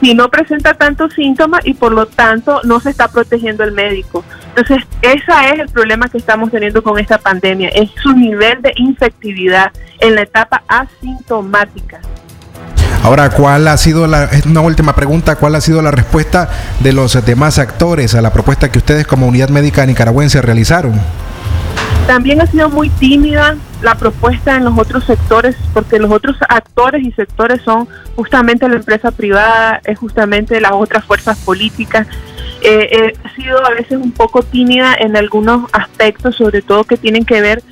Si 0.00 0.14
no 0.14 0.28
presenta 0.28 0.74
tantos 0.74 1.12
síntomas 1.14 1.66
y 1.66 1.74
por 1.74 1.92
lo 1.92 2.06
tanto 2.06 2.60
no 2.64 2.80
se 2.80 2.90
está 2.90 3.08
protegiendo 3.08 3.64
el 3.64 3.72
médico. 3.72 4.24
Entonces, 4.56 4.86
ese 5.02 5.32
es 5.52 5.60
el 5.60 5.68
problema 5.68 6.08
que 6.08 6.18
estamos 6.18 6.50
teniendo 6.50 6.82
con 6.82 6.98
esta 6.98 7.18
pandemia, 7.18 7.68
es 7.68 7.90
su 8.02 8.12
nivel 8.12 8.62
de 8.62 8.72
infectividad 8.76 9.72
en 10.00 10.14
la 10.14 10.22
etapa 10.22 10.62
asintomática. 10.66 12.00
Ahora, 13.02 13.30
¿cuál 13.30 13.66
ha 13.68 13.76
sido 13.78 14.06
la, 14.06 14.28
una 14.44 14.60
última 14.60 14.94
pregunta, 14.94 15.36
cuál 15.36 15.54
ha 15.54 15.60
sido 15.60 15.80
la 15.80 15.90
respuesta 15.90 16.50
de 16.80 16.92
los 16.92 17.24
demás 17.24 17.58
actores 17.58 18.14
a 18.14 18.20
la 18.20 18.30
propuesta 18.32 18.70
que 18.70 18.78
ustedes 18.78 19.06
como 19.06 19.26
unidad 19.26 19.48
médica 19.48 19.86
nicaragüense 19.86 20.42
realizaron? 20.42 21.00
También 22.10 22.40
ha 22.40 22.46
sido 22.46 22.68
muy 22.68 22.88
tímida 22.88 23.56
la 23.82 23.94
propuesta 23.94 24.56
en 24.56 24.64
los 24.64 24.76
otros 24.76 25.04
sectores, 25.04 25.54
porque 25.72 26.00
los 26.00 26.10
otros 26.10 26.36
actores 26.48 27.06
y 27.06 27.12
sectores 27.12 27.62
son 27.62 27.86
justamente 28.16 28.68
la 28.68 28.74
empresa 28.74 29.12
privada, 29.12 29.80
es 29.84 29.96
justamente 29.96 30.60
las 30.60 30.72
otras 30.72 31.04
fuerzas 31.04 31.38
políticas. 31.38 32.08
Eh, 32.62 32.88
eh, 32.90 33.12
ha 33.22 33.34
sido 33.36 33.64
a 33.64 33.70
veces 33.70 33.92
un 33.92 34.10
poco 34.10 34.42
tímida 34.42 34.92
en 34.98 35.16
algunos 35.16 35.70
aspectos, 35.72 36.34
sobre 36.34 36.62
todo 36.62 36.82
que 36.82 36.96
tienen 36.96 37.24
que 37.24 37.40
ver 37.42 37.62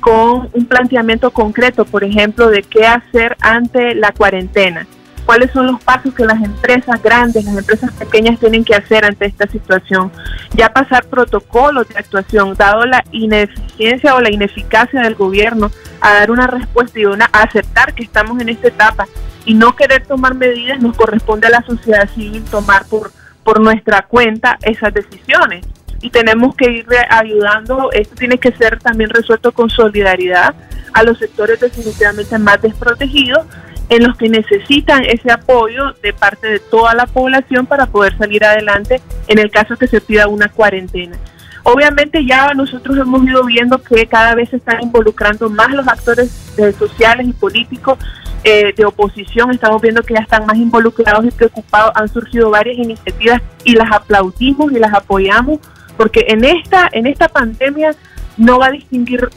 con 0.00 0.50
un 0.52 0.66
planteamiento 0.66 1.30
concreto, 1.30 1.86
por 1.86 2.04
ejemplo, 2.04 2.50
de 2.50 2.64
qué 2.64 2.86
hacer 2.86 3.34
ante 3.40 3.94
la 3.94 4.12
cuarentena. 4.12 4.86
¿Cuáles 5.26 5.50
son 5.50 5.66
los 5.66 5.82
pasos 5.82 6.14
que 6.14 6.24
las 6.24 6.40
empresas 6.40 7.02
grandes, 7.02 7.44
las 7.44 7.58
empresas 7.58 7.92
pequeñas 7.94 8.38
tienen 8.38 8.64
que 8.64 8.76
hacer 8.76 9.04
ante 9.04 9.26
esta 9.26 9.48
situación? 9.48 10.12
Ya 10.54 10.72
pasar 10.72 11.04
protocolos 11.06 11.88
de 11.88 11.98
actuación, 11.98 12.54
dado 12.54 12.86
la 12.86 13.04
ineficiencia 13.10 14.14
o 14.14 14.20
la 14.20 14.30
ineficacia 14.30 15.02
del 15.02 15.16
gobierno 15.16 15.72
a 16.00 16.14
dar 16.14 16.30
una 16.30 16.46
respuesta 16.46 17.00
y 17.00 17.06
una, 17.06 17.28
a 17.32 17.42
aceptar 17.42 17.92
que 17.92 18.04
estamos 18.04 18.40
en 18.40 18.50
esta 18.50 18.68
etapa 18.68 19.08
y 19.44 19.54
no 19.54 19.74
querer 19.74 20.06
tomar 20.06 20.34
medidas, 20.34 20.80
nos 20.80 20.96
corresponde 20.96 21.48
a 21.48 21.50
la 21.50 21.62
sociedad 21.62 22.08
civil 22.10 22.44
tomar 22.44 22.86
por, 22.86 23.10
por 23.42 23.60
nuestra 23.60 24.02
cuenta 24.02 24.58
esas 24.62 24.94
decisiones 24.94 25.66
y 26.02 26.10
tenemos 26.10 26.54
que 26.54 26.70
ir 26.70 26.86
ayudando. 27.10 27.90
Esto 27.90 28.14
tiene 28.14 28.38
que 28.38 28.52
ser 28.52 28.78
también 28.78 29.10
resuelto 29.10 29.50
con 29.50 29.70
solidaridad 29.70 30.54
a 30.92 31.02
los 31.02 31.18
sectores 31.18 31.58
definitivamente 31.58 32.38
más 32.38 32.62
desprotegidos 32.62 33.44
en 33.88 34.02
los 34.02 34.16
que 34.16 34.28
necesitan 34.28 35.04
ese 35.04 35.30
apoyo 35.30 35.92
de 36.02 36.12
parte 36.12 36.48
de 36.48 36.58
toda 36.58 36.94
la 36.94 37.06
población 37.06 37.66
para 37.66 37.86
poder 37.86 38.16
salir 38.18 38.44
adelante 38.44 39.00
en 39.28 39.38
el 39.38 39.50
caso 39.50 39.76
que 39.76 39.86
se 39.86 40.00
pida 40.00 40.28
una 40.28 40.48
cuarentena. 40.48 41.16
Obviamente 41.62 42.24
ya 42.24 42.54
nosotros 42.54 42.96
hemos 42.96 43.24
ido 43.24 43.44
viendo 43.44 43.82
que 43.82 44.06
cada 44.06 44.34
vez 44.34 44.50
se 44.50 44.56
están 44.56 44.82
involucrando 44.82 45.50
más 45.50 45.70
los 45.70 45.86
actores 45.88 46.54
eh, 46.58 46.72
sociales 46.72 47.26
y 47.26 47.32
políticos 47.32 47.98
eh, 48.44 48.72
de 48.76 48.84
oposición, 48.84 49.50
estamos 49.50 49.82
viendo 49.82 50.02
que 50.02 50.14
ya 50.14 50.20
están 50.20 50.46
más 50.46 50.56
involucrados 50.56 51.24
y 51.24 51.30
preocupados, 51.32 51.90
han 51.96 52.08
surgido 52.08 52.50
varias 52.50 52.78
iniciativas 52.78 53.42
y 53.64 53.74
las 53.74 53.90
aplaudimos 53.90 54.70
y 54.70 54.78
las 54.78 54.94
apoyamos 54.94 55.58
porque 55.96 56.26
en 56.28 56.44
esta 56.44 56.88
en 56.92 57.06
esta 57.06 57.28
pandemia 57.28 57.96
no 58.36 58.58
va 58.60 58.66
a 58.66 58.70
distinguir 58.70 59.28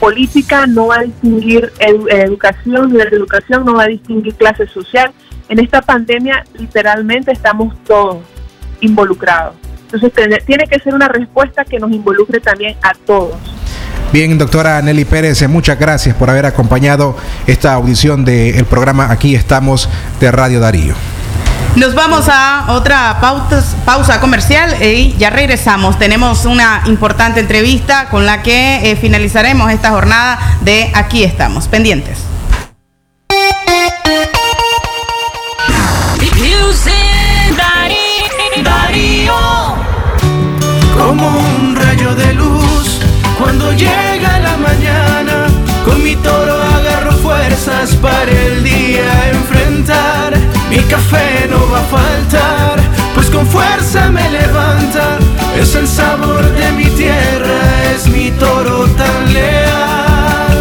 política, 0.00 0.66
no 0.66 0.88
va 0.88 0.96
a 0.96 1.02
distinguir 1.02 1.72
edu- 1.80 2.10
educación, 2.10 2.92
de 2.92 3.02
educación, 3.02 3.64
no 3.64 3.74
va 3.74 3.84
a 3.84 3.88
distinguir 3.88 4.34
clase 4.34 4.66
social. 4.66 5.10
En 5.48 5.58
esta 5.58 5.80
pandemia 5.82 6.44
literalmente 6.58 7.32
estamos 7.32 7.74
todos 7.84 8.18
involucrados. 8.80 9.54
Entonces 9.90 10.12
tiene, 10.44 10.66
que 10.66 10.78
ser 10.80 10.94
una 10.94 11.08
respuesta 11.08 11.64
que 11.64 11.78
nos 11.78 11.90
involucre 11.90 12.40
también 12.40 12.76
a 12.82 12.92
todos. 13.06 13.36
Bien, 14.12 14.36
doctora 14.36 14.80
Nelly 14.82 15.04
Pérez, 15.04 15.40
eh, 15.42 15.48
muchas 15.48 15.78
gracias 15.78 16.14
por 16.14 16.28
haber 16.30 16.46
acompañado 16.46 17.16
esta 17.46 17.74
audición 17.74 18.24
del 18.24 18.64
programa 18.66 19.10
Aquí 19.10 19.34
estamos 19.34 19.88
de 20.20 20.30
Radio 20.30 20.60
Darío. 20.60 20.94
Nos 21.78 21.94
vamos 21.94 22.28
a 22.28 22.64
otra 22.70 23.20
pausa 23.20 24.18
comercial 24.18 24.82
y 24.82 25.14
ya 25.16 25.30
regresamos. 25.30 25.96
Tenemos 25.96 26.44
una 26.44 26.82
importante 26.86 27.38
entrevista 27.38 28.08
con 28.08 28.26
la 28.26 28.42
que 28.42 28.90
eh, 28.90 28.96
finalizaremos 28.96 29.70
esta 29.70 29.90
jornada 29.90 30.58
de 30.62 30.90
Aquí 30.92 31.22
estamos, 31.22 31.68
pendientes. 31.68 32.18
Como 40.96 41.28
un 41.28 41.76
rayo 41.76 42.12
de 42.16 42.34
luz 42.34 42.98
cuando 43.38 43.72
llega 43.72 44.40
la 44.40 44.56
mañana. 44.56 45.46
Con 45.84 46.02
mi 46.02 46.16
toro 46.16 46.60
agarro 46.60 47.12
fuerzas 47.12 47.94
para 48.02 48.32
el 48.32 48.64
día 48.64 49.30
enfrentar. 49.30 50.57
Mi 50.70 50.78
café 50.80 51.48
no 51.48 51.70
va 51.70 51.80
a 51.80 51.84
faltar, 51.84 52.78
pues 53.14 53.30
con 53.30 53.46
fuerza 53.46 54.10
me 54.10 54.28
levanta. 54.30 55.18
Es 55.58 55.74
el 55.74 55.88
sabor 55.88 56.42
de 56.42 56.72
mi 56.72 56.84
tierra, 56.90 57.92
es 57.94 58.06
mi 58.08 58.30
toro 58.32 58.86
tan 58.88 59.32
leal. 59.32 60.58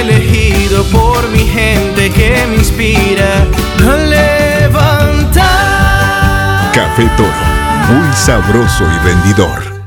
Elegido 0.00 0.84
por 0.84 1.28
mi 1.28 1.40
gente 1.46 2.10
que 2.10 2.46
me 2.48 2.56
inspira 2.56 3.46
a 3.80 3.96
levantar. 3.96 5.42
Café 6.72 7.08
Toro, 7.16 7.28
muy 7.90 8.12
sabroso 8.14 8.84
y 8.84 8.98
vendidor. 9.04 9.81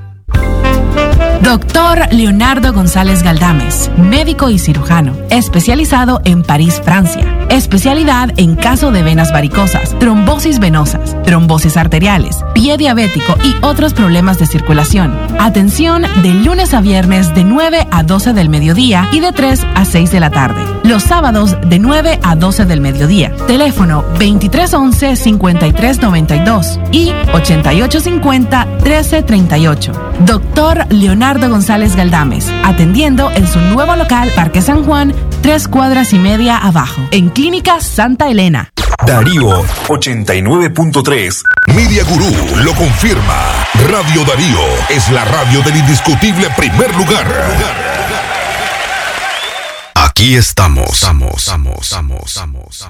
Doctor 1.55 2.11
Leonardo 2.11 2.73
González 2.73 3.23
Galdames, 3.23 3.89
médico 3.95 4.49
y 4.49 4.59
cirujano, 4.59 5.15
especializado 5.29 6.19
en 6.25 6.43
París, 6.43 6.81
Francia. 6.83 7.47
Especialidad 7.49 8.29
en 8.35 8.57
caso 8.57 8.91
de 8.91 9.03
venas 9.03 9.31
varicosas, 9.31 9.97
trombosis 9.97 10.59
venosas, 10.59 11.15
trombosis 11.23 11.77
arteriales, 11.77 12.43
pie 12.53 12.75
diabético 12.75 13.37
y 13.41 13.55
otros 13.63 13.93
problemas 13.93 14.37
de 14.37 14.47
circulación. 14.47 15.17
Atención 15.39 16.03
de 16.23 16.33
lunes 16.33 16.73
a 16.73 16.81
viernes 16.81 17.33
de 17.33 17.45
9 17.45 17.87
a 17.89 18.03
12 18.03 18.33
del 18.33 18.49
mediodía 18.49 19.07
y 19.13 19.21
de 19.21 19.31
3 19.31 19.65
a 19.75 19.85
6 19.85 20.11
de 20.11 20.19
la 20.19 20.31
tarde. 20.31 20.74
Los 20.85 21.03
sábados 21.03 21.57
de 21.65 21.79
9 21.79 22.19
a 22.21 22.35
12 22.35 22.65
del 22.65 22.79
mediodía. 22.79 23.35
Teléfono 23.47 24.05
2311-5392 24.19 26.89
y 26.91 27.09
8850-1338. 27.33 29.91
Doctor 30.19 30.85
Leonardo 30.89 31.49
González 31.49 31.95
Galdames, 31.95 32.53
atendiendo 32.63 33.31
en 33.31 33.47
su 33.47 33.59
nuevo 33.59 33.95
local 33.95 34.31
Parque 34.35 34.61
San 34.61 34.83
Juan, 34.83 35.11
tres 35.41 35.67
cuadras 35.67 36.13
y 36.13 36.19
media 36.19 36.57
abajo, 36.57 37.01
en 37.09 37.29
Clínica 37.29 37.79
Santa 37.79 38.29
Elena. 38.29 38.69
Darío 39.07 39.63
89.3. 39.87 41.41
Media 41.75 42.03
Gurú 42.03 42.29
lo 42.63 42.73
confirma. 42.73 43.65
Radio 43.89 44.23
Darío 44.23 44.59
es 44.89 45.09
la 45.09 45.25
radio 45.25 45.63
del 45.63 45.77
indiscutible 45.77 46.47
primer 46.55 46.95
lugar. 46.95 47.94
Aquí 50.25 50.37
estamos. 50.37 50.87
Estamos, 50.91 51.35
estamos, 51.37 51.85
estamos, 51.85 52.19
estamos. 52.25 52.89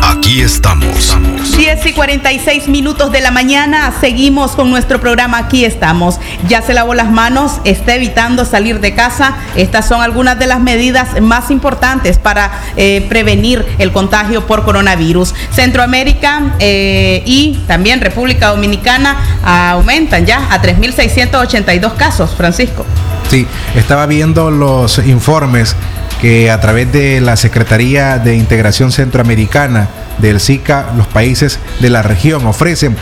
Aquí 0.00 0.40
estamos. 0.40 1.14
10 1.58 1.84
y 1.84 1.92
46 1.92 2.68
minutos 2.68 3.12
de 3.12 3.20
la 3.20 3.30
mañana, 3.30 3.92
seguimos 4.00 4.52
con 4.52 4.70
nuestro 4.70 4.98
programa 4.98 5.36
Aquí 5.36 5.66
estamos. 5.66 6.20
Ya 6.48 6.62
se 6.62 6.72
lavó 6.72 6.94
las 6.94 7.10
manos, 7.10 7.60
está 7.64 7.96
evitando 7.96 8.46
salir 8.46 8.80
de 8.80 8.94
casa. 8.94 9.36
Estas 9.56 9.86
son 9.86 10.00
algunas 10.00 10.38
de 10.38 10.46
las 10.46 10.60
medidas 10.60 11.20
más 11.20 11.50
importantes 11.50 12.16
para 12.16 12.50
eh, 12.78 13.04
prevenir 13.10 13.62
el 13.78 13.92
contagio 13.92 14.46
por 14.46 14.64
coronavirus. 14.64 15.34
Centroamérica 15.52 16.54
eh, 16.60 17.22
y 17.26 17.58
también 17.66 18.00
República 18.00 18.48
Dominicana 18.48 19.18
aumentan 19.44 20.24
ya 20.24 20.50
a 20.50 20.62
3.682 20.62 21.94
casos, 21.96 22.34
Francisco. 22.34 22.86
Sí, 23.28 23.46
estaba 23.74 24.06
viendo 24.06 24.50
los 24.50 24.96
informes 24.98 25.76
que 26.20 26.50
a 26.50 26.60
través 26.60 26.92
de 26.92 27.20
la 27.20 27.36
Secretaría 27.36 28.18
de 28.18 28.36
Integración 28.36 28.90
Centroamericana 28.92 29.88
del 30.18 30.40
SICA, 30.40 30.92
los 30.96 31.06
países 31.06 31.58
de 31.80 31.90
la 31.90 32.00
región 32.02 32.46
ofrecen. 32.46 32.96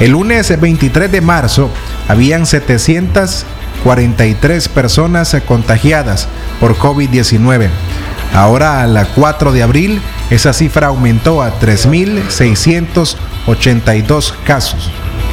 El 0.00 0.10
lunes 0.12 0.60
23 0.60 1.10
de 1.12 1.20
marzo 1.20 1.70
habían 2.08 2.46
743 2.46 4.68
personas 4.68 5.36
contagiadas 5.46 6.28
por 6.58 6.76
COVID-19. 6.76 7.68
Ahora 8.34 8.82
a 8.82 8.86
la 8.86 9.04
4 9.06 9.52
de 9.52 9.62
abril 9.62 10.02
esa 10.30 10.52
cifra 10.52 10.88
aumentó 10.88 11.42
a 11.42 11.58
3.682 11.58 14.34
casos. 14.44 14.90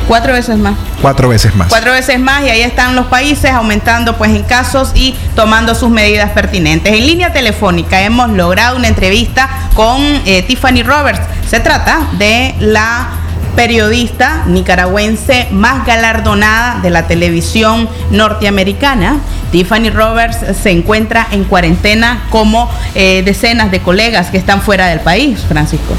Cuatro 0.07 0.33
veces 0.33 0.57
más. 0.57 0.75
Cuatro 1.01 1.27
veces 1.27 1.53
más. 1.55 1.67
Cuatro 1.67 1.91
veces 1.91 2.19
más 2.19 2.43
y 2.43 2.49
ahí 2.49 2.61
están 2.61 2.95
los 2.95 3.07
países 3.07 3.51
aumentando 3.51 4.17
pues 4.17 4.31
en 4.31 4.43
casos 4.43 4.91
y 4.95 5.15
tomando 5.35 5.75
sus 5.75 5.89
medidas 5.89 6.31
pertinentes. 6.31 6.93
En 6.93 7.05
línea 7.05 7.33
telefónica 7.33 8.01
hemos 8.01 8.29
logrado 8.29 8.77
una 8.77 8.87
entrevista 8.87 9.49
con 9.73 10.01
eh, 10.25 10.43
Tiffany 10.43 10.83
Roberts. 10.83 11.21
Se 11.49 11.59
trata 11.59 12.07
de 12.17 12.55
la 12.59 13.09
periodista 13.57 14.43
nicaragüense 14.45 15.47
más 15.51 15.85
galardonada 15.85 16.79
de 16.79 16.89
la 16.89 17.07
televisión 17.07 17.89
norteamericana. 18.11 19.17
Tiffany 19.51 19.89
Roberts 19.89 20.37
se 20.61 20.71
encuentra 20.71 21.27
en 21.31 21.43
cuarentena 21.43 22.27
como 22.29 22.69
eh, 22.95 23.23
decenas 23.25 23.71
de 23.71 23.81
colegas 23.81 24.27
que 24.29 24.37
están 24.37 24.61
fuera 24.61 24.87
del 24.87 24.99
país, 24.99 25.43
Francisco. 25.49 25.95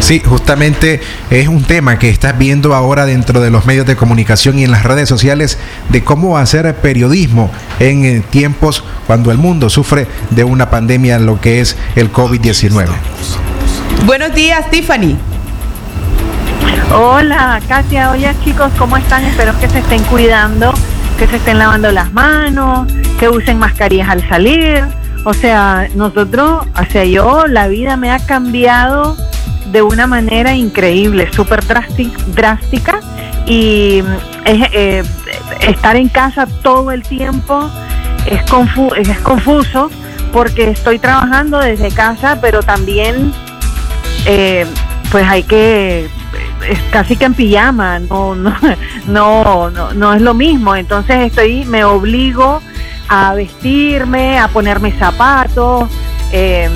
Sí, 0.00 0.20
justamente 0.24 1.00
es 1.30 1.46
un 1.46 1.62
tema 1.62 1.98
que 1.98 2.08
estás 2.08 2.36
viendo 2.36 2.74
ahora 2.74 3.06
dentro 3.06 3.40
de 3.40 3.50
los 3.50 3.66
medios 3.66 3.86
de 3.86 3.96
comunicación 3.96 4.58
y 4.58 4.64
en 4.64 4.72
las 4.72 4.82
redes 4.82 5.08
sociales 5.08 5.58
de 5.90 6.02
cómo 6.02 6.36
hacer 6.36 6.74
periodismo 6.76 7.50
en 7.78 8.04
eh, 8.04 8.22
tiempos 8.28 8.82
cuando 9.06 9.30
el 9.30 9.38
mundo 9.38 9.68
sufre 9.70 10.08
de 10.30 10.42
una 10.42 10.70
pandemia, 10.70 11.18
lo 11.18 11.40
que 11.40 11.60
es 11.60 11.76
el 11.96 12.10
COVID-19. 12.12 12.88
Buenos 14.06 14.34
días, 14.34 14.68
Tiffany. 14.70 15.16
Hola, 16.92 17.60
Katia. 17.68 18.10
Oye, 18.10 18.34
chicos, 18.42 18.72
¿cómo 18.78 18.96
están? 18.96 19.24
Espero 19.24 19.56
que 19.60 19.68
se 19.68 19.78
estén 19.78 20.02
cuidando, 20.04 20.72
que 21.18 21.26
se 21.26 21.36
estén 21.36 21.58
lavando 21.58 21.92
las 21.92 22.12
manos, 22.12 22.92
que 23.18 23.28
usen 23.28 23.58
mascarillas 23.58 24.08
al 24.08 24.28
salir. 24.28 24.99
O 25.24 25.34
sea, 25.34 25.88
nosotros, 25.94 26.66
o 26.80 26.90
sea, 26.90 27.04
yo, 27.04 27.46
la 27.46 27.68
vida 27.68 27.96
me 27.96 28.10
ha 28.10 28.18
cambiado 28.24 29.16
de 29.66 29.82
una 29.82 30.06
manera 30.06 30.54
increíble, 30.54 31.28
súper 31.32 31.62
drástica 32.34 33.00
y 33.46 34.02
eh, 34.46 35.02
estar 35.60 35.96
en 35.96 36.08
casa 36.08 36.46
todo 36.62 36.90
el 36.90 37.02
tiempo 37.02 37.70
es, 38.26 38.40
es 38.96 39.18
confuso 39.20 39.90
porque 40.32 40.70
estoy 40.70 40.98
trabajando 40.98 41.58
desde 41.58 41.90
casa, 41.90 42.38
pero 42.40 42.62
también 42.62 43.32
eh, 44.26 44.66
pues 45.10 45.26
hay 45.26 45.42
que 45.42 46.08
es 46.68 46.80
casi 46.90 47.16
que 47.16 47.24
en 47.24 47.34
pijama, 47.34 47.98
no, 47.98 48.34
no, 48.34 48.54
no, 49.06 49.70
no, 49.70 49.92
no 49.92 50.14
es 50.14 50.22
lo 50.22 50.34
mismo. 50.34 50.76
Entonces 50.76 51.16
estoy, 51.18 51.64
me 51.64 51.84
obligo 51.84 52.60
a 53.10 53.34
vestirme, 53.34 54.38
a 54.38 54.46
ponerme 54.48 54.92
zapatos. 54.92 55.90
Eh, 56.32 56.70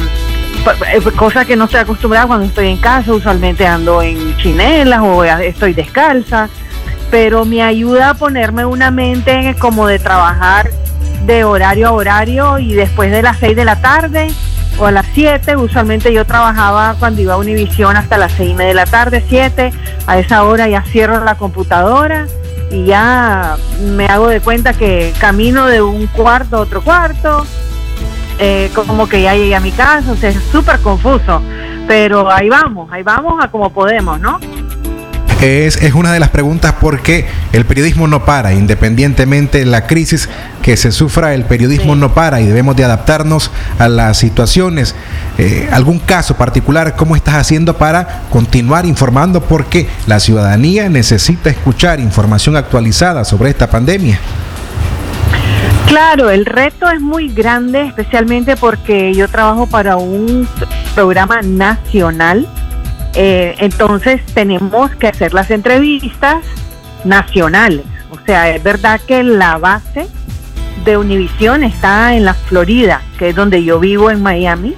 eh, 0.93 1.01
cosa 1.17 1.45
que 1.45 1.55
no 1.55 1.67
estoy 1.67 1.81
acostumbrada 1.81 2.27
cuando 2.27 2.47
estoy 2.47 2.69
en 2.69 2.77
casa, 2.77 3.13
usualmente 3.13 3.67
ando 3.67 4.03
en 4.03 4.37
chinelas 4.39 5.01
o 5.01 5.23
estoy 5.23 5.75
descalza, 5.75 6.49
pero 7.11 7.45
me 7.45 7.63
ayuda 7.63 8.11
a 8.11 8.15
ponerme 8.15 8.65
una 8.65 8.91
mente 8.91 9.55
como 9.61 9.87
de 9.87 10.01
trabajar 10.01 10.71
de 11.25 11.45
horario 11.45 11.89
a 11.89 11.93
horario 11.93 12.59
y 12.59 12.75
después 12.75 13.13
de 13.13 13.23
las 13.23 13.39
6 13.39 13.55
de 13.55 13.65
la 13.65 13.81
tarde 13.81 14.29
o 14.79 14.87
a 14.87 14.91
las 14.91 15.07
7, 15.15 15.57
usualmente 15.57 16.13
yo 16.13 16.25
trabajaba 16.25 16.97
cuando 16.99 17.23
iba 17.23 17.35
a 17.35 17.37
Univisión 17.37 17.97
hasta 17.97 18.19
las 18.19 18.33
6 18.33 18.57
de 18.57 18.75
la 18.75 18.87
tarde, 18.87 19.23
7, 19.29 19.71
a 20.09 20.19
esa 20.19 20.43
hora 20.43 20.67
ya 20.67 20.83
cierro 20.83 21.25
la 21.25 21.37
computadora 21.37 22.27
y 22.71 22.85
ya 22.87 23.57
me 23.81 24.07
hago 24.07 24.29
de 24.29 24.41
cuenta 24.41 24.73
que 24.73 25.13
camino 25.19 25.67
de 25.67 25.83
un 25.83 26.07
cuarto 26.09 26.57
a 26.57 26.61
otro 26.61 26.83
cuarto, 26.83 27.47
eh, 28.39 28.71
como 28.75 29.09
que 29.09 29.23
ya 29.23 29.35
llegué 29.35 29.55
a 29.55 29.61
mi 29.61 29.71
casa, 29.71 30.13
o 30.13 30.17
sea, 30.17 30.31
es 30.31 30.43
súper 30.51 30.81
confuso, 30.81 31.41
pero 31.87 32.31
ahí 32.31 32.49
vamos, 32.49 32.91
ahí 32.91 33.03
vamos 33.03 33.43
a 33.43 33.49
como 33.49 33.71
podemos, 33.71 34.19
¿no? 34.21 34.39
Es, 35.45 35.77
es, 35.77 35.93
una 35.93 36.11
de 36.11 36.21
las 36.21 36.31
preguntas 36.31 36.75
porque 36.81 37.27
el 37.53 37.67
periodismo 37.67 38.07
no 38.07 38.25
para, 38.25 38.55
independientemente 38.55 39.59
de 39.59 39.67
la 39.67 39.87
crisis 39.87 40.31
que 40.63 40.79
se 40.79 40.91
sufra, 40.91 41.35
el 41.35 41.45
periodismo 41.45 41.95
no 41.95 42.15
para 42.15 42.41
y 42.41 42.47
debemos 42.47 42.77
de 42.77 42.85
adaptarnos 42.85 43.51
a 43.79 43.89
las 43.89 44.17
situaciones. 44.17 44.95
Eh, 45.37 45.69
¿Algún 45.71 45.99
caso 45.99 46.39
particular? 46.39 46.97
¿Cómo 46.97 47.15
estás 47.15 47.35
haciendo 47.35 47.77
para 47.77 48.23
continuar 48.31 48.87
informando? 48.87 49.43
Porque 49.43 49.87
la 50.07 50.19
ciudadanía 50.19 50.89
necesita 50.89 51.51
escuchar 51.51 52.01
información 52.01 52.57
actualizada 52.57 53.23
sobre 53.25 53.51
esta 53.51 53.69
pandemia. 53.69 54.19
Claro, 55.89 56.31
el 56.31 56.47
reto 56.47 56.91
es 56.91 57.03
muy 57.03 57.29
grande, 57.29 57.83
especialmente 57.83 58.57
porque 58.57 59.13
yo 59.13 59.29
trabajo 59.29 59.67
para 59.67 59.97
un 59.97 60.49
programa 60.95 61.43
nacional. 61.43 62.49
Eh, 63.17 63.55
entonces 63.59 64.25
tenemos 64.35 64.91
que 64.97 65.09
hacer 65.09 65.35
las 65.35 65.51
entrevistas 65.51 66.45
nacionales. 67.05 67.85
O 68.11 68.19
sea, 68.27 68.51
es 68.51 68.63
verdad 68.63 69.01
que 69.07 69.23
la 69.23 69.59
base 69.59 70.07
de 70.85 70.97
Univisión 70.97 71.63
está 71.63 72.15
en 72.15 72.25
la 72.25 72.35
Florida, 72.35 73.03
que 73.19 73.31
es 73.31 73.37
donde 73.37 73.65
yo 73.65 73.81
vivo 73.81 74.11
en 74.11 74.23
Miami, 74.23 74.75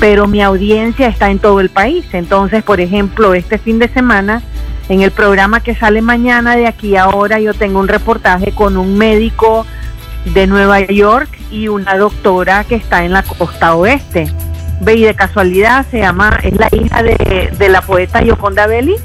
pero 0.00 0.26
mi 0.26 0.42
audiencia 0.42 1.08
está 1.08 1.30
en 1.30 1.38
todo 1.38 1.60
el 1.60 1.70
país. 1.70 2.04
Entonces, 2.12 2.62
por 2.62 2.80
ejemplo, 2.80 3.34
este 3.34 3.58
fin 3.58 3.78
de 3.78 3.88
semana, 3.88 4.42
en 4.88 5.00
el 5.00 5.12
programa 5.12 5.60
que 5.60 5.74
sale 5.74 6.02
mañana 6.02 6.56
de 6.56 6.66
aquí 6.66 6.96
a 6.96 7.04
ahora, 7.04 7.40
yo 7.40 7.54
tengo 7.54 7.80
un 7.80 7.88
reportaje 7.88 8.52
con 8.52 8.76
un 8.76 8.98
médico 8.98 9.66
de 10.26 10.46
Nueva 10.46 10.80
York 10.80 11.28
y 11.50 11.68
una 11.68 11.96
doctora 11.96 12.64
que 12.64 12.74
está 12.74 13.04
en 13.04 13.12
la 13.12 13.22
costa 13.22 13.74
oeste. 13.76 14.26
Ve, 14.80 14.96
de 14.96 15.14
casualidad 15.14 15.86
se 15.90 15.98
llama, 15.98 16.38
es 16.42 16.54
la 16.58 16.68
hija 16.72 17.02
de, 17.02 17.52
de 17.56 17.68
la 17.68 17.80
poeta 17.82 18.22
Yoconda 18.22 18.66
Belli. 18.66 18.96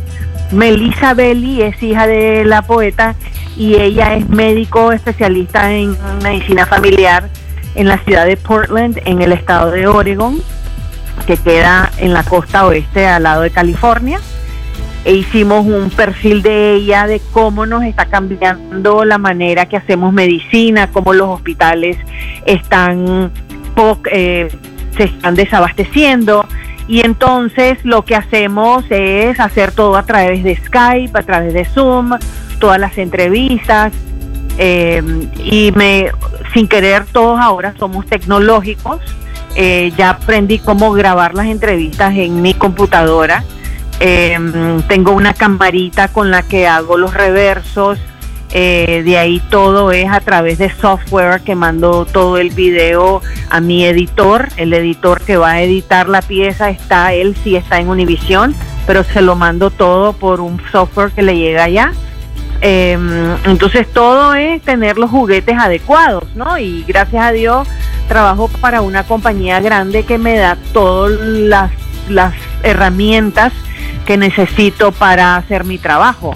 Melissa 0.51 1.13
Belli 1.13 1.61
es 1.61 1.81
hija 1.83 2.07
de 2.07 2.43
la 2.43 2.63
poeta 2.63 3.15
y 3.55 3.75
ella 3.75 4.15
es 4.15 4.27
médico 4.29 4.91
especialista 4.91 5.71
en 5.71 5.95
medicina 6.23 6.65
familiar 6.65 7.29
en 7.75 7.87
la 7.87 7.97
ciudad 7.99 8.25
de 8.25 8.37
Portland, 8.37 8.99
en 9.05 9.21
el 9.21 9.31
estado 9.31 9.71
de 9.71 9.87
Oregon, 9.87 10.41
que 11.27 11.37
queda 11.37 11.91
en 11.97 12.13
la 12.13 12.23
costa 12.23 12.65
oeste 12.65 13.05
al 13.05 13.23
lado 13.23 13.41
de 13.41 13.51
California. 13.51 14.19
e 15.05 15.13
hicimos 15.13 15.65
un 15.65 15.89
perfil 15.91 16.41
de 16.41 16.73
ella, 16.73 17.07
de 17.07 17.21
cómo 17.31 17.65
nos 17.65 17.83
está 17.83 18.05
cambiando 18.05 19.05
la 19.05 19.17
manera 19.17 19.65
que 19.65 19.77
hacemos 19.77 20.11
medicina, 20.11 20.91
cómo 20.91 21.13
los 21.13 21.29
hospitales 21.29 21.97
están 22.45 23.31
eh, 24.11 24.49
se 24.95 25.03
están 25.05 25.35
desabasteciendo. 25.35 26.45
Y 26.87 27.05
entonces 27.05 27.77
lo 27.83 28.03
que 28.03 28.15
hacemos 28.15 28.83
es 28.89 29.39
hacer 29.39 29.71
todo 29.71 29.95
a 29.95 30.03
través 30.03 30.43
de 30.43 30.55
Skype, 30.55 31.17
a 31.17 31.23
través 31.23 31.53
de 31.53 31.65
Zoom, 31.65 32.11
todas 32.59 32.79
las 32.79 32.97
entrevistas. 32.97 33.93
Eh, 34.57 35.01
y 35.43 35.71
me, 35.73 36.11
sin 36.53 36.67
querer, 36.67 37.05
todos 37.05 37.39
ahora 37.39 37.73
somos 37.77 38.05
tecnológicos. 38.07 38.99
Eh, 39.55 39.91
ya 39.97 40.11
aprendí 40.11 40.59
cómo 40.59 40.91
grabar 40.91 41.35
las 41.35 41.47
entrevistas 41.47 42.15
en 42.15 42.41
mi 42.41 42.53
computadora. 42.53 43.43
tengo 44.87 45.11
una 45.11 45.33
camarita 45.33 46.07
con 46.07 46.31
la 46.31 46.41
que 46.41 46.67
hago 46.67 46.97
los 46.97 47.13
reversos, 47.13 47.99
eh, 48.51 49.03
de 49.05 49.17
ahí 49.17 49.39
todo 49.49 49.91
es 49.91 50.09
a 50.09 50.21
través 50.21 50.57
de 50.57 50.71
software 50.71 51.41
que 51.41 51.53
mando 51.53 52.05
todo 52.05 52.37
el 52.37 52.49
video 52.49 53.21
a 53.49 53.59
mi 53.59 53.85
editor. 53.85 54.47
El 54.57 54.73
editor 54.73 55.21
que 55.21 55.37
va 55.37 55.51
a 55.51 55.61
editar 55.61 56.09
la 56.09 56.21
pieza 56.21 56.69
está, 56.69 57.13
él 57.13 57.35
sí 57.43 57.55
está 57.55 57.79
en 57.79 57.89
Univision, 57.89 58.55
pero 58.87 59.03
se 59.03 59.21
lo 59.21 59.35
mando 59.35 59.69
todo 59.69 60.13
por 60.13 60.41
un 60.41 60.59
software 60.71 61.11
que 61.11 61.21
le 61.21 61.37
llega 61.37 61.65
allá. 61.65 61.93
Em, 62.61 63.35
entonces 63.45 63.87
todo 63.93 64.33
es 64.33 64.61
tener 64.63 64.97
los 64.97 65.09
juguetes 65.09 65.57
adecuados, 65.57 66.25
¿no? 66.35 66.57
Y 66.57 66.83
gracias 66.87 67.23
a 67.23 67.31
Dios 67.31 67.67
trabajo 68.07 68.49
para 68.59 68.81
una 68.81 69.03
compañía 69.03 69.61
grande 69.61 70.03
que 70.03 70.17
me 70.17 70.35
da 70.35 70.57
todas 70.73 71.11
las, 71.11 71.71
las 72.09 72.33
herramientas 72.63 73.53
que 74.05 74.17
necesito 74.17 74.91
para 74.91 75.35
hacer 75.35 75.63
mi 75.63 75.77
trabajo. 75.77 76.35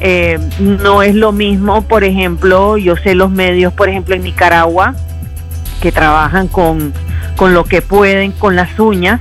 Eh, 0.00 0.38
no 0.58 1.02
es 1.02 1.14
lo 1.14 1.32
mismo, 1.32 1.82
por 1.82 2.04
ejemplo, 2.04 2.76
yo 2.76 2.96
sé 2.96 3.14
los 3.14 3.30
medios, 3.30 3.72
por 3.72 3.88
ejemplo, 3.88 4.14
en 4.14 4.22
Nicaragua, 4.22 4.94
que 5.80 5.92
trabajan 5.92 6.48
con, 6.48 6.92
con 7.36 7.54
lo 7.54 7.64
que 7.64 7.80
pueden, 7.80 8.32
con 8.32 8.56
las 8.56 8.78
uñas, 8.78 9.20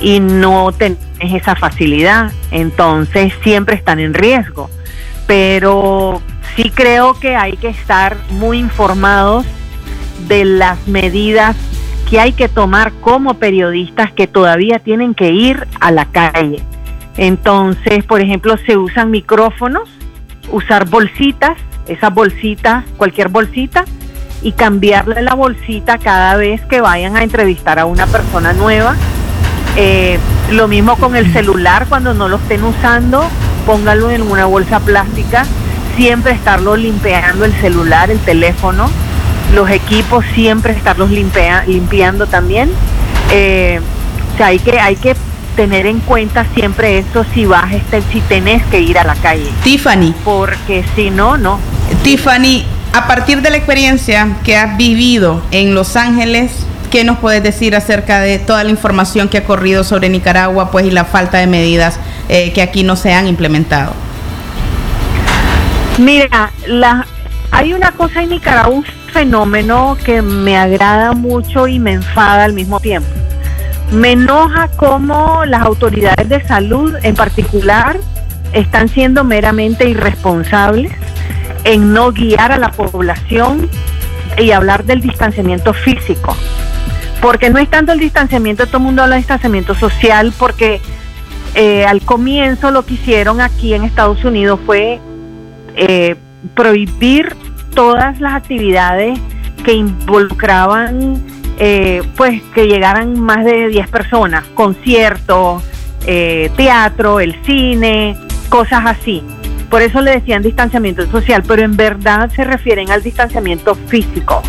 y 0.00 0.20
no 0.20 0.72
tenés 0.72 0.98
esa 1.20 1.54
facilidad, 1.54 2.32
entonces 2.50 3.32
siempre 3.42 3.76
están 3.76 4.00
en 4.00 4.14
riesgo. 4.14 4.70
Pero 5.26 6.22
sí 6.56 6.70
creo 6.70 7.14
que 7.14 7.36
hay 7.36 7.56
que 7.56 7.68
estar 7.68 8.16
muy 8.30 8.58
informados 8.58 9.46
de 10.26 10.44
las 10.44 10.88
medidas 10.88 11.56
que 12.08 12.18
hay 12.18 12.32
que 12.32 12.48
tomar 12.48 12.92
como 13.00 13.34
periodistas 13.34 14.12
que 14.12 14.26
todavía 14.26 14.80
tienen 14.80 15.14
que 15.14 15.30
ir 15.30 15.68
a 15.80 15.92
la 15.92 16.06
calle. 16.06 16.64
Entonces, 17.16 18.04
por 18.04 18.20
ejemplo, 18.20 18.56
se 18.66 18.76
usan 18.76 19.10
micrófonos, 19.10 19.88
usar 20.50 20.88
bolsitas, 20.88 21.58
esas 21.86 22.12
bolsitas, 22.12 22.84
cualquier 22.96 23.28
bolsita, 23.28 23.84
y 24.42 24.52
cambiarle 24.52 25.22
la 25.22 25.34
bolsita 25.34 25.98
cada 25.98 26.36
vez 26.36 26.62
que 26.62 26.80
vayan 26.80 27.16
a 27.16 27.22
entrevistar 27.22 27.78
a 27.78 27.84
una 27.84 28.06
persona 28.06 28.52
nueva. 28.52 28.96
Eh, 29.76 30.18
lo 30.50 30.66
mismo 30.66 30.96
con 30.96 31.14
el 31.14 31.30
celular, 31.32 31.86
cuando 31.88 32.14
no 32.14 32.28
lo 32.28 32.36
estén 32.36 32.64
usando, 32.64 33.28
póngalo 33.66 34.10
en 34.10 34.22
una 34.22 34.46
bolsa 34.46 34.80
plástica. 34.80 35.44
Siempre 35.96 36.32
estarlo 36.32 36.76
limpiando 36.76 37.44
el 37.44 37.52
celular, 37.54 38.10
el 38.10 38.18
teléfono, 38.20 38.88
los 39.54 39.68
equipos, 39.70 40.24
siempre 40.34 40.72
estarlos 40.72 41.10
limpiando 41.10 42.26
también. 42.26 42.70
Eh, 43.32 43.80
o 44.34 44.36
sea, 44.38 44.46
hay 44.46 44.58
que, 44.58 44.80
hay 44.80 44.96
que 44.96 45.14
tener 45.56 45.86
en 45.86 46.00
cuenta 46.00 46.46
siempre 46.54 46.98
eso 46.98 47.24
si 47.34 47.46
vas, 47.46 47.72
si 48.12 48.20
tenés 48.22 48.62
que 48.66 48.80
ir 48.80 48.98
a 48.98 49.04
la 49.04 49.14
calle. 49.14 49.50
Tiffany. 49.62 50.14
Porque 50.24 50.84
si 50.94 51.10
no, 51.10 51.36
no. 51.36 51.58
Tiffany, 52.02 52.64
a 52.92 53.06
partir 53.06 53.42
de 53.42 53.50
la 53.50 53.56
experiencia 53.56 54.36
que 54.44 54.56
has 54.56 54.76
vivido 54.76 55.42
en 55.50 55.74
Los 55.74 55.96
Ángeles, 55.96 56.66
¿qué 56.90 57.04
nos 57.04 57.18
puedes 57.18 57.42
decir 57.42 57.76
acerca 57.76 58.20
de 58.20 58.38
toda 58.38 58.64
la 58.64 58.70
información 58.70 59.28
que 59.28 59.38
ha 59.38 59.44
corrido 59.44 59.84
sobre 59.84 60.08
Nicaragua, 60.08 60.70
pues 60.70 60.86
y 60.86 60.90
la 60.90 61.04
falta 61.04 61.38
de 61.38 61.46
medidas 61.46 61.98
eh, 62.28 62.52
que 62.52 62.62
aquí 62.62 62.82
no 62.82 62.96
se 62.96 63.12
han 63.12 63.26
implementado? 63.26 63.92
Mira, 65.98 66.50
la, 66.66 67.06
hay 67.50 67.74
una 67.74 67.92
cosa 67.92 68.22
en 68.22 68.30
Nicaragua, 68.30 68.74
un 68.74 68.84
fenómeno 69.12 69.96
que 70.04 70.22
me 70.22 70.56
agrada 70.56 71.12
mucho 71.12 71.66
y 71.66 71.78
me 71.78 71.92
enfada 71.92 72.44
al 72.44 72.52
mismo 72.52 72.80
tiempo. 72.80 73.08
Me 73.92 74.12
enoja 74.12 74.68
cómo 74.76 75.44
las 75.46 75.62
autoridades 75.62 76.28
de 76.28 76.46
salud 76.46 76.94
en 77.02 77.16
particular 77.16 77.98
están 78.52 78.88
siendo 78.88 79.24
meramente 79.24 79.88
irresponsables 79.88 80.92
en 81.64 81.92
no 81.92 82.12
guiar 82.12 82.52
a 82.52 82.58
la 82.58 82.70
población 82.70 83.68
y 84.38 84.52
hablar 84.52 84.84
del 84.84 85.00
distanciamiento 85.00 85.72
físico. 85.74 86.36
Porque 87.20 87.50
no 87.50 87.58
es 87.58 87.68
tanto 87.68 87.92
el 87.92 87.98
distanciamiento, 87.98 88.66
todo 88.66 88.78
el 88.78 88.84
mundo 88.84 89.02
habla 89.02 89.16
de 89.16 89.20
distanciamiento 89.20 89.74
social, 89.74 90.32
porque 90.38 90.80
eh, 91.54 91.84
al 91.84 92.00
comienzo 92.02 92.70
lo 92.70 92.86
que 92.86 92.94
hicieron 92.94 93.40
aquí 93.40 93.74
en 93.74 93.82
Estados 93.82 94.24
Unidos 94.24 94.60
fue 94.64 95.00
eh, 95.76 96.16
prohibir 96.54 97.34
todas 97.74 98.20
las 98.20 98.34
actividades 98.34 99.18
que 99.64 99.72
involucraban 99.72 101.20
eh, 101.62 102.02
pues 102.16 102.42
que 102.54 102.66
llegaran 102.66 103.20
más 103.20 103.44
de 103.44 103.68
10 103.68 103.88
personas, 103.88 104.44
conciertos, 104.54 105.62
eh, 106.06 106.50
teatro, 106.56 107.20
el 107.20 107.36
cine, 107.44 108.16
cosas 108.48 108.80
así. 108.86 109.22
Por 109.68 109.82
eso 109.82 110.00
le 110.00 110.12
decían 110.12 110.42
distanciamiento 110.42 111.06
social, 111.10 111.42
pero 111.46 111.62
en 111.62 111.76
verdad 111.76 112.30
se 112.34 112.44
refieren 112.44 112.90
al 112.90 113.02
distanciamiento 113.02 113.74
físico. 113.74 114.42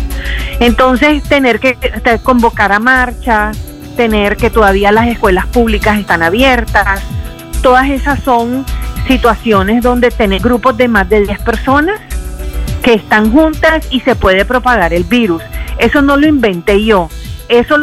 Entonces, 0.58 1.22
tener 1.24 1.60
que 1.60 1.76
convocar 2.22 2.72
a 2.72 2.78
marcha, 2.78 3.52
tener 3.94 4.38
que 4.38 4.48
todavía 4.48 4.90
las 4.90 5.06
escuelas 5.08 5.44
públicas 5.46 5.98
están 5.98 6.22
abiertas, 6.22 7.02
todas 7.62 7.90
esas 7.90 8.20
son 8.20 8.64
situaciones 9.06 9.82
donde 9.82 10.10
tener 10.10 10.40
grupos 10.40 10.78
de 10.78 10.88
más 10.88 11.10
de 11.10 11.20
10 11.20 11.40
personas 11.40 12.00
que 12.82 12.94
están 12.94 13.30
juntas 13.30 13.86
y 13.90 14.00
se 14.00 14.16
puede 14.16 14.46
propagar 14.46 14.94
el 14.94 15.04
virus. 15.04 15.42
Eso 15.82 16.00
no 16.00 16.16
lo 16.16 16.28
inventé 16.28 16.84
yo. 16.84 17.10
Eso 17.48 17.76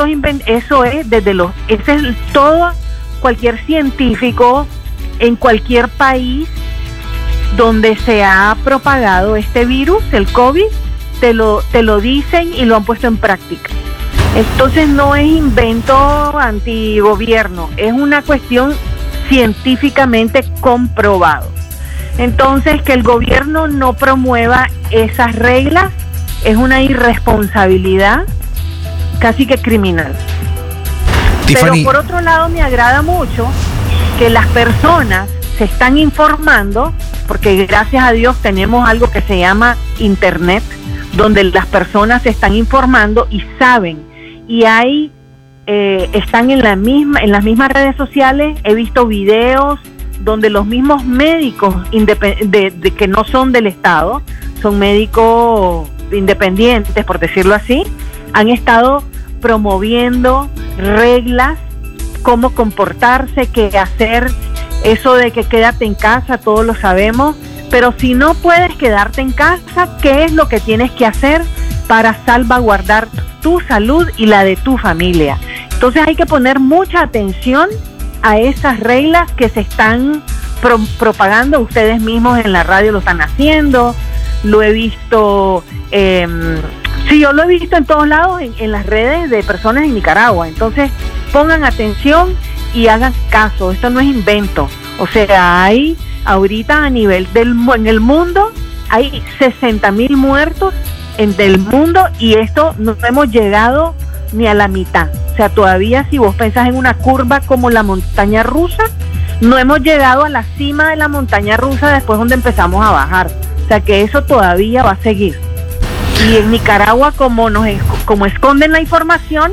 eso 0.45 0.85
es 0.85 1.09
desde 1.09 1.33
los 1.33 1.51
ese 1.67 1.95
es 1.95 2.01
todo 2.31 2.71
cualquier 3.19 3.59
científico 3.65 4.65
en 5.19 5.35
cualquier 5.35 5.89
país 5.89 6.47
donde 7.57 7.97
se 7.97 8.23
ha 8.23 8.55
propagado 8.63 9.35
este 9.35 9.65
virus, 9.65 10.01
el 10.13 10.31
COVID, 10.31 10.71
te 11.19 11.33
lo 11.33 11.61
te 11.73 11.83
lo 11.83 11.99
dicen 11.99 12.53
y 12.53 12.63
lo 12.63 12.77
han 12.77 12.85
puesto 12.85 13.07
en 13.07 13.17
práctica. 13.17 13.69
Entonces 14.33 14.87
no 14.87 15.15
es 15.15 15.27
invento 15.27 16.39
antigobierno, 16.39 17.69
es 17.75 17.91
una 17.91 18.21
cuestión 18.21 18.73
científicamente 19.27 20.45
comprobado. 20.61 21.51
Entonces, 22.17 22.81
que 22.81 22.93
el 22.93 23.03
gobierno 23.03 23.67
no 23.67 23.93
promueva 23.93 24.67
esas 24.91 25.35
reglas 25.35 25.91
es 26.43 26.55
una 26.55 26.81
irresponsabilidad 26.81 28.25
casi 29.19 29.45
que 29.45 29.57
criminal. 29.57 30.13
Pero 31.47 31.73
por 31.83 31.95
otro 31.95 32.21
lado 32.21 32.49
me 32.49 32.61
agrada 32.61 33.01
mucho 33.01 33.47
que 34.17 34.29
las 34.29 34.47
personas 34.47 35.29
se 35.57 35.65
están 35.65 35.97
informando, 35.97 36.93
porque 37.27 37.65
gracias 37.65 38.03
a 38.03 38.11
Dios 38.11 38.37
tenemos 38.41 38.87
algo 38.87 39.09
que 39.11 39.21
se 39.21 39.39
llama 39.39 39.75
Internet, 39.97 40.63
donde 41.13 41.43
las 41.43 41.65
personas 41.65 42.21
se 42.23 42.29
están 42.29 42.53
informando 42.55 43.27
y 43.29 43.43
saben. 43.57 43.99
Y 44.47 44.63
hay, 44.63 45.11
eh, 45.67 46.09
están 46.13 46.49
en, 46.51 46.61
la 46.61 46.75
misma, 46.75 47.19
en 47.21 47.31
las 47.31 47.43
mismas 47.43 47.71
redes 47.71 47.95
sociales, 47.95 48.57
he 48.63 48.73
visto 48.73 49.05
videos 49.05 49.79
donde 50.21 50.49
los 50.49 50.65
mismos 50.65 51.03
médicos 51.05 51.75
de 51.91 52.93
que 52.95 53.07
no 53.07 53.23
son 53.23 53.51
del 53.51 53.67
Estado, 53.67 54.21
son 54.61 54.77
médicos 54.77 55.89
independientes, 56.11 57.05
por 57.05 57.19
decirlo 57.19 57.55
así, 57.55 57.83
han 58.33 58.49
estado 58.49 59.03
promoviendo 59.41 60.49
reglas, 60.77 61.57
cómo 62.21 62.51
comportarse, 62.51 63.47
qué 63.47 63.77
hacer, 63.77 64.29
eso 64.83 65.15
de 65.15 65.31
que 65.31 65.43
quédate 65.43 65.85
en 65.85 65.95
casa, 65.95 66.37
todos 66.37 66.65
lo 66.65 66.75
sabemos, 66.75 67.35
pero 67.69 67.93
si 67.97 68.13
no 68.13 68.33
puedes 68.33 68.75
quedarte 68.75 69.21
en 69.21 69.31
casa, 69.31 69.97
¿qué 70.01 70.25
es 70.25 70.33
lo 70.33 70.47
que 70.47 70.59
tienes 70.59 70.91
que 70.91 71.05
hacer 71.05 71.41
para 71.87 72.23
salvaguardar 72.25 73.07
tu 73.41 73.59
salud 73.61 74.07
y 74.17 74.25
la 74.25 74.43
de 74.43 74.55
tu 74.55 74.77
familia? 74.77 75.37
Entonces 75.71 76.03
hay 76.05 76.15
que 76.15 76.25
poner 76.25 76.59
mucha 76.59 77.01
atención 77.01 77.69
a 78.21 78.37
esas 78.37 78.79
reglas 78.79 79.31
que 79.31 79.49
se 79.49 79.61
están 79.61 80.23
propagando, 80.97 81.61
ustedes 81.61 82.01
mismos 82.01 82.39
en 82.39 82.51
la 82.51 82.63
radio 82.63 82.91
lo 82.91 82.99
están 82.99 83.21
haciendo, 83.21 83.95
lo 84.43 84.61
he 84.61 84.71
visto, 84.71 85.63
eh, 85.91 86.27
sí, 87.07 87.19
yo 87.19 87.33
lo 87.33 87.43
he 87.43 87.47
visto 87.47 87.75
en 87.75 87.85
todos 87.85 88.07
lados, 88.07 88.41
en, 88.41 88.71
las 88.71 88.85
redes 88.85 89.29
de 89.29 89.43
personas 89.43 89.83
en 89.83 89.93
Nicaragua. 89.93 90.47
Entonces, 90.47 90.91
pongan 91.31 91.63
atención 91.63 92.35
y 92.73 92.87
hagan 92.87 93.13
caso, 93.29 93.71
esto 93.71 93.89
no 93.89 93.99
es 93.99 94.07
invento. 94.07 94.69
O 94.99 95.07
sea, 95.07 95.63
hay 95.63 95.97
ahorita 96.25 96.83
a 96.83 96.89
nivel 96.89 97.31
del 97.33 97.55
en 97.75 97.87
el 97.87 97.99
mundo 97.99 98.51
hay 98.89 99.23
60 99.37 99.91
mil 99.91 100.17
muertos 100.17 100.73
en 101.17 101.35
del 101.35 101.59
mundo 101.59 102.07
y 102.17 102.35
esto 102.35 102.75
no 102.77 102.95
hemos 103.07 103.29
llegado 103.29 103.95
ni 104.31 104.47
a 104.47 104.53
la 104.53 104.67
mitad. 104.67 105.09
O 105.31 105.35
sea, 105.35 105.49
todavía 105.49 106.07
si 106.09 106.17
vos 106.17 106.35
pensás 106.35 106.67
en 106.67 106.75
una 106.75 106.95
curva 106.95 107.41
como 107.41 107.69
la 107.69 107.83
montaña 107.83 108.43
rusa, 108.43 108.83
no 109.41 109.57
hemos 109.57 109.81
llegado 109.81 110.23
a 110.23 110.29
la 110.29 110.43
cima 110.57 110.89
de 110.89 110.95
la 110.95 111.07
montaña 111.07 111.55
rusa 111.55 111.93
después 111.93 112.19
donde 112.19 112.35
empezamos 112.35 112.85
a 112.85 112.91
bajar. 112.91 113.29
O 113.69 113.71
sea 113.71 113.81
que 113.81 114.01
eso 114.01 114.23
todavía 114.23 114.81
va 114.81 114.93
a 114.93 114.95
seguir. 114.95 115.37
Y 116.27 116.37
en 116.37 116.49
Nicaragua, 116.49 117.11
como, 117.15 117.51
nos, 117.51 117.67
como 118.03 118.25
esconden 118.25 118.71
la 118.71 118.81
información, 118.81 119.51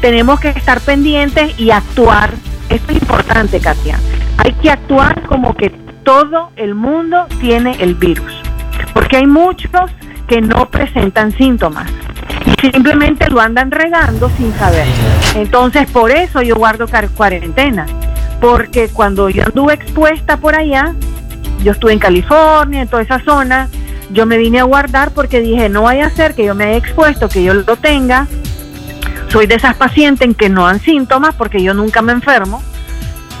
tenemos 0.00 0.38
que 0.38 0.50
estar 0.50 0.80
pendientes 0.80 1.58
y 1.58 1.72
actuar. 1.72 2.30
Esto 2.68 2.92
es 2.92 3.02
importante, 3.02 3.58
Katia. 3.58 3.98
Hay 4.36 4.52
que 4.52 4.70
actuar 4.70 5.22
como 5.26 5.56
que 5.56 5.70
todo 6.04 6.52
el 6.54 6.76
mundo 6.76 7.26
tiene 7.40 7.72
el 7.80 7.96
virus. 7.96 8.32
Porque 8.94 9.16
hay 9.16 9.26
muchos 9.26 9.90
que 10.28 10.40
no 10.40 10.70
presentan 10.70 11.32
síntomas 11.32 11.90
y 12.46 12.70
simplemente 12.70 13.28
lo 13.28 13.40
andan 13.40 13.72
regando 13.72 14.30
sin 14.36 14.52
saber. 14.54 14.86
Entonces, 15.34 15.90
por 15.90 16.12
eso 16.12 16.42
yo 16.42 16.54
guardo 16.54 16.86
cuarentena 17.16 17.86
porque 18.40 18.88
cuando 18.88 19.28
yo 19.30 19.42
anduve 19.46 19.74
expuesta 19.74 20.36
por 20.36 20.54
allá, 20.54 20.94
yo 21.62 21.72
estuve 21.72 21.92
en 21.92 21.98
California, 21.98 22.82
en 22.82 22.88
toda 22.88 23.02
esa 23.02 23.20
zona, 23.20 23.68
yo 24.10 24.26
me 24.26 24.38
vine 24.38 24.60
a 24.60 24.64
guardar 24.64 25.10
porque 25.12 25.40
dije, 25.40 25.68
no 25.68 25.82
vaya 25.82 26.06
a 26.06 26.10
ser 26.10 26.34
que 26.34 26.44
yo 26.44 26.54
me 26.54 26.64
haya 26.64 26.76
expuesto, 26.76 27.28
que 27.28 27.42
yo 27.42 27.54
lo 27.54 27.76
tenga. 27.76 28.26
Soy 29.28 29.46
de 29.46 29.56
esas 29.56 29.74
pacientes 29.76 30.26
en 30.26 30.34
que 30.34 30.48
no 30.48 30.64
dan 30.66 30.80
síntomas 30.80 31.34
porque 31.34 31.62
yo 31.62 31.74
nunca 31.74 32.00
me 32.00 32.12
enfermo. 32.12 32.62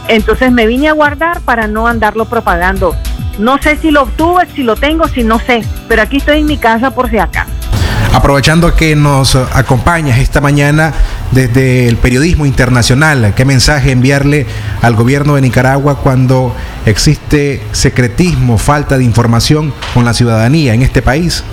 Entonces 0.08 0.52
me 0.52 0.66
vine 0.66 0.88
a 0.88 0.92
guardar 0.92 1.40
para 1.40 1.66
no 1.66 1.86
andarlo 1.86 2.26
propagando. 2.26 2.94
No 3.38 3.58
sé 3.62 3.76
si 3.76 3.90
lo 3.90 4.02
obtuve, 4.02 4.46
si 4.54 4.62
lo 4.62 4.76
tengo, 4.76 5.06
si 5.08 5.22
no 5.22 5.38
sé, 5.38 5.62
pero 5.86 6.02
aquí 6.02 6.18
estoy 6.18 6.40
en 6.40 6.46
mi 6.46 6.58
casa 6.58 6.90
por 6.90 7.08
si 7.08 7.18
acaso. 7.18 7.67
Aprovechando 8.18 8.74
que 8.74 8.96
nos 8.96 9.36
acompañas 9.36 10.18
esta 10.18 10.40
mañana 10.40 10.92
desde 11.30 11.86
el 11.86 11.96
periodismo 11.98 12.46
internacional, 12.46 13.32
¿qué 13.36 13.44
mensaje 13.44 13.92
enviarle 13.92 14.44
al 14.82 14.96
gobierno 14.96 15.36
de 15.36 15.42
Nicaragua 15.42 16.00
cuando 16.00 16.52
existe 16.84 17.62
secretismo, 17.70 18.58
falta 18.58 18.98
de 18.98 19.04
información 19.04 19.72
con 19.94 20.04
la 20.04 20.14
ciudadanía 20.14 20.74
en 20.74 20.82
este 20.82 21.00
país? 21.00 21.44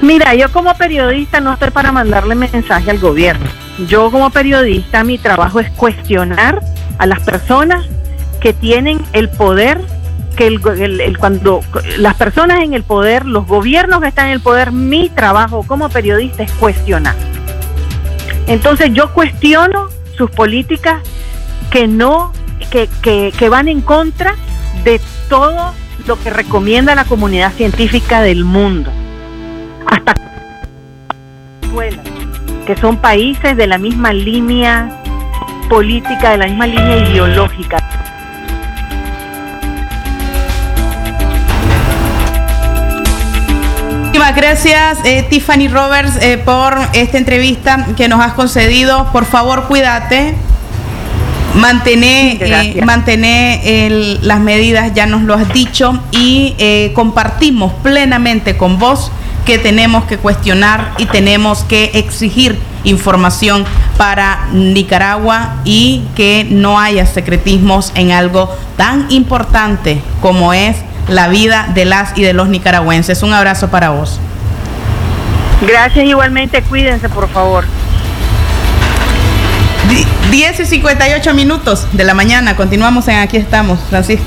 Mira, 0.00 0.32
yo 0.36 0.52
como 0.52 0.72
periodista 0.76 1.40
no 1.40 1.52
estoy 1.54 1.72
para 1.72 1.90
mandarle 1.90 2.36
mensaje 2.36 2.88
al 2.88 3.00
gobierno. 3.00 3.46
Yo 3.88 4.12
como 4.12 4.30
periodista 4.30 5.02
mi 5.02 5.18
trabajo 5.18 5.58
es 5.58 5.72
cuestionar 5.72 6.62
a 6.98 7.06
las 7.06 7.18
personas 7.18 7.84
que 8.40 8.52
tienen 8.52 9.04
el 9.12 9.28
poder 9.28 9.80
que 10.36 10.46
el, 10.46 11.18
cuando 11.18 11.60
las 11.98 12.14
personas 12.14 12.60
en 12.60 12.74
el 12.74 12.82
poder, 12.82 13.26
los 13.26 13.46
gobiernos 13.46 14.00
que 14.00 14.08
están 14.08 14.26
en 14.26 14.32
el 14.32 14.40
poder, 14.40 14.70
mi 14.70 15.08
trabajo 15.08 15.64
como 15.66 15.88
periodista 15.88 16.42
es 16.42 16.52
cuestionar. 16.52 17.14
Entonces 18.46 18.92
yo 18.92 19.12
cuestiono 19.12 19.88
sus 20.16 20.30
políticas 20.30 21.02
que 21.70 21.88
no, 21.88 22.32
que, 22.70 22.88
que, 23.02 23.32
que 23.36 23.48
van 23.48 23.68
en 23.68 23.80
contra 23.80 24.34
de 24.84 25.00
todo 25.28 25.72
lo 26.06 26.18
que 26.22 26.30
recomienda 26.30 26.94
la 26.94 27.04
comunidad 27.04 27.52
científica 27.52 28.20
del 28.22 28.44
mundo. 28.44 28.90
Hasta 29.86 30.14
que 32.66 32.76
son 32.76 32.96
países 32.96 33.56
de 33.56 33.66
la 33.66 33.78
misma 33.78 34.12
línea 34.12 34.88
política, 35.68 36.30
de 36.32 36.38
la 36.38 36.46
misma 36.46 36.66
línea 36.66 36.96
ideológica. 37.08 37.95
Gracias, 44.46 44.98
eh, 45.02 45.26
Tiffany 45.28 45.66
Roberts, 45.66 46.18
eh, 46.20 46.38
por 46.38 46.78
esta 46.92 47.18
entrevista 47.18 47.84
que 47.96 48.06
nos 48.06 48.20
has 48.20 48.34
concedido. 48.34 49.10
Por 49.10 49.24
favor, 49.24 49.64
cuídate. 49.64 50.36
Mantener, 51.54 52.38
eh, 52.40 54.18
las 54.22 54.38
medidas, 54.38 54.94
ya 54.94 55.06
nos 55.06 55.22
lo 55.22 55.34
has 55.34 55.52
dicho, 55.52 55.98
y 56.12 56.54
compartimos 56.94 57.72
plenamente 57.82 58.56
con 58.56 58.78
vos 58.78 59.10
que 59.44 59.58
tenemos 59.58 60.04
que 60.04 60.18
cuestionar 60.18 60.92
y 60.98 61.06
tenemos 61.06 61.64
que 61.64 61.90
exigir 61.94 62.56
información 62.84 63.64
para 63.96 64.46
Nicaragua 64.52 65.56
y 65.64 66.04
que 66.14 66.46
no 66.48 66.78
haya 66.78 67.04
secretismos 67.04 67.90
en 67.96 68.12
algo 68.12 68.54
tan 68.76 69.06
importante 69.10 70.00
como 70.20 70.52
es 70.52 70.76
la 71.08 71.26
vida 71.26 71.68
de 71.74 71.84
las 71.84 72.16
y 72.16 72.22
de 72.22 72.32
los 72.32 72.48
nicaragüenses. 72.48 73.24
Un 73.24 73.32
abrazo 73.32 73.70
para 73.70 73.90
vos. 73.90 74.20
Gracias 75.62 76.04
igualmente, 76.04 76.62
cuídense 76.62 77.08
por 77.08 77.28
favor. 77.28 77.64
10 80.30 80.60
y 80.60 80.66
58 80.66 81.34
minutos 81.34 81.86
de 81.92 82.04
la 82.04 82.12
mañana, 82.12 82.56
continuamos 82.56 83.06
en 83.08 83.16
Aquí 83.16 83.36
estamos, 83.36 83.78
Francisco. 83.88 84.26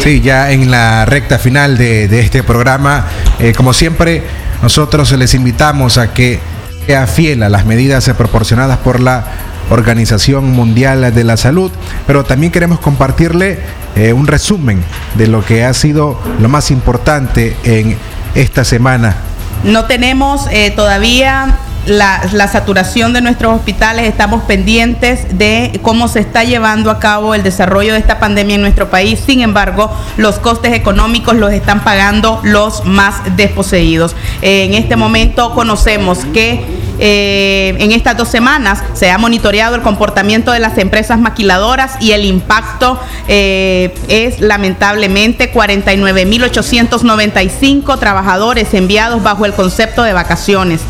Sí, 0.00 0.20
ya 0.20 0.52
en 0.52 0.70
la 0.70 1.04
recta 1.06 1.38
final 1.38 1.78
de, 1.78 2.04
este 2.20 2.42
programa, 2.42 3.06
eh, 3.38 3.52
como 3.56 3.72
siempre, 3.72 4.22
nosotros 4.62 5.10
les 5.12 5.34
invitamos 5.34 5.98
a 5.98 6.12
que 6.12 6.38
sea 6.86 7.06
fiel 7.06 7.42
a 7.42 7.48
las 7.48 7.64
medidas 7.64 8.08
proporcionadas 8.10 8.78
por 8.78 9.00
la 9.00 9.24
Organización 9.70 10.50
Mundial 10.50 11.12
de 11.12 11.24
la 11.24 11.36
Salud, 11.36 11.72
pero 12.06 12.24
también 12.24 12.52
queremos 12.52 12.78
compartirle 12.78 13.58
eh, 13.96 14.12
un 14.12 14.26
resumen 14.26 14.82
de 15.14 15.26
lo 15.26 15.44
que 15.44 15.64
ha 15.64 15.74
sido 15.74 16.20
lo 16.40 16.48
más 16.48 16.70
importante 16.70 17.56
en 17.64 17.96
esta 18.34 18.64
semana. 18.64 19.16
No 19.64 19.84
tenemos 19.86 20.46
eh, 20.50 20.70
todavía 20.70 21.58
la, 21.86 22.20
la, 22.32 22.48
saturación 22.48 23.12
de 23.12 23.20
nuestros 23.20 23.54
hospitales, 23.54 24.08
estamos 24.08 24.42
pendientes 24.42 25.38
de 25.38 25.78
cómo 25.82 26.08
se 26.08 26.20
está 26.20 26.42
llevando 26.42 26.90
a 26.90 26.98
cabo 26.98 27.34
el 27.34 27.42
desarrollo 27.42 27.92
de 27.92 28.00
esta 28.00 28.18
pandemia 28.18 28.56
en 28.56 28.62
nuestro 28.62 28.90
país. 28.90 29.20
Sin 29.24 29.40
embargo, 29.40 29.90
los 30.16 30.38
costes 30.38 30.72
económicos 30.72 31.36
los 31.36 31.52
están 31.52 31.84
pagando 31.84 32.40
los 32.42 32.84
más 32.84 33.36
desposeídos. 33.36 34.16
en 34.42 34.74
este 34.74 34.96
momento 34.96 35.54
conocemos 35.54 36.18
que 36.32 36.85
eh, 36.98 37.76
en 37.78 37.92
estas 37.92 38.16
dos 38.16 38.28
semanas 38.28 38.82
se 38.94 39.10
ha 39.10 39.18
monitoreado 39.18 39.74
el 39.74 39.82
comportamiento 39.82 40.52
de 40.52 40.60
las 40.60 40.78
empresas 40.78 41.18
maquiladoras 41.18 41.96
y 42.00 42.12
el 42.12 42.24
impacto 42.24 42.98
eh, 43.28 43.94
es 44.08 44.40
lamentablemente 44.40 45.52
49.895 45.52 47.98
trabajadores 47.98 48.72
enviados 48.74 49.22
bajo 49.22 49.44
el 49.44 49.52
concepto 49.52 50.02
de 50.02 50.12
vacaciones. 50.12 50.80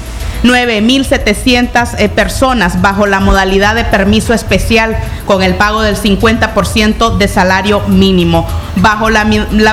9.700 0.47 1.97
eh, 1.99 2.09
personas 2.09 2.81
bajo 2.81 3.07
la 3.07 3.21
modalidad 3.21 3.75
de 3.75 3.85
permiso 3.85 4.33
especial 4.33 4.97
con 5.27 5.43
el 5.43 5.57
pago 5.57 5.83
del 5.83 5.97
50% 5.97 7.17
de 7.19 7.29
salario 7.29 7.81
mínimo, 7.89 8.47
bajo 8.77 9.11
la, 9.11 9.27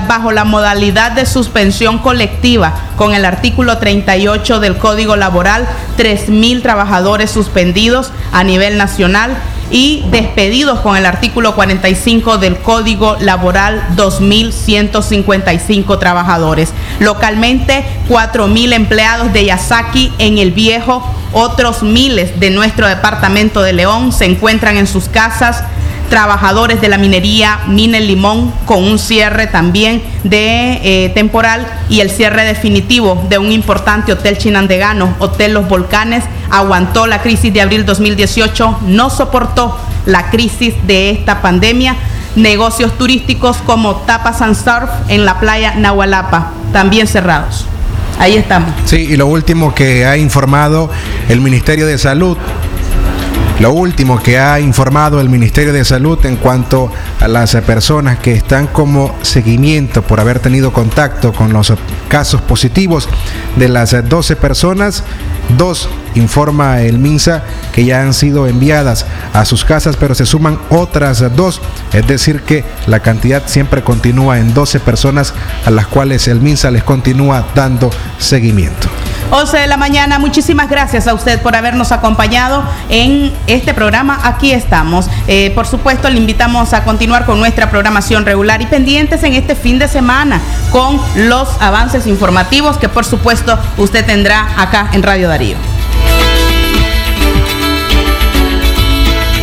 bajo 0.07 0.31
la 0.31 0.43
modalidad 0.43 1.11
de 1.11 1.25
suspensión 1.25 1.99
colectiva 1.99 2.73
con 2.97 3.13
el 3.13 3.25
artículo 3.25 3.77
38 3.77 4.59
del 4.59 4.77
Código 4.77 5.15
Laboral, 5.15 5.67
3.000 5.97 6.61
trabajadores 6.61 7.31
suspendidos 7.31 8.11
a 8.31 8.43
nivel 8.43 8.77
nacional 8.77 9.37
y 9.73 10.05
despedidos 10.11 10.79
con 10.81 10.95
el 10.95 11.07
artículo 11.07 11.55
45 11.55 12.37
del 12.37 12.57
Código 12.57 13.17
Laboral 13.19 13.83
2.155 13.95 15.99
trabajadores. 15.99 16.71
Localmente, 16.99 17.83
4.000 18.07 18.73
empleados 18.73 19.33
de 19.33 19.45
Yasaki 19.45 20.13
en 20.19 20.37
el 20.37 20.51
viejo, 20.51 21.03
otros 21.33 21.81
miles 21.81 22.39
de 22.39 22.51
nuestro 22.51 22.87
departamento 22.87 23.63
de 23.63 23.73
León 23.73 24.11
se 24.11 24.25
encuentran 24.25 24.77
en 24.77 24.85
sus 24.85 25.09
casas 25.09 25.63
trabajadores 26.09 26.81
de 26.81 26.89
la 26.89 26.97
minería 26.97 27.61
Mina 27.67 27.97
el 27.97 28.07
Limón 28.07 28.53
con 28.65 28.83
un 28.83 28.99
cierre 28.99 29.47
también 29.47 30.01
de 30.23 30.79
eh, 30.83 31.09
temporal 31.09 31.65
y 31.89 32.01
el 32.01 32.09
cierre 32.09 32.43
definitivo 32.43 33.25
de 33.29 33.37
un 33.37 33.51
importante 33.51 34.11
hotel 34.13 34.37
chinandegano, 34.37 35.15
Hotel 35.19 35.53
Los 35.53 35.67
Volcanes, 35.67 36.23
aguantó 36.49 37.07
la 37.07 37.21
crisis 37.21 37.53
de 37.53 37.61
abril 37.61 37.85
2018, 37.85 38.79
no 38.87 39.09
soportó 39.09 39.77
la 40.05 40.29
crisis 40.29 40.75
de 40.85 41.11
esta 41.11 41.41
pandemia. 41.41 41.95
Negocios 42.35 42.97
turísticos 42.97 43.57
como 43.57 43.97
Tapas 43.97 44.41
and 44.41 44.55
Surf 44.55 44.89
en 45.07 45.23
la 45.25 45.39
playa 45.39 45.75
Nahualapa, 45.75 46.51
también 46.71 47.07
cerrados. 47.07 47.65
Ahí 48.19 48.35
estamos. 48.35 48.71
Sí, 48.85 49.07
y 49.09 49.17
lo 49.17 49.27
último 49.27 49.73
que 49.73 50.05
ha 50.05 50.17
informado 50.17 50.89
el 51.29 51.41
Ministerio 51.41 51.85
de 51.85 51.97
Salud 51.97 52.37
lo 53.63 53.71
último 53.71 54.21
que 54.21 54.37
ha 54.37 54.59
informado 54.59 55.21
el 55.21 55.29
Ministerio 55.29 55.71
de 55.71 55.85
Salud 55.85 56.19
en 56.25 56.35
cuanto 56.35 56.91
a 57.21 57.29
las 57.29 57.55
personas 57.65 58.19
que 58.19 58.33
están 58.33 58.67
como 58.67 59.15
seguimiento 59.21 60.01
por 60.01 60.19
haber 60.19 60.39
tenido 60.39 60.73
contacto 60.73 61.31
con 61.31 61.53
los 61.53 61.71
casos 62.09 62.41
positivos 62.41 63.07
de 63.55 63.69
las 63.69 63.95
12 64.09 64.35
personas, 64.35 65.05
dos, 65.57 65.87
informa 66.15 66.81
el 66.81 66.99
MINSA, 66.99 67.45
que 67.71 67.85
ya 67.85 68.01
han 68.01 68.13
sido 68.13 68.47
enviadas 68.47 69.05
a 69.31 69.45
sus 69.45 69.63
casas, 69.63 69.95
pero 69.95 70.13
se 70.13 70.25
suman 70.25 70.59
otras 70.69 71.23
dos. 71.33 71.61
Es 71.93 72.05
decir, 72.05 72.41
que 72.41 72.65
la 72.85 72.99
cantidad 72.99 73.43
siempre 73.45 73.81
continúa 73.81 74.39
en 74.39 74.53
12 74.53 74.81
personas 74.81 75.33
a 75.65 75.71
las 75.71 75.87
cuales 75.87 76.27
el 76.27 76.41
MINSA 76.41 76.69
les 76.69 76.83
continúa 76.83 77.47
dando 77.55 77.89
seguimiento. 78.17 78.89
11 79.35 79.57
de 79.57 79.67
la 79.67 79.77
mañana, 79.77 80.19
muchísimas 80.19 80.69
gracias 80.69 81.07
a 81.07 81.13
usted 81.15 81.41
por 81.41 81.55
habernos 81.55 81.91
acompañado 81.91 82.63
en 82.89 83.33
este 83.47 83.73
programa. 83.73 84.19
Aquí 84.23 84.51
estamos. 84.51 85.07
Eh, 85.27 85.51
por 85.55 85.65
supuesto, 85.65 86.07
le 86.07 86.19
invitamos 86.19 86.71
a 86.73 86.83
continuar 86.83 87.25
con 87.25 87.39
nuestra 87.39 87.71
programación 87.71 88.25
regular 88.25 88.61
y 88.61 88.67
pendientes 88.67 89.23
en 89.23 89.33
este 89.33 89.55
fin 89.55 89.79
de 89.79 89.87
semana 89.87 90.39
con 90.69 91.01
los 91.15 91.49
avances 91.59 92.05
informativos 92.05 92.77
que 92.77 92.89
por 92.89 93.05
supuesto 93.05 93.57
usted 93.77 94.05
tendrá 94.05 94.49
acá 94.55 94.89
en 94.93 95.01
Radio 95.01 95.27
Darío. 95.29 95.57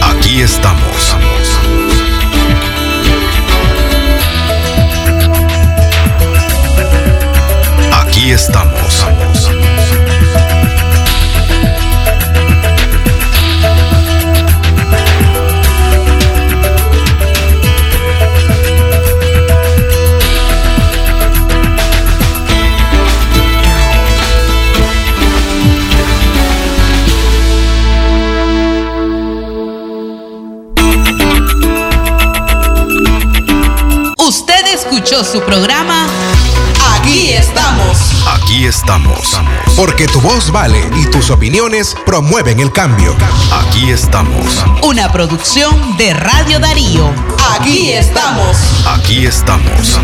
Aquí 0.02 0.40
estamos. 0.40 0.89
Su 35.24 35.40
programa 35.42 36.06
Aquí 36.98 37.32
estamos. 37.32 37.98
Aquí 38.26 38.66
estamos. 38.66 39.40
Porque 39.76 40.06
tu 40.06 40.20
voz 40.20 40.50
vale 40.50 40.88
y 40.96 41.06
tus 41.06 41.30
opiniones 41.30 41.96
promueven 42.06 42.60
el 42.60 42.72
cambio. 42.72 43.14
Aquí 43.52 43.90
estamos. 43.90 44.64
Una 44.82 45.10
producción 45.12 45.96
de 45.96 46.14
Radio 46.14 46.58
Darío. 46.58 47.10
Aquí 47.58 47.92
estamos. 47.92 48.56
Aquí 48.86 49.26
estamos. 49.26 49.98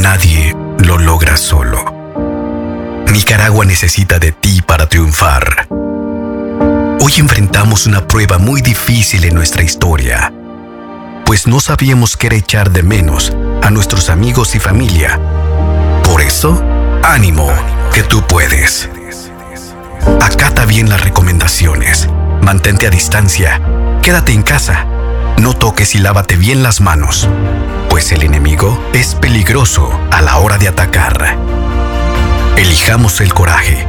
Nadie 0.00 0.54
lo 0.78 0.98
logra 0.98 1.36
solo. 1.36 1.84
Nicaragua 3.12 3.64
necesita 3.64 4.18
de 4.18 4.32
ti 4.32 4.62
para 4.62 4.88
triunfar. 4.88 5.81
Hoy 7.04 7.14
enfrentamos 7.18 7.86
una 7.86 8.06
prueba 8.06 8.38
muy 8.38 8.60
difícil 8.60 9.24
en 9.24 9.34
nuestra 9.34 9.64
historia, 9.64 10.32
pues 11.26 11.48
no 11.48 11.58
sabíamos 11.58 12.16
qué 12.16 12.28
era 12.28 12.36
echar 12.36 12.70
de 12.70 12.84
menos 12.84 13.32
a 13.60 13.70
nuestros 13.70 14.08
amigos 14.08 14.54
y 14.54 14.60
familia. 14.60 15.18
Por 16.04 16.22
eso, 16.22 16.62
ánimo, 17.02 17.50
que 17.92 18.04
tú 18.04 18.24
puedes. 18.28 18.88
Acata 20.20 20.64
bien 20.64 20.88
las 20.88 21.00
recomendaciones, 21.00 22.08
mantente 22.40 22.86
a 22.86 22.90
distancia, 22.90 23.60
quédate 24.00 24.30
en 24.30 24.44
casa, 24.44 24.86
no 25.38 25.54
toques 25.54 25.96
y 25.96 25.98
lávate 25.98 26.36
bien 26.36 26.62
las 26.62 26.80
manos, 26.80 27.28
pues 27.90 28.12
el 28.12 28.22
enemigo 28.22 28.80
es 28.92 29.16
peligroso 29.16 29.90
a 30.12 30.22
la 30.22 30.36
hora 30.36 30.56
de 30.56 30.68
atacar. 30.68 31.36
Elijamos 32.56 33.20
el 33.20 33.34
coraje 33.34 33.88